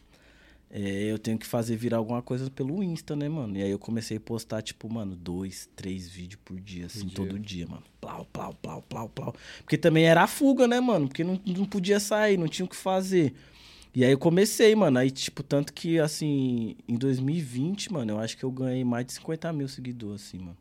É, 0.74 1.12
eu 1.12 1.20
tenho 1.20 1.38
que 1.38 1.46
fazer 1.46 1.76
virar 1.76 1.98
alguma 1.98 2.22
coisa 2.22 2.50
pelo 2.50 2.82
Insta, 2.82 3.14
né, 3.14 3.28
mano? 3.28 3.58
E 3.58 3.62
aí 3.62 3.70
eu 3.70 3.78
comecei 3.78 4.16
a 4.16 4.20
postar, 4.22 4.62
tipo, 4.62 4.92
mano, 4.92 5.18
dois, 5.18 5.70
três 5.76 6.08
vídeos 6.08 6.40
por 6.46 6.62
dia, 6.62 6.86
assim, 6.86 7.08
dia. 7.08 7.16
todo 7.16 7.38
dia, 7.38 7.68
mano. 7.68 7.84
Plau, 8.00 8.26
plau, 8.32 8.54
plau, 8.54 8.82
plau, 8.82 9.10
plau. 9.10 9.36
Porque 9.60 9.78
também 9.78 10.06
era 10.06 10.24
a 10.24 10.28
fuga, 10.28 10.70
né, 10.70 10.80
mano? 10.80 11.10
Porque 11.10 11.26
não, 11.26 11.38
não 11.46 11.66
podia 11.66 12.00
sair, 12.00 12.38
não 12.38 12.48
tinha 12.48 12.66
o 12.66 12.70
que 12.70 12.76
fazer. 12.76 13.34
E 13.94 14.06
aí 14.06 14.12
eu 14.14 14.18
comecei, 14.18 14.74
mano. 14.74 14.98
Aí, 14.98 15.12
tipo, 15.12 15.44
tanto 15.44 15.74
que, 15.74 16.00
assim, 16.00 16.78
em 16.88 16.96
2020, 16.96 17.92
mano, 17.92 18.14
eu 18.14 18.20
acho 18.20 18.38
que 18.38 18.46
eu 18.46 18.52
ganhei 18.52 18.86
mais 18.86 19.06
de 19.06 19.12
50 19.14 19.52
mil 19.52 19.68
seguidores, 19.68 20.22
assim, 20.22 20.38
mano. 20.38 20.58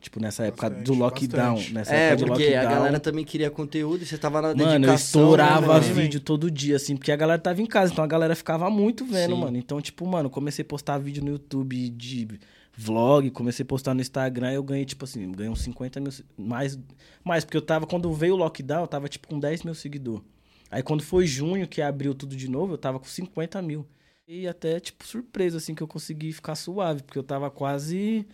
Tipo, 0.00 0.18
nessa 0.18 0.46
época 0.46 0.70
Bastante, 0.70 0.86
do 0.86 0.94
lockdown. 0.94 1.54
bastante. 1.56 1.74
Nessa 1.74 1.94
É, 1.94 2.08
época 2.08 2.16
de 2.16 2.24
porque 2.30 2.42
a 2.54 2.62
lockdown. 2.62 2.74
galera 2.78 3.00
também 3.00 3.24
queria 3.24 3.50
conteúdo 3.50 4.02
e 4.02 4.06
você 4.06 4.16
tava 4.16 4.40
na 4.40 4.48
dedicação. 4.54 4.72
Mano, 4.72 4.84
eu 4.86 4.88
né, 4.88 4.94
estourava 4.96 5.66
mano? 5.80 5.94
vídeo 5.94 6.20
todo 6.20 6.50
dia, 6.50 6.76
assim, 6.76 6.96
porque 6.96 7.12
a 7.12 7.16
galera 7.16 7.38
tava 7.38 7.60
em 7.60 7.66
casa, 7.66 7.92
então 7.92 8.02
a 8.02 8.06
galera 8.06 8.34
ficava 8.34 8.70
muito 8.70 9.04
vendo, 9.04 9.34
Sim. 9.34 9.40
mano. 9.40 9.56
Então, 9.58 9.78
tipo, 9.80 10.06
mano, 10.06 10.30
comecei 10.30 10.62
a 10.62 10.66
postar 10.66 10.96
vídeo 10.98 11.22
no 11.22 11.30
YouTube 11.32 11.90
de 11.90 12.40
vlog, 12.74 13.30
comecei 13.30 13.62
a 13.62 13.66
postar 13.66 13.92
no 13.92 14.00
Instagram, 14.00 14.52
eu 14.52 14.62
ganhei, 14.62 14.86
tipo 14.86 15.04
assim, 15.04 15.30
ganhei 15.32 15.52
uns 15.52 15.60
50 15.60 16.00
mil, 16.00 16.10
mais, 16.38 16.78
mais, 17.22 17.44
porque 17.44 17.58
eu 17.58 17.62
tava, 17.62 17.86
quando 17.86 18.10
veio 18.14 18.32
o 18.34 18.36
lockdown, 18.38 18.80
eu 18.82 18.86
tava, 18.88 19.06
tipo, 19.06 19.28
com 19.28 19.38
10 19.38 19.64
mil 19.64 19.74
seguidores. 19.74 20.22
Aí, 20.70 20.82
quando 20.82 21.02
foi 21.02 21.26
junho, 21.26 21.68
que 21.68 21.82
abriu 21.82 22.14
tudo 22.14 22.34
de 22.34 22.48
novo, 22.48 22.72
eu 22.72 22.78
tava 22.78 22.98
com 22.98 23.04
50 23.04 23.60
mil. 23.60 23.84
E 24.26 24.48
até, 24.48 24.80
tipo, 24.80 25.04
surpresa, 25.06 25.58
assim, 25.58 25.74
que 25.74 25.82
eu 25.82 25.88
consegui 25.88 26.32
ficar 26.32 26.54
suave, 26.54 27.02
porque 27.02 27.18
eu 27.18 27.22
tava 27.24 27.50
quase... 27.50 28.26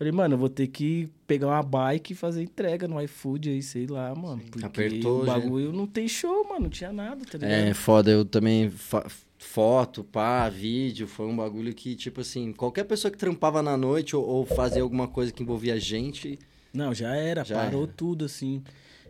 Falei, 0.00 0.12
mano, 0.14 0.32
eu 0.32 0.38
vou 0.38 0.48
ter 0.48 0.66
que 0.66 1.10
pegar 1.26 1.48
uma 1.48 1.62
bike 1.62 2.14
e 2.14 2.16
fazer 2.16 2.42
entrega 2.42 2.88
no 2.88 2.98
iFood 3.02 3.50
aí, 3.50 3.62
sei 3.62 3.86
lá, 3.86 4.14
mano. 4.14 4.40
Porque 4.50 4.64
Apertou, 4.64 5.20
o 5.20 5.26
já. 5.26 5.34
bagulho 5.34 5.74
não 5.74 5.86
tem 5.86 6.08
show, 6.08 6.42
mano, 6.48 6.60
não 6.62 6.70
tinha 6.70 6.90
nada, 6.90 7.22
tá 7.26 7.36
ligado? 7.36 7.50
É, 7.50 7.74
foda, 7.74 8.10
eu 8.10 8.24
também. 8.24 8.72
foto, 9.36 10.02
pá, 10.02 10.48
vídeo, 10.48 11.06
foi 11.06 11.26
um 11.26 11.36
bagulho 11.36 11.74
que, 11.74 11.94
tipo 11.94 12.22
assim, 12.22 12.50
qualquer 12.54 12.84
pessoa 12.84 13.10
que 13.12 13.18
trampava 13.18 13.60
na 13.62 13.76
noite 13.76 14.16
ou, 14.16 14.24
ou 14.26 14.46
fazia 14.46 14.80
alguma 14.80 15.06
coisa 15.06 15.30
que 15.30 15.42
envolvia 15.42 15.78
gente. 15.78 16.38
Não, 16.72 16.94
já 16.94 17.14
era, 17.14 17.44
Já 17.44 17.56
parou 17.56 17.82
era. 17.82 17.92
tudo, 17.94 18.24
assim. 18.24 18.62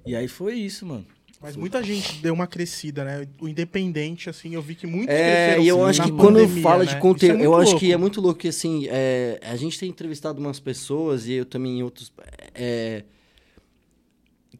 E 0.04 0.16
aí 0.16 0.26
foi 0.26 0.54
isso, 0.54 0.84
mano. 0.84 1.06
Mas 1.42 1.56
muita 1.56 1.82
gente 1.82 2.20
deu 2.20 2.34
uma 2.34 2.46
crescida, 2.46 3.02
né? 3.02 3.26
O 3.40 3.48
independente, 3.48 4.28
assim, 4.28 4.54
eu 4.54 4.60
vi 4.60 4.74
que 4.74 4.86
muitos 4.86 5.14
É, 5.14 5.58
e 5.58 5.66
eu 5.66 5.84
acho 5.86 6.02
que 6.02 6.12
pandemia, 6.12 6.46
quando 6.46 6.62
fala 6.62 6.84
de 6.84 6.94
né? 6.94 7.00
conteúdo, 7.00 7.34
Isso 7.36 7.42
é 7.42 7.46
eu 7.46 7.52
muito 7.52 7.62
acho 7.68 7.78
que 7.78 7.86
é 7.86 7.88
louco. 7.88 8.00
muito 8.00 8.20
louco 8.20 8.40
que, 8.40 8.48
assim, 8.48 8.86
é, 8.88 9.40
a 9.42 9.56
gente 9.56 9.78
tem 9.78 9.88
entrevistado 9.88 10.38
umas 10.38 10.60
pessoas 10.60 11.26
e 11.26 11.32
eu 11.32 11.46
também 11.46 11.78
em 11.78 11.82
outros. 11.82 12.12
é, 12.54 13.04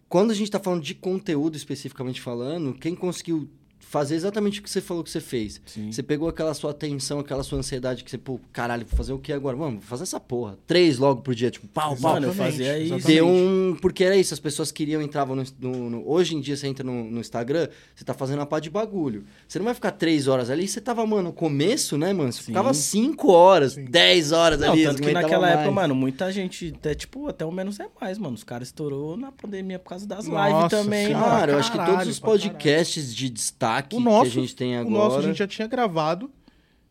quando 0.08 0.30
a 0.30 0.34
gente 0.34 0.50
tá 0.50 0.58
falando 0.58 0.82
de 0.82 0.94
conteúdo 0.94 1.56
especificamente 1.56 2.20
falando, 2.20 2.72
quem 2.74 2.94
conseguiu 2.96 3.48
fazer 3.90 4.14
exatamente 4.14 4.60
o 4.60 4.62
que 4.62 4.70
você 4.70 4.80
falou 4.80 5.02
que 5.02 5.10
você 5.10 5.20
fez. 5.20 5.60
Sim. 5.66 5.90
Você 5.90 6.00
pegou 6.00 6.28
aquela 6.28 6.54
sua 6.54 6.70
atenção, 6.70 7.18
aquela 7.18 7.42
sua 7.42 7.58
ansiedade 7.58 8.04
que 8.04 8.10
você, 8.10 8.16
pô, 8.16 8.38
caralho, 8.52 8.86
vou 8.88 8.96
fazer 8.96 9.12
o 9.12 9.18
que 9.18 9.32
agora? 9.32 9.56
Vamos, 9.56 9.80
vou 9.80 9.82
fazer 9.82 10.04
essa 10.04 10.20
porra. 10.20 10.56
Três 10.64 10.96
logo 10.96 11.22
por 11.22 11.34
dia, 11.34 11.50
tipo, 11.50 11.66
pau, 11.66 11.96
pau. 11.96 12.12
Mano, 12.14 12.28
eu 12.28 12.32
fazia 12.32 12.78
isso. 12.78 13.04
Deu 13.04 13.26
um. 13.26 13.76
Porque 13.82 14.04
era 14.04 14.16
isso, 14.16 14.32
as 14.32 14.38
pessoas 14.38 14.70
queriam, 14.70 15.02
entravam 15.02 15.34
no, 15.34 15.42
no- 15.58 15.90
no- 15.90 16.08
Hoje 16.08 16.36
em 16.36 16.40
dia, 16.40 16.56
você 16.56 16.68
entra 16.68 16.84
no, 16.84 17.02
no 17.10 17.18
Instagram, 17.20 17.66
você 17.92 18.04
tá 18.04 18.14
fazendo 18.14 18.38
uma 18.38 18.46
pá 18.46 18.60
de 18.60 18.70
bagulho. 18.70 19.24
Você 19.48 19.58
não 19.58 19.64
vai 19.64 19.74
ficar 19.74 19.90
três 19.90 20.28
horas 20.28 20.50
ali, 20.50 20.68
você 20.68 20.80
tava, 20.80 21.04
mano, 21.04 21.24
no 21.24 21.32
começo, 21.32 21.98
né, 21.98 22.12
mano? 22.12 22.32
Você 22.32 22.38
Sim. 22.38 22.44
ficava 22.46 22.72
cinco 22.72 23.32
horas, 23.32 23.72
Sim. 23.72 23.86
dez 23.86 24.30
horas 24.30 24.60
Não, 24.60 24.70
ali. 24.72 24.84
tanto 24.84 25.02
que 25.02 25.10
naquela 25.10 25.40
mais. 25.48 25.54
época, 25.54 25.70
mano, 25.72 25.96
muita 25.96 26.30
gente, 26.30 26.72
até, 26.76 26.94
tipo, 26.94 27.26
até 27.26 27.44
o 27.44 27.50
menos 27.50 27.80
é 27.80 27.88
mais, 28.00 28.18
mano. 28.18 28.36
Os 28.36 28.44
caras 28.44 28.68
estourou 28.68 29.16
na 29.16 29.32
pandemia 29.32 29.80
por 29.80 29.88
causa 29.88 30.06
das 30.06 30.26
lives 30.26 30.38
Nossa 30.52 30.68
também, 30.76 31.06
senhora. 31.08 31.26
mano. 31.26 31.38
Cara, 31.40 31.52
eu 31.52 31.58
acho 31.58 31.72
que 31.72 31.78
todos 31.78 32.06
os 32.06 32.18
caralho. 32.20 32.40
podcasts 32.40 33.12
de 33.12 33.28
destaque 33.28 33.79
O 33.92 34.00
nosso, 34.00 34.30
que 34.32 34.38
a 34.38 34.40
gente 34.42 34.56
tem 34.56 34.76
O 34.76 34.80
agora. 34.80 34.94
nosso 35.04 35.18
a 35.18 35.22
gente 35.22 35.38
já 35.38 35.46
tinha 35.46 35.68
gravado. 35.68 36.30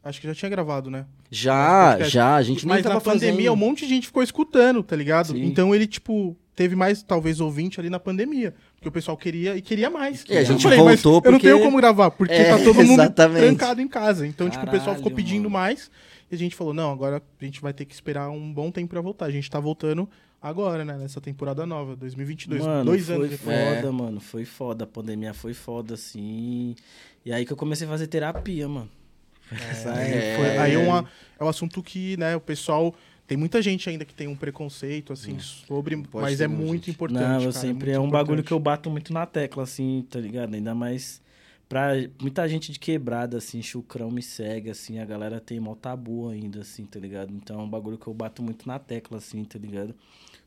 Acho 0.03 0.21
que 0.21 0.27
já 0.27 0.33
tinha 0.33 0.49
gravado, 0.49 0.89
né? 0.89 1.05
Já, 1.29 1.89
podcast. 1.89 2.13
já, 2.13 2.35
a 2.35 2.41
gente 2.41 2.65
nem 2.65 2.75
Mas 2.75 2.83
tava 2.83 2.95
na 2.95 3.01
pandemia 3.01 3.49
fazendo. 3.49 3.51
um 3.53 3.55
monte 3.55 3.79
de 3.85 3.89
gente 3.93 4.07
ficou 4.07 4.23
escutando, 4.23 4.81
tá 4.81 4.95
ligado? 4.95 5.33
Sim. 5.33 5.43
Então 5.43 5.75
ele, 5.75 5.85
tipo, 5.85 6.37
teve 6.55 6.73
mais, 6.75 7.03
talvez, 7.03 7.39
ouvinte 7.41 7.79
ali 7.81 7.89
na 7.89 7.99
pandemia. 7.99 8.53
Porque 8.75 8.87
o 8.87 8.91
pessoal 8.93 9.17
queria 9.17 9.57
e 9.57 9.61
queria 9.61 9.89
mais. 9.89 10.23
E 10.29 10.37
a 10.37 10.41
Eu 10.41 10.45
gente 10.45 10.63
falei, 10.63 10.81
mas 10.81 11.01
voltou 11.01 11.21
Eu 11.25 11.31
não 11.33 11.37
porque- 11.39 11.51
tenho 11.53 11.61
como 11.63 11.75
gravar, 11.77 12.11
porque 12.11 12.33
É, 12.33 12.49
tá 12.49 12.63
todo 12.63 12.75
mundo 12.75 13.01
exatamente. 13.01 13.41
trancado 13.45 13.81
em 13.81 13.87
casa. 13.89 14.25
Então, 14.25 14.49
tipo, 14.49 14.65
o 14.65 14.69
pessoal 14.69 14.95
ficou 14.95 15.11
Caralho, 15.11 15.15
pedindo 15.17 15.49
mano. 15.49 15.63
mais. 15.63 15.91
E 16.31 16.35
a 16.35 16.37
gente 16.37 16.55
falou, 16.55 16.73
não, 16.73 16.91
agora 16.91 17.21
a 17.41 17.45
gente 17.45 17.59
vai 17.61 17.73
ter 17.73 17.83
que 17.85 17.93
esperar 17.93 18.29
um 18.29 18.53
bom 18.53 18.71
tempo 18.71 18.87
pra 18.89 19.01
voltar. 19.01 19.25
A 19.25 19.31
gente 19.31 19.49
tá 19.49 19.59
voltando 19.59 20.09
agora, 20.41 20.83
né? 20.85 20.97
Nessa 20.97 21.19
temporada 21.21 21.65
nova, 21.65 21.95
2022. 21.95 22.63
Mano, 22.65 22.85
dois 22.85 23.05
foi 23.05 23.15
anos 23.15 23.29
depois. 23.29 23.57
foda, 23.57 23.87
É. 23.87 23.91
mano. 23.91 24.19
Foi 24.19 24.45
foda. 24.45 24.83
A 24.83 24.87
pandemia 24.87 25.33
foi 25.33 25.53
foda, 25.53 25.93
assim. 25.95 26.75
E 27.25 27.31
aí 27.31 27.45
que 27.45 27.53
eu 27.53 27.57
comecei 27.57 27.85
a 27.87 27.89
fazer 27.89 28.07
terapia, 28.07 28.67
mano. 28.67 28.89
Essa 29.51 29.89
É. 30.01 30.37
Foi- 30.37 30.57
aí 30.57 30.73
é, 30.73 30.77
uma, 30.77 31.05
é 31.39 31.43
um 31.43 31.47
assunto 31.47 31.81
que, 31.83 32.15
né, 32.17 32.35
o 32.35 32.41
pessoal. 32.41 32.93
Tem 33.27 33.37
muita 33.37 33.61
gente 33.61 33.87
ainda 33.87 34.03
que 34.05 34.13
tem 34.15 34.27
um 34.27 34.35
preconceito, 34.35 35.13
assim, 35.13 35.37
sobre. 35.37 35.95
pode 35.97 36.23
Mas 36.23 36.41
é 36.41 36.47
não, 36.47 36.55
muito 36.55 36.85
gente. 36.87 36.95
importante. 36.95 37.21
Não, 37.21 37.33
eu 37.35 37.39
cara, 37.41 37.51
sempre 37.51 37.85
muito 37.91 37.91
é 37.91 37.99
um 37.99 38.09
bagulho 38.09 38.39
importante. 38.39 38.47
que 38.47 38.53
eu 38.53 38.59
bato 38.59 38.89
muito 38.89 39.13
na 39.13 39.23
tecla, 39.27 39.61
assim, 39.63 40.03
tá 40.09 40.19
ligado? 40.19 40.55
Ainda 40.55 40.73
mais 40.73 41.21
pra 41.67 41.91
muita 42.19 42.47
gente 42.49 42.71
de 42.71 42.79
quebrada, 42.79 43.37
assim, 43.37 43.61
chucrão 43.61 44.09
me 44.09 44.23
segue, 44.23 44.71
assim, 44.71 44.97
a 44.97 45.05
galera 45.05 45.39
tem 45.39 45.59
mó 45.59 45.75
tabu 45.75 46.27
ainda, 46.27 46.61
assim, 46.61 46.87
tá 46.87 46.99
ligado? 46.99 47.31
Então 47.31 47.59
é 47.59 47.63
um 47.63 47.69
bagulho 47.69 47.99
que 47.99 48.07
eu 48.07 48.13
bato 48.15 48.41
muito 48.41 48.67
na 48.67 48.79
tecla, 48.79 49.19
assim, 49.19 49.43
tá 49.43 49.59
ligado? 49.59 49.93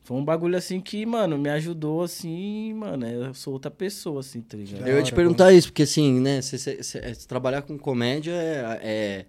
Foi 0.05 0.17
um 0.17 0.25
bagulho, 0.25 0.57
assim, 0.57 0.81
que, 0.81 1.07
mano, 1.07 1.38
me 1.38 1.49
ajudou, 1.51 2.03
assim, 2.03 2.75
mano, 2.75 3.07
eu 3.07 3.33
sou 3.35 3.53
outra 3.53 3.71
pessoa, 3.71 4.19
assim, 4.21 4.41
tá 4.41 4.57
ligado? 4.57 4.87
Eu 4.88 4.97
ia 4.97 5.03
te 5.03 5.12
perguntar 5.12 5.53
isso, 5.53 5.69
porque 5.69 5.83
assim, 5.85 6.21
né, 6.21 6.43
cê, 6.43 6.59
cê- 6.59 6.83
cê- 6.83 6.99
é, 6.99 7.12
trabalhar 7.15 7.62
com 7.62 7.79
comédia 7.79 8.33
é, 8.33 8.81
é, 8.83 9.27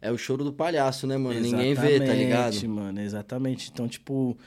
é 0.00 0.10
o 0.10 0.16
choro 0.16 0.42
do 0.42 0.52
palhaço, 0.54 1.06
né, 1.06 1.18
mano? 1.18 1.38
Ninguém 1.38 1.74
vê, 1.74 2.00
tá 2.00 2.14
ligado? 2.14 2.54
Exatamente, 2.54 2.66
mano, 2.68 3.00
exatamente. 3.00 3.70
Então, 3.70 3.86
tipo, 3.86 4.38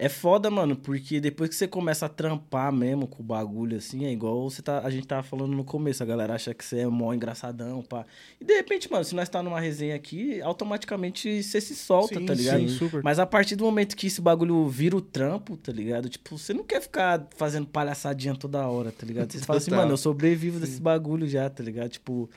é 0.00 0.08
foda, 0.08 0.50
mano, 0.50 0.74
porque 0.74 1.20
depois 1.20 1.50
que 1.50 1.54
você 1.56 1.68
começa 1.68 2.06
a 2.06 2.08
trampar 2.08 2.72
mesmo 2.72 3.06
com 3.06 3.22
o 3.22 3.26
bagulho, 3.26 3.76
assim, 3.76 4.06
é 4.06 4.10
igual 4.10 4.48
você 4.48 4.62
tá, 4.62 4.80
a 4.82 4.88
gente 4.88 5.06
tava 5.06 5.22
falando 5.22 5.54
no 5.54 5.62
começo, 5.62 6.02
a 6.02 6.06
galera 6.06 6.34
acha 6.34 6.54
que 6.54 6.64
você 6.64 6.78
é 6.78 6.86
mó 6.86 7.12
engraçadão, 7.12 7.82
pá. 7.82 8.06
E 8.40 8.44
de 8.46 8.54
repente, 8.54 8.90
mano, 8.90 9.04
se 9.04 9.14
nós 9.14 9.28
tá 9.28 9.42
numa 9.42 9.60
resenha 9.60 9.94
aqui, 9.94 10.40
automaticamente 10.40 11.42
você 11.42 11.60
se 11.60 11.76
solta, 11.76 12.18
Sim, 12.18 12.24
tá 12.24 12.32
ligado? 12.32 12.60
sim, 12.60 12.68
super. 12.68 13.02
Mas 13.04 13.18
a 13.18 13.26
partir 13.26 13.56
do 13.56 13.64
momento 13.64 13.94
que 13.94 14.06
esse 14.06 14.22
bagulho 14.22 14.66
vira 14.68 14.96
o 14.96 15.02
trampo, 15.02 15.54
tá 15.58 15.70
ligado? 15.70 16.08
Tipo, 16.08 16.38
você 16.38 16.54
não 16.54 16.64
quer 16.64 16.80
ficar 16.80 17.28
fazendo 17.36 17.66
palhaçadinha 17.66 18.34
toda 18.34 18.66
hora, 18.66 18.90
tá 18.90 19.04
ligado? 19.04 19.30
Você 19.30 19.40
fala 19.40 19.58
assim, 19.58 19.70
mano, 19.70 19.92
eu 19.92 19.98
sobrevivo 19.98 20.58
desse 20.58 20.80
bagulho 20.80 21.28
já, 21.28 21.50
tá 21.50 21.62
ligado? 21.62 21.90
Tipo, 21.90 22.30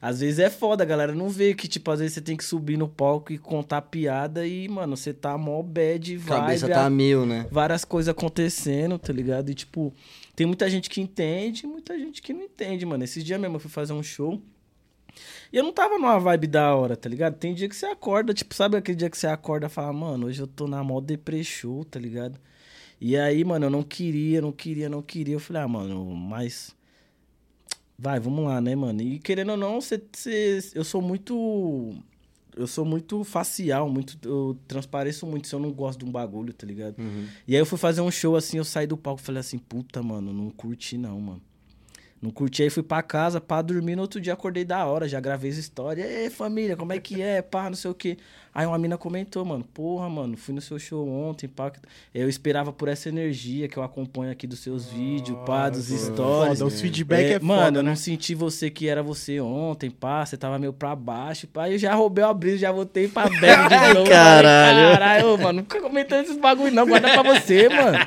às 0.00 0.20
vezes 0.20 0.38
é 0.38 0.48
foda, 0.48 0.82
a 0.82 0.86
galera 0.86 1.14
não 1.14 1.28
vê 1.28 1.54
que, 1.54 1.68
tipo, 1.68 1.90
às 1.90 2.00
vezes 2.00 2.14
você 2.14 2.20
tem 2.20 2.36
que 2.36 2.44
subir 2.44 2.76
no 2.78 2.88
palco 2.88 3.32
e 3.32 3.38
contar 3.38 3.82
piada 3.82 4.46
e, 4.46 4.66
mano, 4.68 4.96
você 4.96 5.12
tá 5.12 5.36
mó 5.36 5.62
bad, 5.62 6.16
A 6.16 6.26
cabeça 6.26 6.68
tá 6.68 6.86
a- 6.86 6.90
mil, 6.90 7.26
né? 7.26 7.46
várias 7.50 7.84
coisas 7.84 8.08
acontecendo, 8.08 8.98
tá 8.98 9.12
ligado? 9.12 9.50
E, 9.50 9.54
tipo, 9.54 9.92
tem 10.34 10.46
muita 10.46 10.70
gente 10.70 10.88
que 10.88 11.00
entende 11.00 11.64
e 11.64 11.68
muita 11.68 11.98
gente 11.98 12.22
que 12.22 12.32
não 12.32 12.42
entende, 12.42 12.86
mano. 12.86 13.04
Esses 13.04 13.22
dias 13.22 13.38
mesmo 13.38 13.56
eu 13.56 13.60
fui 13.60 13.70
fazer 13.70 13.92
um 13.92 14.02
show 14.02 14.40
e 15.52 15.56
eu 15.56 15.62
não 15.64 15.72
tava 15.72 15.98
numa 15.98 16.18
vibe 16.18 16.46
da 16.46 16.74
hora, 16.74 16.96
tá 16.96 17.08
ligado? 17.08 17.34
Tem 17.36 17.52
dia 17.52 17.68
que 17.68 17.76
você 17.76 17.86
acorda, 17.86 18.32
tipo, 18.32 18.54
sabe 18.54 18.76
aquele 18.76 18.96
dia 18.96 19.10
que 19.10 19.18
você 19.18 19.26
acorda 19.26 19.66
e 19.66 19.70
fala, 19.70 19.92
mano, 19.92 20.28
hoje 20.28 20.40
eu 20.40 20.46
tô 20.46 20.66
na 20.66 20.82
mó 20.82 21.00
deprê 21.00 21.42
show, 21.44 21.84
tá 21.84 21.98
ligado? 22.00 22.38
E 23.00 23.16
aí, 23.16 23.44
mano, 23.44 23.66
eu 23.66 23.70
não 23.70 23.82
queria, 23.82 24.40
não 24.40 24.52
queria, 24.52 24.88
não 24.88 25.02
queria. 25.02 25.34
Eu 25.34 25.40
falei, 25.40 25.62
ah, 25.62 25.68
mano, 25.68 26.04
mas. 26.14 26.74
Vai, 28.00 28.18
vamos 28.18 28.44
lá, 28.46 28.60
né, 28.60 28.74
mano? 28.74 29.02
E 29.02 29.18
querendo 29.18 29.50
ou 29.50 29.56
não, 29.58 29.78
você, 29.80 30.02
você- 30.12 30.70
eu 30.74 30.82
sou 30.84 31.02
muito. 31.02 31.94
Eu 32.56 32.66
sou 32.66 32.84
muito 32.84 33.22
facial, 33.24 33.88
muito. 33.90 34.16
Eu 34.26 34.56
transpareço 34.66 35.26
muito 35.26 35.46
se 35.46 35.54
eu 35.54 35.60
não 35.60 35.70
gosto 35.70 35.98
de 36.00 36.04
um 36.06 36.10
bagulho, 36.10 36.52
tá 36.52 36.66
ligado? 36.66 36.98
Uhum. 36.98 37.26
E 37.46 37.54
aí 37.54 37.60
eu 37.60 37.66
fui 37.66 37.78
fazer 37.78 38.00
um 38.00 38.10
show 38.10 38.34
assim, 38.36 38.56
eu 38.58 38.64
saí 38.64 38.86
do 38.86 38.96
palco 38.96 39.20
e 39.20 39.24
falei 39.24 39.40
assim, 39.40 39.58
puta, 39.58 40.02
mano, 40.02 40.32
não 40.32 40.50
curti 40.50 40.96
não, 40.98 41.20
mano. 41.20 41.42
Não 42.20 42.30
curti, 42.30 42.62
aí 42.62 42.68
fui 42.68 42.82
pra 42.82 43.02
casa, 43.02 43.40
pá, 43.40 43.62
dormir, 43.62 43.96
no 43.96 44.02
outro 44.02 44.20
dia 44.20 44.34
acordei 44.34 44.62
da 44.62 44.84
hora, 44.84 45.08
já 45.08 45.18
gravei 45.18 45.50
as 45.50 45.56
histórias. 45.56 46.06
Ei, 46.06 46.28
família, 46.28 46.76
como 46.76 46.92
é 46.92 46.98
que 46.98 47.22
é, 47.22 47.40
pá, 47.40 47.70
não 47.70 47.76
sei 47.76 47.90
o 47.90 47.94
quê. 47.94 48.18
Aí 48.52 48.66
uma 48.66 48.76
mina 48.76 48.98
comentou, 48.98 49.42
mano, 49.42 49.64
porra, 49.72 50.06
mano, 50.06 50.36
fui 50.36 50.52
no 50.54 50.60
seu 50.60 50.78
show 50.78 51.08
ontem, 51.08 51.48
pá. 51.48 51.72
Eu 52.12 52.28
esperava 52.28 52.74
por 52.74 52.88
essa 52.88 53.08
energia 53.08 53.68
que 53.68 53.76
eu 53.78 53.82
acompanho 53.82 54.30
aqui 54.32 54.46
dos 54.46 54.58
seus 54.58 54.86
vídeos, 54.86 55.38
pá, 55.46 55.70
dos 55.70 55.88
Nossa, 55.88 56.12
stories. 56.12 56.58
Foda, 56.58 56.66
os 56.66 56.80
feedback 56.80 57.32
é, 57.34 57.38
mano, 57.38 57.62
foda, 57.62 57.78
eu 57.78 57.82
né? 57.82 57.88
não 57.88 57.96
senti 57.96 58.34
você 58.34 58.68
que 58.68 58.86
era 58.86 59.02
você 59.02 59.40
ontem, 59.40 59.88
pá, 59.88 60.26
você 60.26 60.36
tava 60.36 60.58
meio 60.58 60.74
pra 60.74 60.94
baixo, 60.94 61.46
pá, 61.46 61.64
aí 61.64 61.72
eu 61.72 61.78
já 61.78 61.94
roubei 61.94 62.22
a 62.22 62.34
brisa, 62.34 62.58
já 62.58 62.72
voltei 62.72 63.08
pra 63.08 63.30
bela 63.40 63.66
de 63.66 63.94
novo. 63.94 64.10
Caralho. 64.10 64.76
Falei, 64.76 64.92
Caralho, 64.92 65.38
mano, 65.38 65.52
nunca 65.60 65.80
comentando 65.80 66.24
esses 66.24 66.36
bagulho 66.36 66.74
não, 66.74 66.86
guarda 66.86 67.08
pra 67.08 67.22
você, 67.22 67.66
mano. 67.70 67.98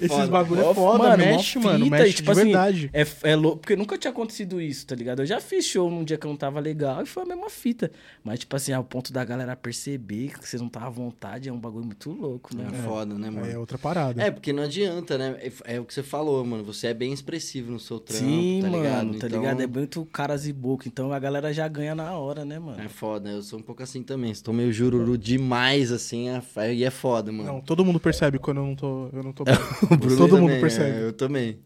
Esses 0.00 0.28
bagulho 0.28 0.60
é 0.60 0.74
foda, 0.74 0.98
mano, 0.98 1.16
mexe, 1.18 1.58
mano, 1.58 1.84
fita, 1.84 1.96
mexe 1.96 2.10
e, 2.10 2.14
tipo 2.14 2.26
de 2.26 2.30
assim, 2.40 2.44
verdade. 2.50 2.90
É, 2.92 3.06
é 3.22 3.36
louco, 3.36 3.58
porque 3.58 3.76
nunca 3.76 3.96
tinha 3.98 4.10
acontecido 4.10 4.60
isso, 4.60 4.86
tá 4.86 4.94
ligado? 4.94 5.20
Eu 5.22 5.26
já 5.26 5.40
fiz 5.40 5.64
show 5.64 5.90
num 5.90 6.04
dia 6.04 6.16
que 6.16 6.26
eu 6.26 6.30
não 6.30 6.36
tava 6.36 6.60
legal 6.60 7.02
e 7.02 7.06
foi 7.06 7.22
a 7.22 7.26
mesma 7.26 7.48
fita. 7.50 7.90
Mas, 8.22 8.40
tipo 8.40 8.54
assim, 8.56 8.72
ao 8.72 8.84
ponto 8.84 9.12
da 9.12 9.24
galera 9.24 9.54
perceber 9.56 10.38
que 10.38 10.48
você 10.48 10.56
não 10.58 10.68
tá 10.68 10.86
à 10.86 10.90
vontade, 10.90 11.48
é 11.48 11.52
um 11.52 11.58
bagulho 11.58 11.84
muito 11.86 12.10
louco, 12.10 12.54
né? 12.56 12.66
É 12.70 12.74
foda, 12.82 13.14
né, 13.14 13.30
mano? 13.30 13.46
É 13.50 13.58
outra 13.58 13.78
parada. 13.78 14.22
É, 14.22 14.30
porque 14.30 14.52
não 14.52 14.62
adianta, 14.62 15.16
né? 15.18 15.36
É, 15.40 15.76
é 15.76 15.80
o 15.80 15.84
que 15.84 15.94
você 15.94 16.02
falou, 16.02 16.44
mano. 16.44 16.64
Você 16.64 16.88
é 16.88 16.94
bem 16.94 17.12
expressivo 17.12 17.72
no 17.72 17.78
seu 17.80 17.98
trampo, 17.98 18.24
Sim, 18.24 18.60
tá 18.62 18.68
mano, 18.70 18.82
ligado? 18.82 19.10
tá 19.18 19.26
Então, 19.26 19.28
ligado? 19.40 19.60
É 19.62 19.66
muito 19.66 20.04
caras 20.06 20.46
e 20.46 20.52
boca, 20.52 20.88
então 20.88 21.12
a 21.12 21.18
galera 21.18 21.52
já 21.52 21.66
ganha 21.68 21.94
na 21.94 22.12
hora, 22.12 22.44
né, 22.44 22.58
mano? 22.58 22.80
É 22.80 22.88
foda, 22.88 23.30
eu 23.30 23.42
sou 23.42 23.58
um 23.58 23.62
pouco 23.62 23.82
assim 23.82 24.02
também. 24.02 24.30
Estou 24.30 24.52
meio 24.54 24.72
jururu 24.72 25.16
demais, 25.18 25.92
assim, 25.92 26.28
é- 26.28 26.74
e 26.74 26.84
é 26.84 26.90
foda, 26.90 27.30
mano. 27.32 27.52
Não, 27.52 27.60
todo 27.60 27.84
mundo 27.84 28.00
percebe 28.00 28.38
quando 28.38 28.58
eu 28.58 28.66
não 28.66 28.74
tô, 28.74 29.08
eu 29.12 29.22
não 29.22 29.32
tô 29.32 29.44
bem. 29.44 29.54
Todo 30.16 30.36
mundo 30.38 30.46
também, 30.48 30.60
percebe. 30.60 30.98
é, 30.98 31.02
eu 31.02 31.12
também. 31.12 31.58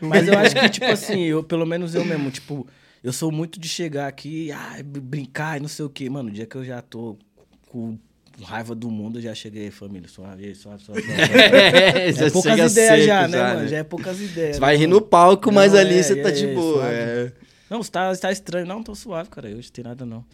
Mas 0.00 0.26
eu 0.28 0.38
acho 0.38 0.54
que, 0.54 0.68
tipo 0.70 0.86
assim, 0.86 1.20
eu, 1.24 1.42
pelo 1.42 1.66
menos 1.66 1.94
eu 1.94 2.04
mesmo, 2.04 2.30
tipo, 2.30 2.66
eu 3.02 3.12
sou 3.12 3.30
muito 3.32 3.58
de 3.60 3.68
chegar 3.68 4.06
aqui, 4.08 4.50
ah, 4.52 4.76
br- 4.84 5.00
brincar 5.00 5.56
e 5.56 5.60
não 5.60 5.68
sei 5.68 5.84
o 5.84 5.90
quê. 5.90 6.08
Mano, 6.10 6.28
o 6.28 6.32
dia 6.32 6.46
que 6.46 6.56
eu 6.56 6.64
já 6.64 6.80
tô 6.82 7.16
com 7.68 7.98
raiva 8.42 8.74
do 8.74 8.90
mundo, 8.90 9.18
eu 9.18 9.22
já 9.22 9.34
cheguei, 9.34 9.70
família, 9.70 10.08
suave, 10.08 10.54
suave, 10.54 10.82
suave. 10.82 11.02
suave. 11.02 11.22
É, 11.22 12.08
É 12.08 12.12
já 12.12 12.30
poucas 12.30 12.52
chega 12.52 12.66
ideias 12.70 12.88
seco 12.94 13.06
já, 13.06 13.28
né, 13.28 13.38
mano? 13.54 13.68
Já 13.68 13.76
é 13.78 13.82
poucas 13.84 14.20
ideias. 14.20 14.56
Você 14.56 14.60
vai 14.60 14.74
né, 14.74 14.80
rir 14.80 14.86
mano? 14.86 15.00
no 15.00 15.06
palco, 15.06 15.50
mas 15.52 15.72
Não, 15.72 15.80
ali 15.80 15.98
é, 15.98 16.02
você 16.02 16.16
tá 16.16 16.28
é, 16.28 16.32
de 16.32 16.44
é, 16.46 16.54
boa. 16.54 16.74
suave. 16.82 16.94
é. 16.94 17.32
Não, 17.70 17.82
você 17.82 17.90
tá, 17.90 18.14
você 18.14 18.20
tá 18.20 18.30
estranho. 18.30 18.66
Não, 18.66 18.82
tô 18.82 18.94
suave, 18.94 19.28
cara. 19.30 19.48
Hoje 19.48 19.72
tem 19.72 19.82
nada, 19.84 20.04
não. 20.06 20.24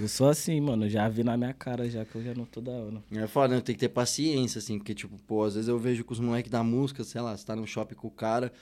Eu 0.00 0.08
sou 0.08 0.28
assim, 0.28 0.60
mano. 0.60 0.88
Já 0.88 1.08
vi 1.08 1.22
na 1.22 1.36
minha 1.36 1.52
cara 1.52 1.88
já 1.88 2.04
que 2.04 2.16
eu 2.16 2.22
já 2.22 2.34
não 2.34 2.44
tô 2.44 2.60
da 2.60 2.72
hora. 2.72 3.02
É 3.14 3.26
foda, 3.26 3.54
né? 3.54 3.60
Tem 3.60 3.74
que 3.74 3.80
ter 3.80 3.88
paciência, 3.88 4.58
assim, 4.58 4.78
porque, 4.78 4.94
tipo, 4.94 5.16
pô, 5.26 5.44
às 5.44 5.54
vezes 5.54 5.68
eu 5.68 5.78
vejo 5.78 6.04
com 6.04 6.12
os 6.12 6.20
moleques 6.20 6.50
da 6.50 6.62
música, 6.62 7.04
sei 7.04 7.20
lá, 7.20 7.36
você 7.36 7.44
tá 7.44 7.54
no 7.54 7.66
shopping 7.66 7.94
com 7.94 8.08
o 8.08 8.10
cara. 8.10 8.52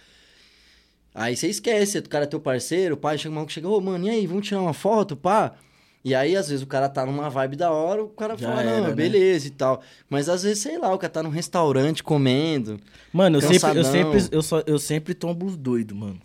Aí 1.14 1.36
você 1.36 1.48
esquece, 1.48 1.98
o 1.98 2.08
cara 2.08 2.24
é 2.24 2.26
teu 2.28 2.40
parceiro, 2.40 2.94
o 2.94 2.98
pai 2.98 3.18
chega, 3.18 3.30
o 3.30 3.34
maluco 3.34 3.52
chega, 3.52 3.68
ô, 3.68 3.80
mano, 3.80 4.06
e 4.06 4.10
aí, 4.10 4.26
vamos 4.26 4.46
tirar 4.46 4.60
uma 4.60 4.72
foto, 4.72 5.16
pá? 5.16 5.54
E 6.04 6.14
aí, 6.14 6.34
às 6.34 6.48
vezes, 6.48 6.62
o 6.62 6.66
cara 6.66 6.88
tá 6.88 7.04
numa 7.04 7.28
vibe 7.28 7.56
da 7.56 7.70
hora, 7.70 8.02
o 8.02 8.08
cara 8.08 8.36
Já 8.36 8.48
fala, 8.48 8.62
era, 8.62 8.80
não, 8.80 8.88
né? 8.88 8.94
beleza 8.94 9.48
e 9.48 9.50
tal. 9.50 9.82
Mas 10.08 10.28
às 10.28 10.42
vezes, 10.42 10.62
sei 10.62 10.78
lá, 10.78 10.94
o 10.94 10.98
cara 10.98 11.12
tá 11.12 11.22
num 11.22 11.28
restaurante 11.30 12.02
comendo. 12.02 12.80
Mano, 13.12 13.36
eu 13.36 13.40
sempre, 13.42 13.56
eu 13.56 13.60
Cansadão. 13.60 13.92
sempre, 13.92 14.36
eu 14.36 14.42
só, 14.42 14.62
eu 14.66 14.78
sempre 14.78 15.14
tombo 15.14 15.44
os 15.46 15.56
doidos, 15.56 15.96
mano. 15.96 16.20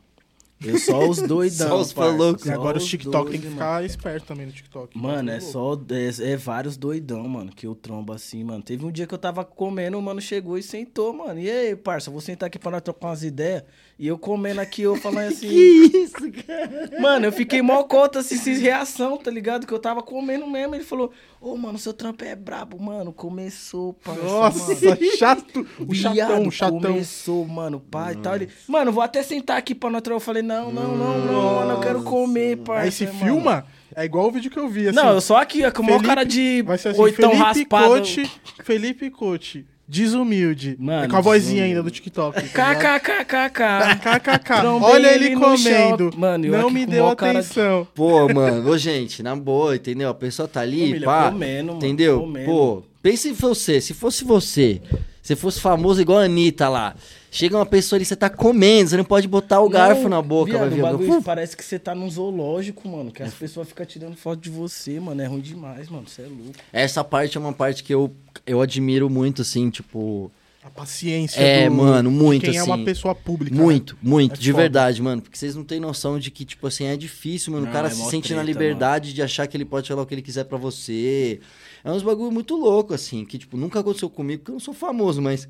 Eu 0.65 0.77
só 0.79 1.07
os 1.07 1.21
doidão. 1.21 1.85
Só 1.85 2.03
os. 2.03 2.45
E 2.45 2.51
agora 2.51 2.77
os 2.77 2.85
TikTok 2.85 3.31
tem 3.31 3.41
que 3.41 3.49
ficar 3.49 3.83
esperto 3.83 4.25
também 4.25 4.45
no 4.45 4.51
TikTok. 4.51 4.97
Mano, 4.97 5.31
é 5.31 5.35
Tá 5.35 5.41
só. 5.41 5.79
É, 5.91 6.31
é 6.31 6.37
vários 6.37 6.77
doidão, 6.77 7.27
mano, 7.27 7.51
que 7.51 7.67
eu 7.67 7.75
trombo 7.75 8.13
assim, 8.13 8.43
mano. 8.43 8.63
Teve 8.63 8.85
um 8.85 8.91
dia 8.91 9.05
que 9.05 9.13
eu 9.13 9.17
tava 9.17 9.43
comendo, 9.43 9.97
o 9.97 10.01
mano 10.01 10.19
chegou 10.21 10.57
e 10.57 10.63
sentou, 10.63 11.13
mano. 11.13 11.39
E 11.39 11.49
aí, 11.49 11.75
parça, 11.75 12.09
vou 12.09 12.21
sentar 12.21 12.47
aqui 12.47 12.57
pra 12.57 12.71
nós 12.71 12.81
trocar 12.81 13.07
umas 13.07 13.23
ideias. 13.23 13.63
E 13.97 14.07
eu 14.07 14.17
comendo 14.17 14.59
aqui, 14.59 14.81
eu 14.81 14.97
falando 14.97 15.29
assim. 15.29 15.47
isso, 15.47 16.29
cara? 16.45 16.99
Mano, 16.99 17.27
eu 17.27 17.31
fiquei 17.31 17.61
mó 17.61 17.81
conta, 17.83 18.19
assim, 18.19 18.35
sem 18.35 18.57
reação, 18.57 19.15
tá 19.15 19.31
ligado? 19.31 19.65
Que 19.65 19.73
eu 19.73 19.79
tava 19.79 20.03
comendo 20.03 20.45
mesmo. 20.45 20.75
Ele 20.75 20.83
falou, 20.83 21.13
ô, 21.39 21.55
mano, 21.55 21.77
seu 21.77 21.93
trampo 21.93 22.25
é 22.25 22.35
brabo, 22.35 22.77
mano. 22.77 23.13
Começou, 23.13 23.93
parça, 23.93 24.21
Nossa, 24.21 24.85
mano. 24.85 24.97
chato. 25.17 25.67
O 25.79 25.95
chatão, 25.95 26.47
o 26.47 26.51
chatão. 26.51 26.81
Começou, 26.81 27.47
mano, 27.47 27.79
pai 27.79 28.13
e 28.13 28.17
tal. 28.17 28.35
Ele, 28.35 28.49
mano, 28.67 28.91
vou 28.91 29.01
até 29.01 29.23
sentar 29.23 29.57
aqui 29.57 29.73
pra 29.73 29.89
nós. 29.89 30.03
Eu 30.05 30.19
falei, 30.19 30.43
não, 30.43 30.73
não, 30.73 30.95
não, 30.95 31.25
não, 31.25 31.55
mano, 31.55 31.71
eu 31.71 31.79
quero 31.79 32.03
comer, 32.03 32.57
parça. 32.57 32.83
Aí 32.83 32.91
se 32.91 33.05
mano. 33.05 33.19
filma, 33.19 33.65
é 33.95 34.03
igual 34.03 34.27
o 34.27 34.31
vídeo 34.31 34.51
que 34.51 34.59
eu 34.59 34.67
vi, 34.67 34.89
assim. 34.89 34.95
Não, 34.97 35.13
eu 35.13 35.21
só 35.21 35.37
aqui, 35.37 35.63
ó, 35.63 35.71
com 35.71 35.81
o 35.81 35.85
maior 35.85 36.03
cara 36.03 36.25
de 36.25 36.61
Vai 36.63 36.77
ser 36.77 36.89
assim, 36.89 37.01
oitão 37.01 37.29
Felipe 37.31 37.45
raspado. 37.45 37.87
Coach, 37.87 38.31
Felipe 38.61 39.09
Coach, 39.09 39.65
desumilde. 39.87 40.75
Mano, 40.79 41.05
é 41.05 41.07
com 41.07 41.15
a 41.17 41.21
vozinha 41.21 41.41
desumilde. 41.41 41.69
ainda 41.69 41.83
do 41.83 41.91
TikTok. 41.91 42.49
tá? 42.49 42.75
KKKKK. 42.75 43.59
KKK. 44.01 44.59
Trombei 44.61 44.89
Olha 44.89 45.13
ele 45.13 45.35
comendo. 45.35 46.11
Mano, 46.17 46.47
não 46.47 46.69
me 46.69 46.85
deu 46.85 47.07
atenção. 47.07 47.87
Pô, 47.93 48.27
mano, 48.33 48.69
ô, 48.69 48.77
gente, 48.77 49.21
na 49.21 49.35
boa, 49.35 49.75
entendeu? 49.75 50.09
A 50.09 50.13
pessoa 50.13 50.47
tá 50.47 50.61
ali, 50.61 50.79
Família, 50.87 51.05
pá. 51.05 51.31
comendo, 51.31 51.65
mano, 51.67 51.77
entendeu? 51.77 52.19
comendo. 52.21 52.45
Pô, 52.45 52.83
pense 53.01 53.29
em 53.29 53.33
você. 53.33 53.79
Se 53.79 53.93
fosse 53.93 54.23
você, 54.23 54.81
se 55.25 55.35
fosse 55.35 55.59
famoso 55.59 55.99
igual 55.99 56.19
a 56.19 56.23
Anitta 56.25 56.69
lá, 56.69 56.95
chega 57.31 57.57
uma 57.57 57.65
pessoa 57.65 57.97
ali, 57.97 58.05
você 58.05 58.15
tá 58.15 58.29
comendo, 58.29 58.89
você 58.91 58.97
não 58.97 59.03
pode 59.03 59.27
botar 59.27 59.59
o 59.59 59.67
garfo 59.67 60.03
Não, 60.03 60.09
na 60.11 60.21
boca, 60.21 60.51
viado, 60.51 60.61
vai 60.61 60.69
vir 60.69 60.81
o 60.81 60.85
alguém, 60.85 61.07
bagulho 61.07 61.23
parece 61.23 61.57
que 61.57 61.65
você 61.65 61.79
tá 61.79 61.95
num 61.95 62.09
zoológico, 62.09 62.87
mano. 62.87 63.11
Que 63.11 63.23
as 63.23 63.33
pessoas 63.33 63.67
ficam 63.67 63.85
tirando 63.85 64.15
foto 64.15 64.39
de 64.39 64.49
você, 64.51 64.99
mano. 64.99 65.19
É 65.21 65.25
ruim 65.25 65.41
demais, 65.41 65.89
mano. 65.89 66.07
Você 66.07 66.21
é 66.21 66.25
louco. 66.27 66.53
Essa 66.71 67.03
parte 67.03 67.37
é 67.37 67.39
uma 67.41 67.51
parte 67.53 67.83
que 67.83 67.93
eu, 67.93 68.13
eu 68.45 68.61
admiro 68.61 69.09
muito, 69.09 69.41
assim, 69.41 69.69
tipo. 69.71 70.31
A 70.63 70.69
paciência 70.71 71.39
É, 71.39 71.69
do- 71.69 71.75
mano, 71.75 72.09
muito, 72.09 72.43
quem 72.45 72.57
é 72.57 72.63
uma 72.63 72.73
assim. 72.73 72.85
pessoa 72.85 73.13
pública. 73.13 73.55
né? 73.55 73.61
Muito, 73.61 73.95
muito, 74.01 74.33
É 74.33 74.37
de 74.37 74.49
foda. 74.51 74.63
verdade, 74.63 74.99
mano. 74.99 75.21
Porque 75.21 75.37
vocês 75.37 75.55
não 75.55 75.63
têm 75.63 75.79
noção 75.79 76.17
de 76.17 76.31
que, 76.31 76.43
tipo 76.43 76.65
assim, 76.65 76.85
é 76.85 76.97
difícil, 76.97 77.51
mano. 77.53 77.65
Não, 77.65 77.69
o 77.71 77.73
cara 77.73 77.87
é 77.87 77.91
se 77.91 77.97
sente 78.09 78.33
na 78.33 78.41
treta, 78.41 78.59
liberdade 78.59 79.13
de 79.13 79.21
achar 79.21 79.45
que 79.45 79.55
ele 79.55 79.63
pode 79.65 79.87
falar 79.87 80.01
o 80.01 80.05
que 80.07 80.15
ele 80.15 80.23
quiser 80.23 80.43
pra 80.45 80.57
você. 80.57 81.39
É 81.85 81.91
uns 81.91 82.03
bagulho 82.03 82.31
muito 82.31 82.55
louco, 82.55 82.93
assim, 82.93 83.23
que, 83.23 83.37
tipo, 83.37 83.55
nunca 83.55 83.79
aconteceu 83.79 84.09
comigo, 84.09 84.39
porque 84.41 84.51
eu 84.51 84.55
não 84.55 84.59
sou 84.59 84.73
famoso, 84.73 85.21
mas 85.21 85.47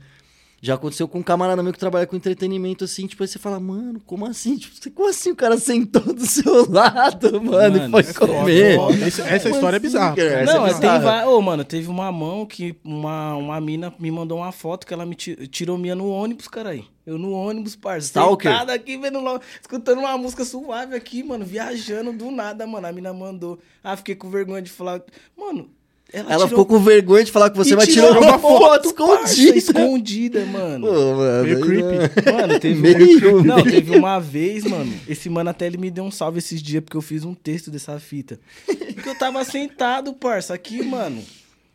Já 0.61 0.75
aconteceu 0.75 1.07
com 1.07 1.19
um 1.19 1.23
camarada 1.23 1.61
meu 1.61 1.71
que 1.71 1.77
trabalha 1.77 2.07
com 2.07 2.15
entretenimento, 2.15 2.85
assim, 2.85 3.05
tipo, 3.05 3.21
aí 3.21 3.27
você 3.27 3.37
fala, 3.37 3.59
mano, 3.59 3.99
como 4.05 4.25
assim? 4.25 4.55
Tipo, 4.57 4.73
você- 4.75 4.89
como 4.89 5.09
assim 5.09 5.29
o 5.31 5.35
cara 5.35 5.57
sentou 5.59 6.01
do 6.01 6.25
seu 6.25 6.65
lado, 6.71 7.39
mano, 7.43 7.77
Mano, 7.77 7.87
e 7.87 7.91
foi 7.91 7.99
é 8.01 8.13
foda, 8.13 8.33
comer? 8.33 8.75
foda. 8.77 9.07
Esse- 9.07 9.21
essa 9.21 9.43
Como 9.49 9.55
história 9.55 9.75
é 9.75 9.77
assim, 9.77 9.87
bizarra. 9.87 10.15
cara? 10.15 10.29
Essa 10.41 10.53
Não, 10.53 10.65
é 10.65 10.69
tem 10.71 10.79
bizarra. 10.79 10.99
vai... 10.99 11.25
Ô, 11.27 11.41
mano, 11.41 11.63
teve 11.63 11.87
uma 11.87 12.11
mão 12.11 12.45
que 12.47 12.75
uma, 12.83 13.35
uma 13.35 13.61
mina 13.61 13.93
me 13.99 14.09
mandou 14.09 14.39
uma 14.39 14.51
foto 14.51 14.87
que 14.87 14.93
ela 14.93 15.05
me 15.05 15.13
ti- 15.13 15.35
tirou 15.49 15.77
minha 15.77 15.93
no 15.93 16.09
ônibus, 16.09 16.47
caralho. 16.47 16.85
Eu 17.05 17.19
no 17.19 17.31
ônibus, 17.33 17.75
parça. 17.75 18.07
Stalker? 18.07 18.51
Sentado 18.51 18.71
aqui, 18.71 18.97
vendo 18.97 19.19
escutando 19.61 19.99
uma 19.99 20.17
música 20.17 20.43
suave 20.43 20.95
aqui, 20.95 21.21
mano, 21.21 21.45
viajando 21.45 22.11
do 22.13 22.31
nada, 22.31 22.65
mano. 22.65 22.87
A 22.87 22.91
mina 22.91 23.13
mandou. 23.13 23.59
Ah, 23.83 23.95
fiquei 23.95 24.15
com 24.15 24.29
vergonha 24.31 24.61
de 24.63 24.71
falar. 24.71 24.99
Mano, 25.37 25.69
ela, 26.13 26.25
Ela 26.33 26.45
tirou... 26.45 26.47
ficou 26.49 26.65
com 26.65 26.79
vergonha 26.79 27.23
de 27.23 27.31
falar 27.31 27.49
com 27.49 27.55
você, 27.57 27.73
e 27.73 27.75
mas 27.75 27.87
tirou 27.87 28.09
tirou 28.13 28.23
uma 28.23 28.39
foto 28.39 28.93
parça, 28.93 29.33
escondida. 29.33 29.57
escondida, 29.57 30.45
mano. 30.45 30.87
Pô, 30.87 30.93
mano, 31.15 31.43
Meio 31.43 31.61
creepy. 31.61 31.85
não- 32.25 32.33
Mano, 32.37 32.59
teve 32.59 32.79
Meio, 32.95 33.43
Não, 33.43 33.63
teve 33.63 33.97
uma 33.97 34.19
vez, 34.19 34.63
mano. 34.63 34.93
Esse 35.07 35.29
mano 35.29 35.49
até 35.49 35.65
ele 35.65 35.77
me 35.77 35.89
deu 35.91 36.03
um 36.03 36.11
salve 36.11 36.37
esses 36.39 36.61
dias, 36.61 36.83
porque 36.83 36.95
eu 36.95 37.01
fiz 37.01 37.23
um 37.25 37.33
texto 37.33 37.69
dessa 37.71 37.99
fita. 37.99 38.39
Porque 38.65 39.09
eu 39.09 39.15
tava 39.17 39.43
sentado, 39.43 40.13
parça, 40.13 40.53
aqui, 40.53 40.81
mano. 40.83 41.21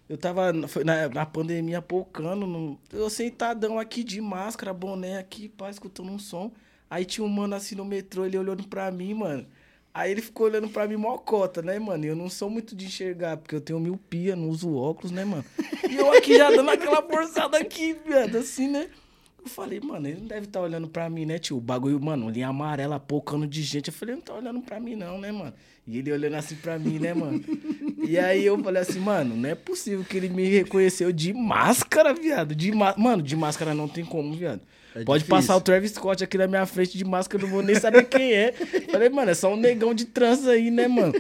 Eu 0.09 0.17
tava 0.17 0.53
na, 0.53 1.09
na 1.09 1.27
pandemia 1.27 1.83
pocando, 1.83 2.47
no- 2.47 2.79
eu 2.93 3.11
sentadão 3.11 3.79
aqui 3.79 4.03
de 4.03 4.21
máscara, 4.21 4.73
boné 4.73 5.19
aqui, 5.19 5.49
pá, 5.49 5.71
escutando 5.71 6.11
um 6.11 6.19
som. 6.19 6.51
Aí 6.89 7.05
tinha 7.05 7.25
um 7.25 7.29
mano 7.29 7.55
assim 7.55 7.75
no 7.77 7.85
metrô, 7.85 8.25
ele 8.25 8.39
olhando 8.39 8.67
pra 8.67 8.91
mim, 8.91 9.15
mano. 9.15 9.47
Aí 9.93 10.13
ele 10.13 10.23
ficou 10.23 10.47
olhando 10.47 10.69
pra 10.69 10.87
mim 10.87 10.97
mocota, 10.97 11.61
né, 11.63 11.79
mano? 11.79 12.05
Eu 12.05 12.15
não 12.15 12.31
sou 12.31 12.49
muito 12.49 12.77
de 12.77 12.87
enxergar, 12.87 13.37
porque 13.37 13.55
eu 13.55 13.61
tenho 13.61 13.81
miopia, 13.81 14.37
não 14.37 14.49
uso 14.49 14.73
óculos, 14.75 15.11
né, 15.11 15.25
mano? 15.25 15.45
E 15.89 15.97
eu 15.97 16.13
aqui 16.13 16.37
já 16.37 16.49
dando 16.51 16.71
aquela 16.71 17.03
forçada 17.03 17.59
aqui, 17.59 17.97
viado, 18.07 18.37
assim, 18.37 18.69
né? 18.69 18.89
Eu 19.43 19.49
falei, 19.49 19.81
mano, 19.81 20.07
ele 20.07 20.21
não 20.21 20.27
deve 20.27 20.47
estar 20.47 20.61
olhando 20.61 20.87
pra 20.87 21.09
mim, 21.09 21.25
né, 21.25 21.39
tio? 21.39 21.57
O 21.57 21.61
bagulho, 21.61 21.99
mano, 22.01 22.29
linha 22.29 22.49
amarela, 22.49 23.01
pocando 23.01 23.47
de 23.47 23.63
gente. 23.63 23.89
Eu 23.89 23.95
falei, 23.95 24.15
não 24.15 24.23
tá 24.23 24.35
olhando 24.35 24.61
pra 24.61 24.79
mim, 24.79 24.95
não, 24.95 25.19
né, 25.19 25.33
mano? 25.33 25.55
E 25.87 25.99
ele 25.99 26.13
olhando 26.13 26.37
assim 26.37 26.57
pra 26.57 26.79
mim, 26.79 26.99
né, 26.99 27.15
mano? 27.15 27.43
E 28.07 28.19
aí 28.19 28.45
eu 28.45 28.63
falei 28.63 28.83
assim, 28.83 29.01
mano, 29.01 29.35
não 29.35 29.49
é 29.49 29.55
possível 29.55 30.05
que 30.05 30.17
ele 30.17 30.29
me 30.29 30.45
reconheceu 30.45 31.11
de 31.11 31.33
máscara, 31.33 32.13
viado. 32.13 32.55
De 32.55 32.71
ma... 32.71 32.95
Mano, 32.97 33.23
de 33.23 33.35
máscara 33.35 33.75
não 33.75 33.89
tem 33.89 34.05
como, 34.05 34.35
viado. 34.35 34.61
É 34.95 35.05
Pode 35.05 35.25
difícil. 35.25 35.29
passar 35.29 35.57
o 35.57 35.61
Travis 35.61 35.93
Scott 35.93 36.25
aqui 36.25 36.37
na 36.37 36.47
minha 36.49 36.67
frente 36.67 36.99
de 36.99 37.05
máscara, 37.05 37.43
eu 37.43 37.47
não 37.47 37.55
vou 37.55 37.63
nem 37.63 37.75
saber 37.79 38.05
quem 38.09 38.33
é. 38.33 38.53
Falei, 38.91 39.09
mano, 39.09 39.31
é 39.31 39.35
só 39.35 39.53
um 39.53 39.57
negão 39.57 39.95
de 39.95 40.05
trança 40.07 40.51
aí, 40.51 40.71
né, 40.71 40.89
mano? 40.89 41.13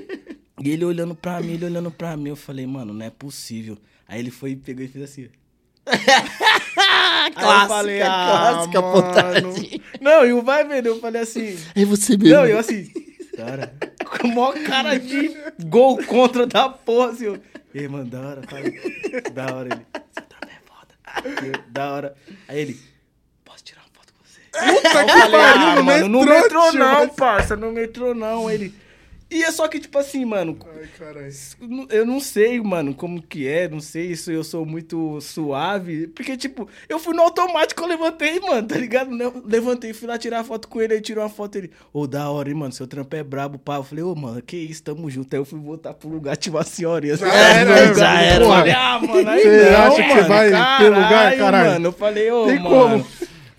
E 0.63 0.71
ele 0.71 0.85
olhando 0.85 1.15
pra 1.15 1.41
mim, 1.41 1.53
ele 1.55 1.65
olhando 1.65 1.91
pra 1.91 2.17
mim, 2.17 2.31
eu 2.31 2.37
falei, 2.37 2.67
mano, 2.67 2.93
não 2.93 3.07
é 3.07 3.11
possível. 3.11 3.79
Aí 4.09 4.19
ele 4.19 4.31
foi, 4.31 4.57
pegou 4.57 4.85
e 4.85 4.89
fez 4.89 5.05
assim. 5.05 5.29
Aí 5.91 7.29
eu 7.29 7.35
Clássica, 7.35 7.69
falei, 7.69 7.99
clássica 8.01 8.79
ah, 8.79 8.83
mano. 8.83 8.93
pontagem. 9.03 9.83
Não, 10.01 10.25
e 10.27 10.33
o 10.33 10.43
vai 10.43 10.67
vendo, 10.67 10.87
eu 10.87 11.01
falei 11.01 11.23
assim. 11.23 11.57
É 11.75 11.85
você 11.85 12.17
mesmo. 12.17 12.35
Não, 12.35 12.47
eu 12.47 12.59
assim. 12.59 12.91
Cara, 13.37 13.75
com 14.05 14.27
a 14.27 14.31
maior 14.35 14.55
cara 14.65 14.99
de 14.99 15.31
gol 15.67 16.03
contra 16.05 16.47
da 16.47 16.69
porra, 16.69 17.11
assim. 17.13 17.25
Eu, 17.27 17.41
Ei, 17.75 17.87
mano, 17.89 18.07
da 18.11 18.21
hora, 18.21 18.43
falei. 18.49 18.81
Da 19.33 19.55
hora 19.55 19.69
ele. 19.73 19.87
Você 20.13 20.23
também 20.29 20.55
é 20.57 20.61
foda. 20.67 21.47
Eu, 21.47 21.63
da 21.73 21.93
hora. 21.93 22.15
Aí 22.49 22.61
ele. 22.61 22.81
Posso 23.45 23.65
tirar 23.65 23.81
uma 23.83 23.89
foto 23.93 24.13
com 24.13 24.25
você? 24.25 24.40
Puta 24.53 24.91
falei, 24.91 25.07
pariu, 25.07 25.33
ah, 25.39 25.75
no 25.77 25.85
mano, 25.85 26.09
no 26.09 26.19
metrô, 26.21 26.35
metrô 26.43 26.71
tio, 26.71 26.79
não, 26.81 27.09
parça, 27.09 27.57
no 27.57 27.71
metrô 27.73 28.15
não. 28.15 28.51
Ele. 28.51 28.75
E 29.33 29.45
é 29.45 29.53
só 29.53 29.69
que, 29.69 29.79
tipo 29.79 29.97
assim, 29.97 30.25
mano, 30.25 30.59
Ai, 30.77 30.89
caralho. 30.99 31.31
eu 31.91 32.05
não 32.05 32.19
sei, 32.19 32.61
mano, 32.61 32.93
como 32.93 33.23
que 33.23 33.47
é, 33.47 33.69
não 33.69 33.79
sei 33.79 34.17
se 34.17 34.33
eu 34.33 34.43
sou 34.43 34.67
muito 34.67 35.21
suave. 35.21 36.09
Porque, 36.09 36.37
tipo, 36.37 36.69
eu 36.89 36.99
fui 36.99 37.15
no 37.15 37.23
automático, 37.23 37.81
eu 37.81 37.87
levantei, 37.87 38.41
mano, 38.41 38.67
tá 38.67 38.77
ligado? 38.77 39.15
Eu 39.23 39.41
Levantei, 39.47 39.93
fui 39.93 40.09
lá 40.09 40.19
tirar 40.19 40.43
foto 40.43 40.67
com 40.67 40.83
ele, 40.83 40.95
aí 40.95 41.01
tirou 41.01 41.23
uma 41.23 41.31
foto 41.31 41.55
ele. 41.59 41.71
Ô, 41.93 42.09
da 42.09 42.29
hora, 42.29 42.49
hein, 42.49 42.57
mano, 42.57 42.73
seu 42.73 42.89
trampo 42.89 43.15
é 43.15 43.23
brabo, 43.23 43.57
pá. 43.57 43.77
Eu 43.77 43.85
falei, 43.85 44.03
ô, 44.03 44.17
mano, 44.17 44.43
que 44.43 44.57
isso, 44.57 44.83
tamo 44.83 45.09
junto. 45.09 45.33
Aí 45.33 45.39
eu 45.39 45.45
fui 45.45 45.61
voltar 45.61 45.95
pro 45.95 46.09
lugar, 46.09 46.37
tinha 46.37 46.53
uma 46.53 46.65
senhorinha. 46.65 47.15
assim, 47.15 47.25
Já 47.25 47.33
era, 47.33 47.95
já 47.95 48.21
era, 48.23 48.45
falei, 48.45 48.73
ah, 48.73 48.99
mano, 49.01 49.31
aí 49.31 49.43
Você 49.45 49.71
não, 49.71 49.79
acha 49.81 50.03
que 50.03 50.09
você 50.09 50.15
mano, 50.15 50.29
vai 50.29 50.51
ter 50.79 50.89
lugar, 50.89 51.37
caralho? 51.37 51.71
mano. 51.71 51.87
Eu 51.87 51.93
falei, 51.93 52.31
ô, 52.33 52.47
Tem 52.47 52.59
mano. 52.59 52.69
como. 52.69 53.07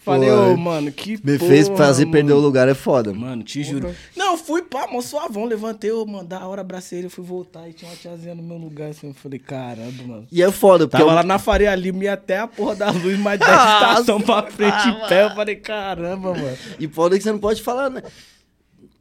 Falei, 0.04 0.32
ô, 0.32 0.58
mano, 0.58 0.92
que 0.92 1.12
Me 1.24 1.38
porra, 1.38 1.52
fez 1.52 1.68
fazer 1.70 2.06
mano. 2.06 2.12
perder 2.14 2.34
o 2.34 2.40
lugar 2.40 2.68
é 2.68 2.74
foda. 2.74 3.14
Mano, 3.14 3.44
te 3.44 3.64
juro. 3.64 3.94
Não, 4.18 4.32
eu 4.32 4.38
fui, 4.38 4.64
pá, 4.64 4.88
mó 4.92 5.00
suavão, 5.00 5.46
levantei, 5.46 5.92
eu, 5.92 6.04
mano, 6.08 6.28
da 6.28 6.46
hora, 6.48 6.62
abracei 6.62 6.98
ele, 7.00 7.06
eu 7.08 7.12
fui 7.12 7.24
voltar 7.24 7.70
e 7.70 7.74
tinha 7.74 7.90
uma 7.90 7.96
tiazinha 7.96 8.34
no 8.34 8.42
meu 8.42 8.58
lugar, 8.58 8.90
assim, 8.90 9.10
eu 9.10 9.14
falei, 9.14 9.38
caramba, 9.38 10.04
mano. 10.04 10.28
E 10.32 10.42
é 10.42 10.52
foda, 10.52 10.88
porque 10.88 10.98
Tava 10.98 11.12
eu- 11.12 11.16
lá 11.16 11.24
na 11.24 11.38
Faria 11.38 11.76
Lima 11.76 12.04
e 12.04 12.08
até 12.08 12.40
a 12.40 12.48
porra 12.48 12.76
da 12.76 12.90
luz, 12.90 13.20
mais 13.20 13.40
10 13.40 13.52
Nossa, 13.52 13.74
estação 13.92 14.20
pra 14.26 14.44
frente 14.50 14.88
em 14.88 15.08
pé, 15.08 15.26
eu 15.26 15.30
falei, 15.36 15.56
caramba, 15.58 16.34
mano. 16.34 16.58
E 16.80 16.88
foda 16.88 17.16
que 17.16 17.24
você 17.24 17.32
não 17.32 17.40
pode 17.40 17.62
falar, 17.62 17.90
né? 17.92 18.02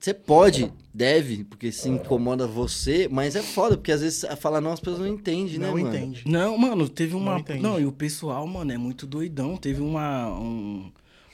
Você 0.01 0.15
pode, 0.15 0.73
deve, 0.95 1.45
porque 1.45 1.71
se 1.71 1.87
incomoda 1.91 2.47
você, 2.47 3.07
mas 3.11 3.37
é 3.37 3.43
foda, 3.43 3.77
porque 3.77 3.93
às 3.93 4.01
vezes 4.01 4.25
fala 4.39 4.59
não, 4.59 4.73
as 4.73 4.81
pessoas 4.81 5.01
não 5.01 5.07
entendem, 5.07 5.59
né, 5.59 5.67
Não 5.67 5.75
mano? 5.77 5.89
entende. 5.95 6.23
Não, 6.27 6.57
mano, 6.57 6.89
teve 6.89 7.15
uma. 7.15 7.39
Não 7.39 7.61
Não, 7.61 7.81
e 7.81 7.85
o 7.85 7.93
pessoal, 7.93 8.47
mano, 8.47 8.73
é 8.73 8.79
muito 8.79 9.07
doidão. 9.07 9.59
Teve 9.59 9.83
uma. 9.83 10.29
Um, 10.41 10.91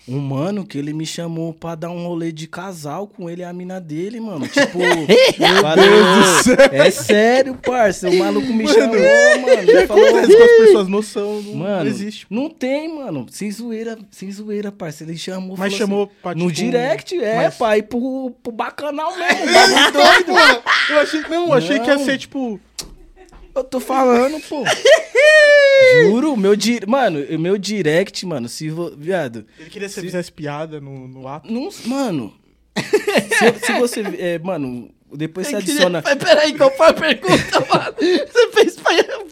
um 0.08 0.18
mano 0.20 0.64
que 0.64 0.78
ele 0.78 0.92
me 0.92 1.04
chamou 1.04 1.52
pra 1.52 1.74
dar 1.74 1.90
um 1.90 2.06
rolê 2.06 2.30
de 2.30 2.46
casal 2.46 3.06
com 3.08 3.28
ele 3.28 3.42
e 3.42 3.44
a 3.44 3.52
mina 3.52 3.80
dele, 3.80 4.20
mano. 4.20 4.46
Tipo, 4.56 4.78
meu 4.78 5.06
Deus 5.06 6.36
do 6.38 6.42
céu. 6.44 6.56
É 6.70 6.90
sério, 6.90 7.54
parça. 7.56 8.08
O 8.08 8.18
maluco 8.18 8.52
me 8.52 8.68
chamou, 8.68 8.94
mano. 9.40 9.62
O 9.62 9.64
que 9.64 9.70
Ele 9.70 9.86
falou, 9.86 10.10
com 10.10 10.16
as 10.18 10.26
pessoas? 10.26 10.88
Noção 10.88 11.42
não, 11.42 11.54
Mano, 11.56 11.80
não 11.80 11.86
existe. 11.86 12.26
Não 12.30 12.48
tem, 12.48 12.94
mano. 12.94 13.26
Sem 13.30 13.50
zoeira, 13.50 13.98
sem 14.10 14.30
zoeira, 14.30 14.70
parça. 14.70 15.02
Ele 15.02 15.16
chamou. 15.16 15.56
Mas 15.56 15.72
chamou 15.72 16.04
assim, 16.04 16.12
pra, 16.22 16.34
No 16.34 16.52
tipo, 16.52 16.70
direct, 16.70 17.18
é, 17.22 17.36
mas- 17.36 17.54
pai, 17.56 17.82
pro, 17.82 18.30
pro 18.42 18.52
bacanal 18.52 19.12
mesmo. 19.16 19.46
doido. 19.92 20.32
Mano, 20.32 20.62
eu 20.90 20.98
achei, 21.00 21.20
não, 21.22 21.46
eu 21.48 21.52
achei 21.52 21.80
que 21.80 21.88
ia 21.88 21.96
Não. 21.96 22.04
ser 22.04 22.18
tipo. 22.18 22.60
Eu 23.56 23.64
tô 23.64 23.80
falando, 23.80 24.38
pô. 24.48 24.62
Juro, 26.04 26.36
meu 26.36 26.54
di... 26.54 26.80
Mano, 26.86 27.18
meu 27.38 27.56
direct, 27.56 28.26
mano, 28.26 28.48
se 28.50 28.68
vo... 28.68 28.94
Viado. 28.94 29.46
Ele 29.58 29.70
queria 29.70 29.88
que 29.88 29.94
você 29.94 30.02
fizesse 30.02 30.30
piada 30.30 30.78
no, 30.78 31.08
no 31.08 31.26
ato. 31.26 31.50
Não, 31.50 31.70
mano. 31.86 32.34
se, 32.76 33.66
se 33.66 33.72
você. 33.78 34.02
É, 34.18 34.38
mano, 34.38 34.90
depois 35.14 35.46
você 35.46 35.56
adiciona. 35.56 36.02
Mas 36.04 36.14
peraí, 36.16 36.54
qual 36.54 36.70
foi 36.70 36.86
a 36.88 36.92
pergunta, 36.92 37.60
mano? 37.72 37.94
Você 37.98 38.48
fez. 38.52 38.76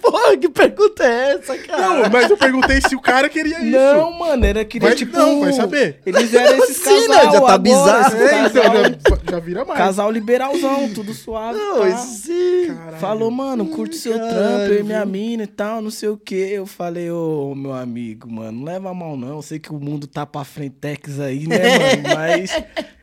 Porra, 0.03 0.37
que 0.37 0.49
pergunta 0.49 1.03
é 1.05 1.33
essa, 1.35 1.57
cara? 1.59 1.81
Não, 2.03 2.11
mas 2.11 2.31
eu 2.31 2.37
perguntei 2.37 2.81
se 2.81 2.95
o 2.95 3.01
cara 3.01 3.29
queria 3.29 3.59
isso. 3.61 3.70
Não, 3.70 4.12
mano, 4.18 4.45
era 4.45 4.64
queria 4.64 4.89
Vai- 4.89 4.97
tipo. 4.97 5.16
não, 5.16 5.41
vai 5.41 5.53
saber. 5.53 6.01
Eles 6.05 6.35
eram 6.35 6.62
esses 6.64 6.77
Sim, 6.77 7.09
né? 7.09 7.14
casal 7.16 7.25
Já 7.25 7.31
tá 7.33 7.37
agora, 7.39 7.59
bizarro. 7.59 8.16
É, 8.16 8.47
então, 8.47 8.62
já, 8.62 9.33
já 9.33 9.39
vira 9.39 9.64
mais. 9.64 9.79
casal 9.79 10.11
liberalzão, 10.11 10.91
tudo 10.93 11.14
suave. 11.14 11.59
Não, 11.59 11.97
sim. 11.99 12.66
Caralho. 12.77 12.97
Falou, 12.99 13.31
mano, 13.31 13.66
curte 13.66 13.97
seu 13.97 14.12
Caralho, 14.18 14.35
trampo, 14.35 14.72
eu 14.75 14.81
e 14.81 14.83
minha 14.83 15.05
mina 15.07 15.45
e 15.45 15.47
tal, 15.47 15.81
não 15.81 15.91
sei 15.91 16.09
o 16.11 16.16
que. 16.18 16.35
Eu 16.35 16.66
falei, 16.66 17.11
ô, 17.11 17.55
meu 17.57 17.72
amigo, 17.72 18.31
mano, 18.31 18.53
não 18.59 18.64
leva 18.64 18.91
a 18.91 18.95
mal 18.95 19.16
não. 19.16 19.37
Eu 19.37 19.43
sei 19.43 19.59
que 19.59 19.70
o 19.72 19.79
mundo 19.81 20.07
tá 20.07 20.27
pra 20.27 20.45
frentex 20.45 21.18
aí, 21.20 21.47
né, 21.47 21.59
mano? 21.59 22.14
Mas 22.14 22.51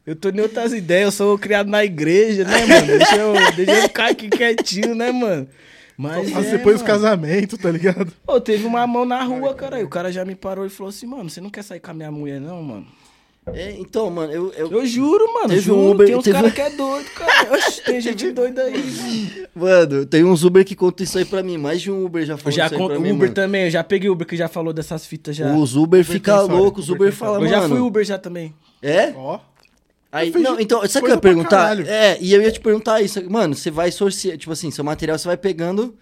eu 0.06 0.16
tô 0.16 0.30
em 0.30 0.39
outras 0.39 0.74
ideias, 0.74 1.06
eu 1.06 1.12
sou 1.12 1.38
criado 1.38 1.70
na 1.70 1.84
igreja, 1.86 2.43
né, 2.43 2.66
mano? 2.66 2.88
Deixa 2.88 3.16
eu, 3.16 3.34
deixa 3.56 3.72
eu 3.72 3.82
ficar 3.84 4.10
aqui 4.10 4.30
quietinho, 4.30 4.95
né, 4.95 5.12
mano? 5.12 5.47
Mas. 5.97 6.30
Mas 6.32 6.47
é, 6.47 6.52
depois 6.58 6.78
do 6.80 6.84
mano. 6.86 6.93
casamento, 6.93 7.58
tá 7.58 7.70
ligado? 7.70 8.12
Pô, 8.26 8.39
teve 8.41 8.66
uma 8.66 8.88
mão 8.88 9.06
na 9.06 9.24
rua, 9.24 9.54
cara. 9.54 9.80
E 9.80 9.84
o 9.84 9.89
cara 9.89 10.12
já 10.12 10.26
me 10.26 10.34
parou 10.36 10.66
e 10.66 10.70
falou 10.70 10.89
assim, 10.89 11.06
mano, 11.06 11.30
você 11.30 11.39
não 11.39 11.49
quer 11.49 11.64
sair 11.64 11.80
com 11.80 11.91
a 11.91 11.93
minha 11.93 12.12
mulher, 12.12 12.39
não, 12.41 12.62
mano? 12.64 12.88
É, 13.54 13.72
então, 13.72 14.10
mano, 14.12 14.32
eu. 14.32 14.54
eu- 14.54 14.72
Eu 14.72 14.86
juro, 14.86 15.26
mano. 15.34 15.49
Teve 15.49 15.62
juro, 15.62 15.80
um 15.80 15.91
Uber- 15.91 16.06
tem 16.08 16.16
uns 16.16 16.24
teve- 16.24 16.36
caras 16.38 16.54
que 16.54 16.62
é 16.62 16.70
doido, 16.70 17.10
cara. 17.10 17.54
Oxe, 17.54 17.84
tem 17.84 17.99
gente 17.99 18.32
doida 18.32 18.62
aí, 18.64 18.78
mano. 18.78 19.47
Mano, 19.56 20.06
tem 20.06 20.24
uns 20.24 20.43
Uber 20.43 20.64
que 20.64 20.76
contam 20.76 21.04
isso 21.04 21.18
aí 21.18 21.26
pra 21.26 21.41
mim. 21.41 21.58
Mais 21.58 21.82
de 21.82 21.91
um 21.91 22.06
Uber 22.06 22.24
já 22.24 22.34
Eu 22.34 22.38
falou 22.38 22.52
já 22.52 22.66
isso 22.68 22.76
aí 22.76 22.80
pra 22.88 22.97
o 22.97 23.02
mim, 23.02 23.10
Uber 23.10 23.22
mano. 23.24 23.34
também, 23.34 23.64
eu 23.66 23.72
já 23.72 23.84
peguei 23.84 24.10
Uber 24.12 24.28
que 24.28 24.36
já 24.38 24.47
falou 24.47 24.72
dessas 24.72 25.08
fitas 25.08 25.36
já. 25.36 25.52
Os 25.56 25.76
Uber 25.76 26.06
tem 26.06 26.14
fica 26.14 26.39
louco, 26.41 26.80
os 26.80 26.89
Uber 26.89 27.02
Uber 27.08 27.14
fala, 27.14 27.38
eu 27.38 27.41
mano. 27.41 27.49
já 27.52 27.68
fui 27.68 27.80
Uber 27.80 28.04
já 28.06 28.18
também. 28.20 28.54
É? 28.82 29.12
Ó. 29.16 29.39
Aí, 30.12 30.30
não, 30.32 30.59
então, 30.59 30.86
sabe 30.88 31.03
o 31.03 31.05
que 31.07 31.12
eu 31.12 31.16
ia 31.16 31.22
perguntar? 31.22 31.49
caralho. 31.49 31.88
É, 31.88 32.18
e 32.20 32.34
eu 32.34 32.41
ia 32.41 32.51
te 32.51 32.59
perguntar 32.59 33.01
isso. 33.01 33.24
Mano, 33.30 33.55
você 33.55 33.72
vai 33.72 33.91
sorciar, 33.91 34.38
tipo 34.38 34.51
assim, 34.51 34.70
seu 34.70 34.84
material 34.84 35.18
você 35.18 35.28
vai 35.28 35.38
pegando. 35.38 35.95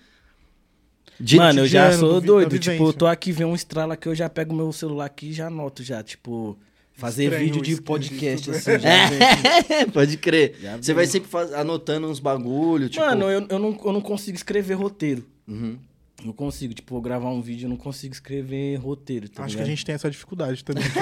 de- 1.20 1.38
Mano, 1.38 1.60
eu 1.62 1.68
já 1.68 1.92
sou 1.98 2.20
doido. 2.22 2.58
Tipo, 2.58 2.88
eu 2.90 2.94
tô 2.94 3.06
aqui 3.06 3.32
vendo 3.32 3.50
um 3.50 3.56
estrala 3.56 3.96
que 3.96 4.08
eu 4.08 4.16
já 4.16 4.28
pego 4.30 4.56
meu 4.56 4.72
celular 4.72 5.06
aqui 5.06 5.28
e 5.30 5.34
já 5.34 5.48
anoto 5.48 5.84
já. 5.84 6.02
Tipo, 6.02 6.58
fazer 6.94 7.26
Estranho, 7.26 7.46
vídeo 7.46 7.62
de 7.62 7.82
podcast 7.82 8.50
né? 8.50 8.58
assim. 8.58 8.80
Já 8.80 8.80
vem. 9.86 9.90
Pode 9.92 10.18
crer. 10.18 10.56
Já 10.62 10.78
Você 10.78 10.94
vai 10.94 11.06
sempre 11.06 11.30
faz- 11.30 11.54
anotando 11.54 12.08
uns 12.10 12.20
bagulho, 12.20 12.90
tipo. 12.90 13.06
Mano, 13.06 13.26
eu, 13.30 13.46
eu, 13.50 13.60
não, 13.60 13.80
eu 13.86 13.94
não 13.94 14.02
consigo 14.02 14.36
escrever 14.36 14.74
roteiro. 14.76 15.24
Uhum. 15.48 15.78
Não 16.24 16.34
consigo, 16.34 16.74
tipo, 16.74 16.96
eu 16.98 17.02
gravar 17.02 17.30
um 17.30 17.42
vídeo, 17.42 17.66
eu 17.66 17.70
não 17.70 17.78
consigo 17.78 18.14
escrever 18.14 18.76
roteiro, 18.76 19.30
tá 19.30 19.44
Acho 19.44 19.56
que 19.56 19.62
a 19.62 19.64
ligado? 19.64 19.76
gente 19.76 19.86
tem 19.86 19.96
essa 19.96 20.10
dificuldade 20.12 20.64
também. 20.66 20.84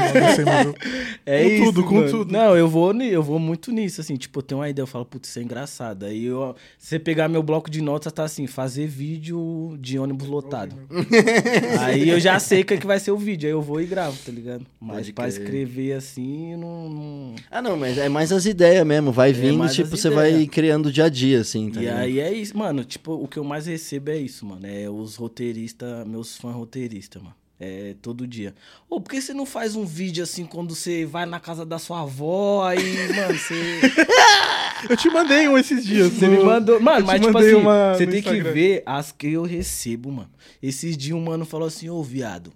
É 1.26 1.44
Com 1.44 1.50
isso, 1.50 1.64
tudo, 1.66 1.84
com 1.84 1.96
mano. 1.96 2.10
tudo. 2.10 2.32
Não, 2.32 2.56
eu 2.56 2.68
vou, 2.70 2.94
eu 3.02 3.22
vou 3.22 3.38
muito 3.40 3.72
nisso, 3.72 4.00
assim, 4.00 4.16
tipo, 4.16 4.40
eu 4.40 4.44
tenho 4.44 4.62
uma 4.62 4.70
ideia, 4.70 4.84
eu 4.84 4.88
falo, 4.88 5.06
putz, 5.06 5.28
isso 5.30 5.40
é 5.40 5.42
engraçado. 5.44 6.06
Aí 6.06 6.24
eu, 6.26 6.56
se 6.78 6.88
você 6.90 7.00
pegar 7.00 7.28
meu 7.28 7.44
bloco 7.44 7.70
de 7.70 7.82
notas, 7.82 8.14
tá 8.14 8.24
assim, 8.24 8.48
fazer 8.48 8.88
vídeo 8.88 9.78
de 9.80 10.00
ônibus 10.00 10.28
lotado. 10.28 10.76
aí 11.82 12.08
eu 12.10 12.20
já 12.20 12.40
sei 12.40 12.62
o 12.62 12.66
que, 12.66 12.76
é 12.76 12.78
que 12.78 12.88
vai 12.88 13.00
ser 13.00 13.12
o 13.12 13.18
vídeo, 13.18 13.48
aí 13.48 13.52
eu 13.54 13.62
vou 13.62 13.82
e 13.82 13.86
gravo, 13.86 14.18
tá 14.26 14.32
ligado? 14.32 14.66
Mas 14.80 14.98
Pode 14.98 15.14
pra 15.14 15.24
crer. 15.26 15.34
escrever 15.42 15.94
assim, 15.94 16.56
não. 16.56 16.90
não- 16.90 17.36
Ah, 17.52 17.62
não, 17.62 17.76
mas 17.78 17.98
é 17.98 18.08
mais 18.10 18.32
as 18.32 18.46
ideias 18.46 18.86
mesmo. 18.86 19.12
Vai 19.12 19.34
vindo, 19.34 19.58
mais 19.58 19.74
tipo, 19.74 19.90
você 19.90 20.10
vai 20.10 20.30
ideias. 20.32 20.50
criando 20.50 20.92
dia 20.92 21.06
a 21.06 21.10
dia, 21.10 21.42
assim, 21.42 21.70
tá 21.70 21.80
e 21.82 21.84
ligado? 21.86 22.00
aí 22.00 22.20
é 22.20 22.32
isso, 22.34 22.58
mano, 22.58 22.84
tipo, 22.84 23.14
o 23.14 23.28
que 23.28 23.38
eu 23.38 23.44
mais 23.44 23.66
recebo 23.68 24.12
é 24.12 24.18
isso, 24.18 24.46
mano. 24.46 24.66
É 24.66 24.90
os 24.90 25.07
roteiristas, 25.16 26.06
meus 26.08 26.36
fãs 26.38 26.54
roteiristas, 26.56 27.22
mano. 27.22 27.36
É 27.60 27.96
todo 28.04 28.28
dia. 28.28 28.54
Ô, 28.88 29.02
por 29.02 29.10
que 29.10 29.20
você 29.20 29.34
não 29.34 29.44
faz 29.46 29.76
um 29.76 29.84
vídeo 29.84 30.24
assim 30.24 30.46
quando 30.46 30.76
você 30.76 31.06
vai 31.08 31.26
na 31.26 31.40
casa 31.40 31.66
da 31.66 31.80
sua 31.80 32.02
avó, 32.02 32.64
aí, 32.68 33.12
mano, 33.16 33.34
você. 33.40 33.80
Eu 34.88 34.96
te 34.96 35.10
mandei 35.10 35.48
um 35.48 35.58
esses 35.58 35.84
dias. 35.84 36.14
Você 36.14 36.28
no- 36.28 36.38
me 36.38 36.44
mandou. 36.44 36.76
eu 36.76 36.82
Mano, 36.82 37.02
te 37.02 37.08
mas 37.08 37.22
tipo 37.22 37.36
assim, 37.36 37.54
uma 37.56 37.96
você 37.96 38.06
tem 38.06 38.22
que 38.22 38.42
ver 38.44 38.84
as 38.86 39.12
que 39.12 39.28
eu 39.34 39.42
recebo, 39.42 40.12
mano. 40.12 40.30
Esses 40.62 40.96
dias 40.96 41.18
um 41.18 41.22
mano 41.24 41.46
falou 41.46 41.68
assim, 41.68 41.90
ô 41.90 42.04
viado, 42.04 42.54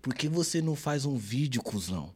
por 0.00 0.14
que 0.14 0.26
você 0.26 0.62
não 0.62 0.74
faz 0.74 1.04
um 1.04 1.18
vídeo, 1.18 1.60
cuzão? 1.62 2.10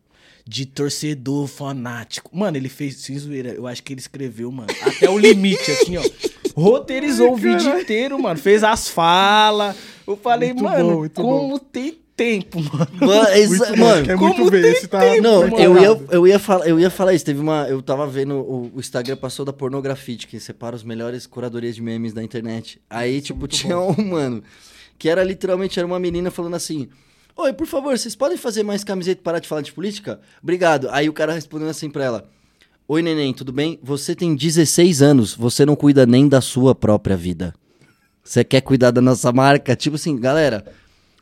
De 0.47 0.67
torcedor 0.67 1.47
fanático. 1.47 2.31
Mano, 2.37 2.57
ele 2.57 2.69
fez, 2.69 2.99
sem 2.99 3.19
zoeira, 3.19 3.51
eu 3.51 3.67
acho 3.67 3.83
que 3.83 3.93
ele 3.95 4.01
escreveu, 4.01 4.53
mano, 4.53 4.69
até 4.83 5.09
o 5.09 5.19
limite, 5.19 5.71
assim, 5.71 5.97
ó. 5.97 6.03
Roteirizou 6.55 7.33
o 7.33 7.37
vídeo 7.37 7.81
inteiro, 7.81 8.21
mano. 8.21 8.39
Fez 8.39 8.63
as 8.63 8.89
falas. 8.89 9.75
Eu 10.07 10.17
falei, 10.17 10.51
Muito 10.53 10.65
mano, 10.65 11.09
bom, 11.09 11.09
como 11.11 11.59
tem 11.59 11.99
tempo, 12.17 12.61
mano. 12.61 12.89
Mano, 13.01 13.29
é 13.29 13.41
isso- 13.41 13.57
Muito 13.57 13.71
bom, 13.71 13.77
mano, 13.77 14.05
quer 14.05 14.17
muito 14.17 14.51
tem 14.51 14.61
Esse 14.71 14.87
tá 14.87 15.01
Não, 15.21 15.51
tá 15.51 15.57
eu 15.57 15.81
ia, 15.81 16.01
eu, 16.11 16.27
ia 16.27 16.39
falar, 16.39 16.69
eu 16.69 16.79
ia 16.79 16.91
falar 16.91 17.15
isso. 17.15 17.25
Teve 17.25 17.41
uma. 17.41 17.67
Eu 17.69 17.83
tava 17.83 18.07
vendo. 18.07 18.35
O, 18.37 18.71
o 18.75 18.81
Instagram 18.81 19.17
passou 19.17 19.45
da 19.45 19.53
Pornografite, 19.53 20.27
que 20.27 20.39
separa 20.39 20.77
os 20.77 20.85
melhores 20.85 21.27
curadorias 21.27 21.75
de 21.75 21.83
memes 21.83 22.13
da 22.13 22.23
internet. 22.23 22.81
Aí, 22.89 23.21
tipo, 23.21 23.49
tinha 23.49 23.79
um, 23.79 23.95
mano, 24.11 24.43
que 24.99 25.09
era 25.09 25.25
literalmente 25.25 25.79
era 25.79 25.87
uma 25.87 25.99
menina 25.99 26.31
falando 26.31 26.55
assim. 26.55 26.89
Oi, 27.37 27.53
por 27.53 27.67
favor, 27.67 27.97
vocês 27.99 28.15
podem 28.15 28.37
fazer 28.39 28.63
mais 28.63 28.85
camiseta 28.85 29.21
e 29.21 29.25
parar 29.25 29.39
de 29.41 29.49
falar 29.49 29.61
de 29.63 29.73
política? 29.73 30.21
Obrigado. 30.43 30.89
Aí 30.91 31.09
o 31.09 31.13
cara 31.13 31.33
respondendo 31.33 31.69
assim 31.69 31.91
pra 31.91 32.05
ela: 32.05 32.25
Oi, 32.87 33.03
neném, 33.03 33.35
tudo 33.35 33.53
bem? 33.53 33.79
Você 33.83 34.15
tem 34.15 34.35
16 34.37 35.03
anos, 35.03 35.35
você 35.35 35.67
não 35.67 35.75
cuida 35.75 36.07
nem 36.07 36.29
da 36.29 36.41
sua 36.41 36.75
própria 36.75 37.17
vida. 37.17 37.53
Você 38.23 38.45
quer 38.45 38.61
cuidar 38.61 38.91
da 38.93 39.01
nossa 39.01 39.33
marca? 39.33 39.75
Tipo 39.77 39.97
assim, 39.97 40.17
galera, 40.17 40.65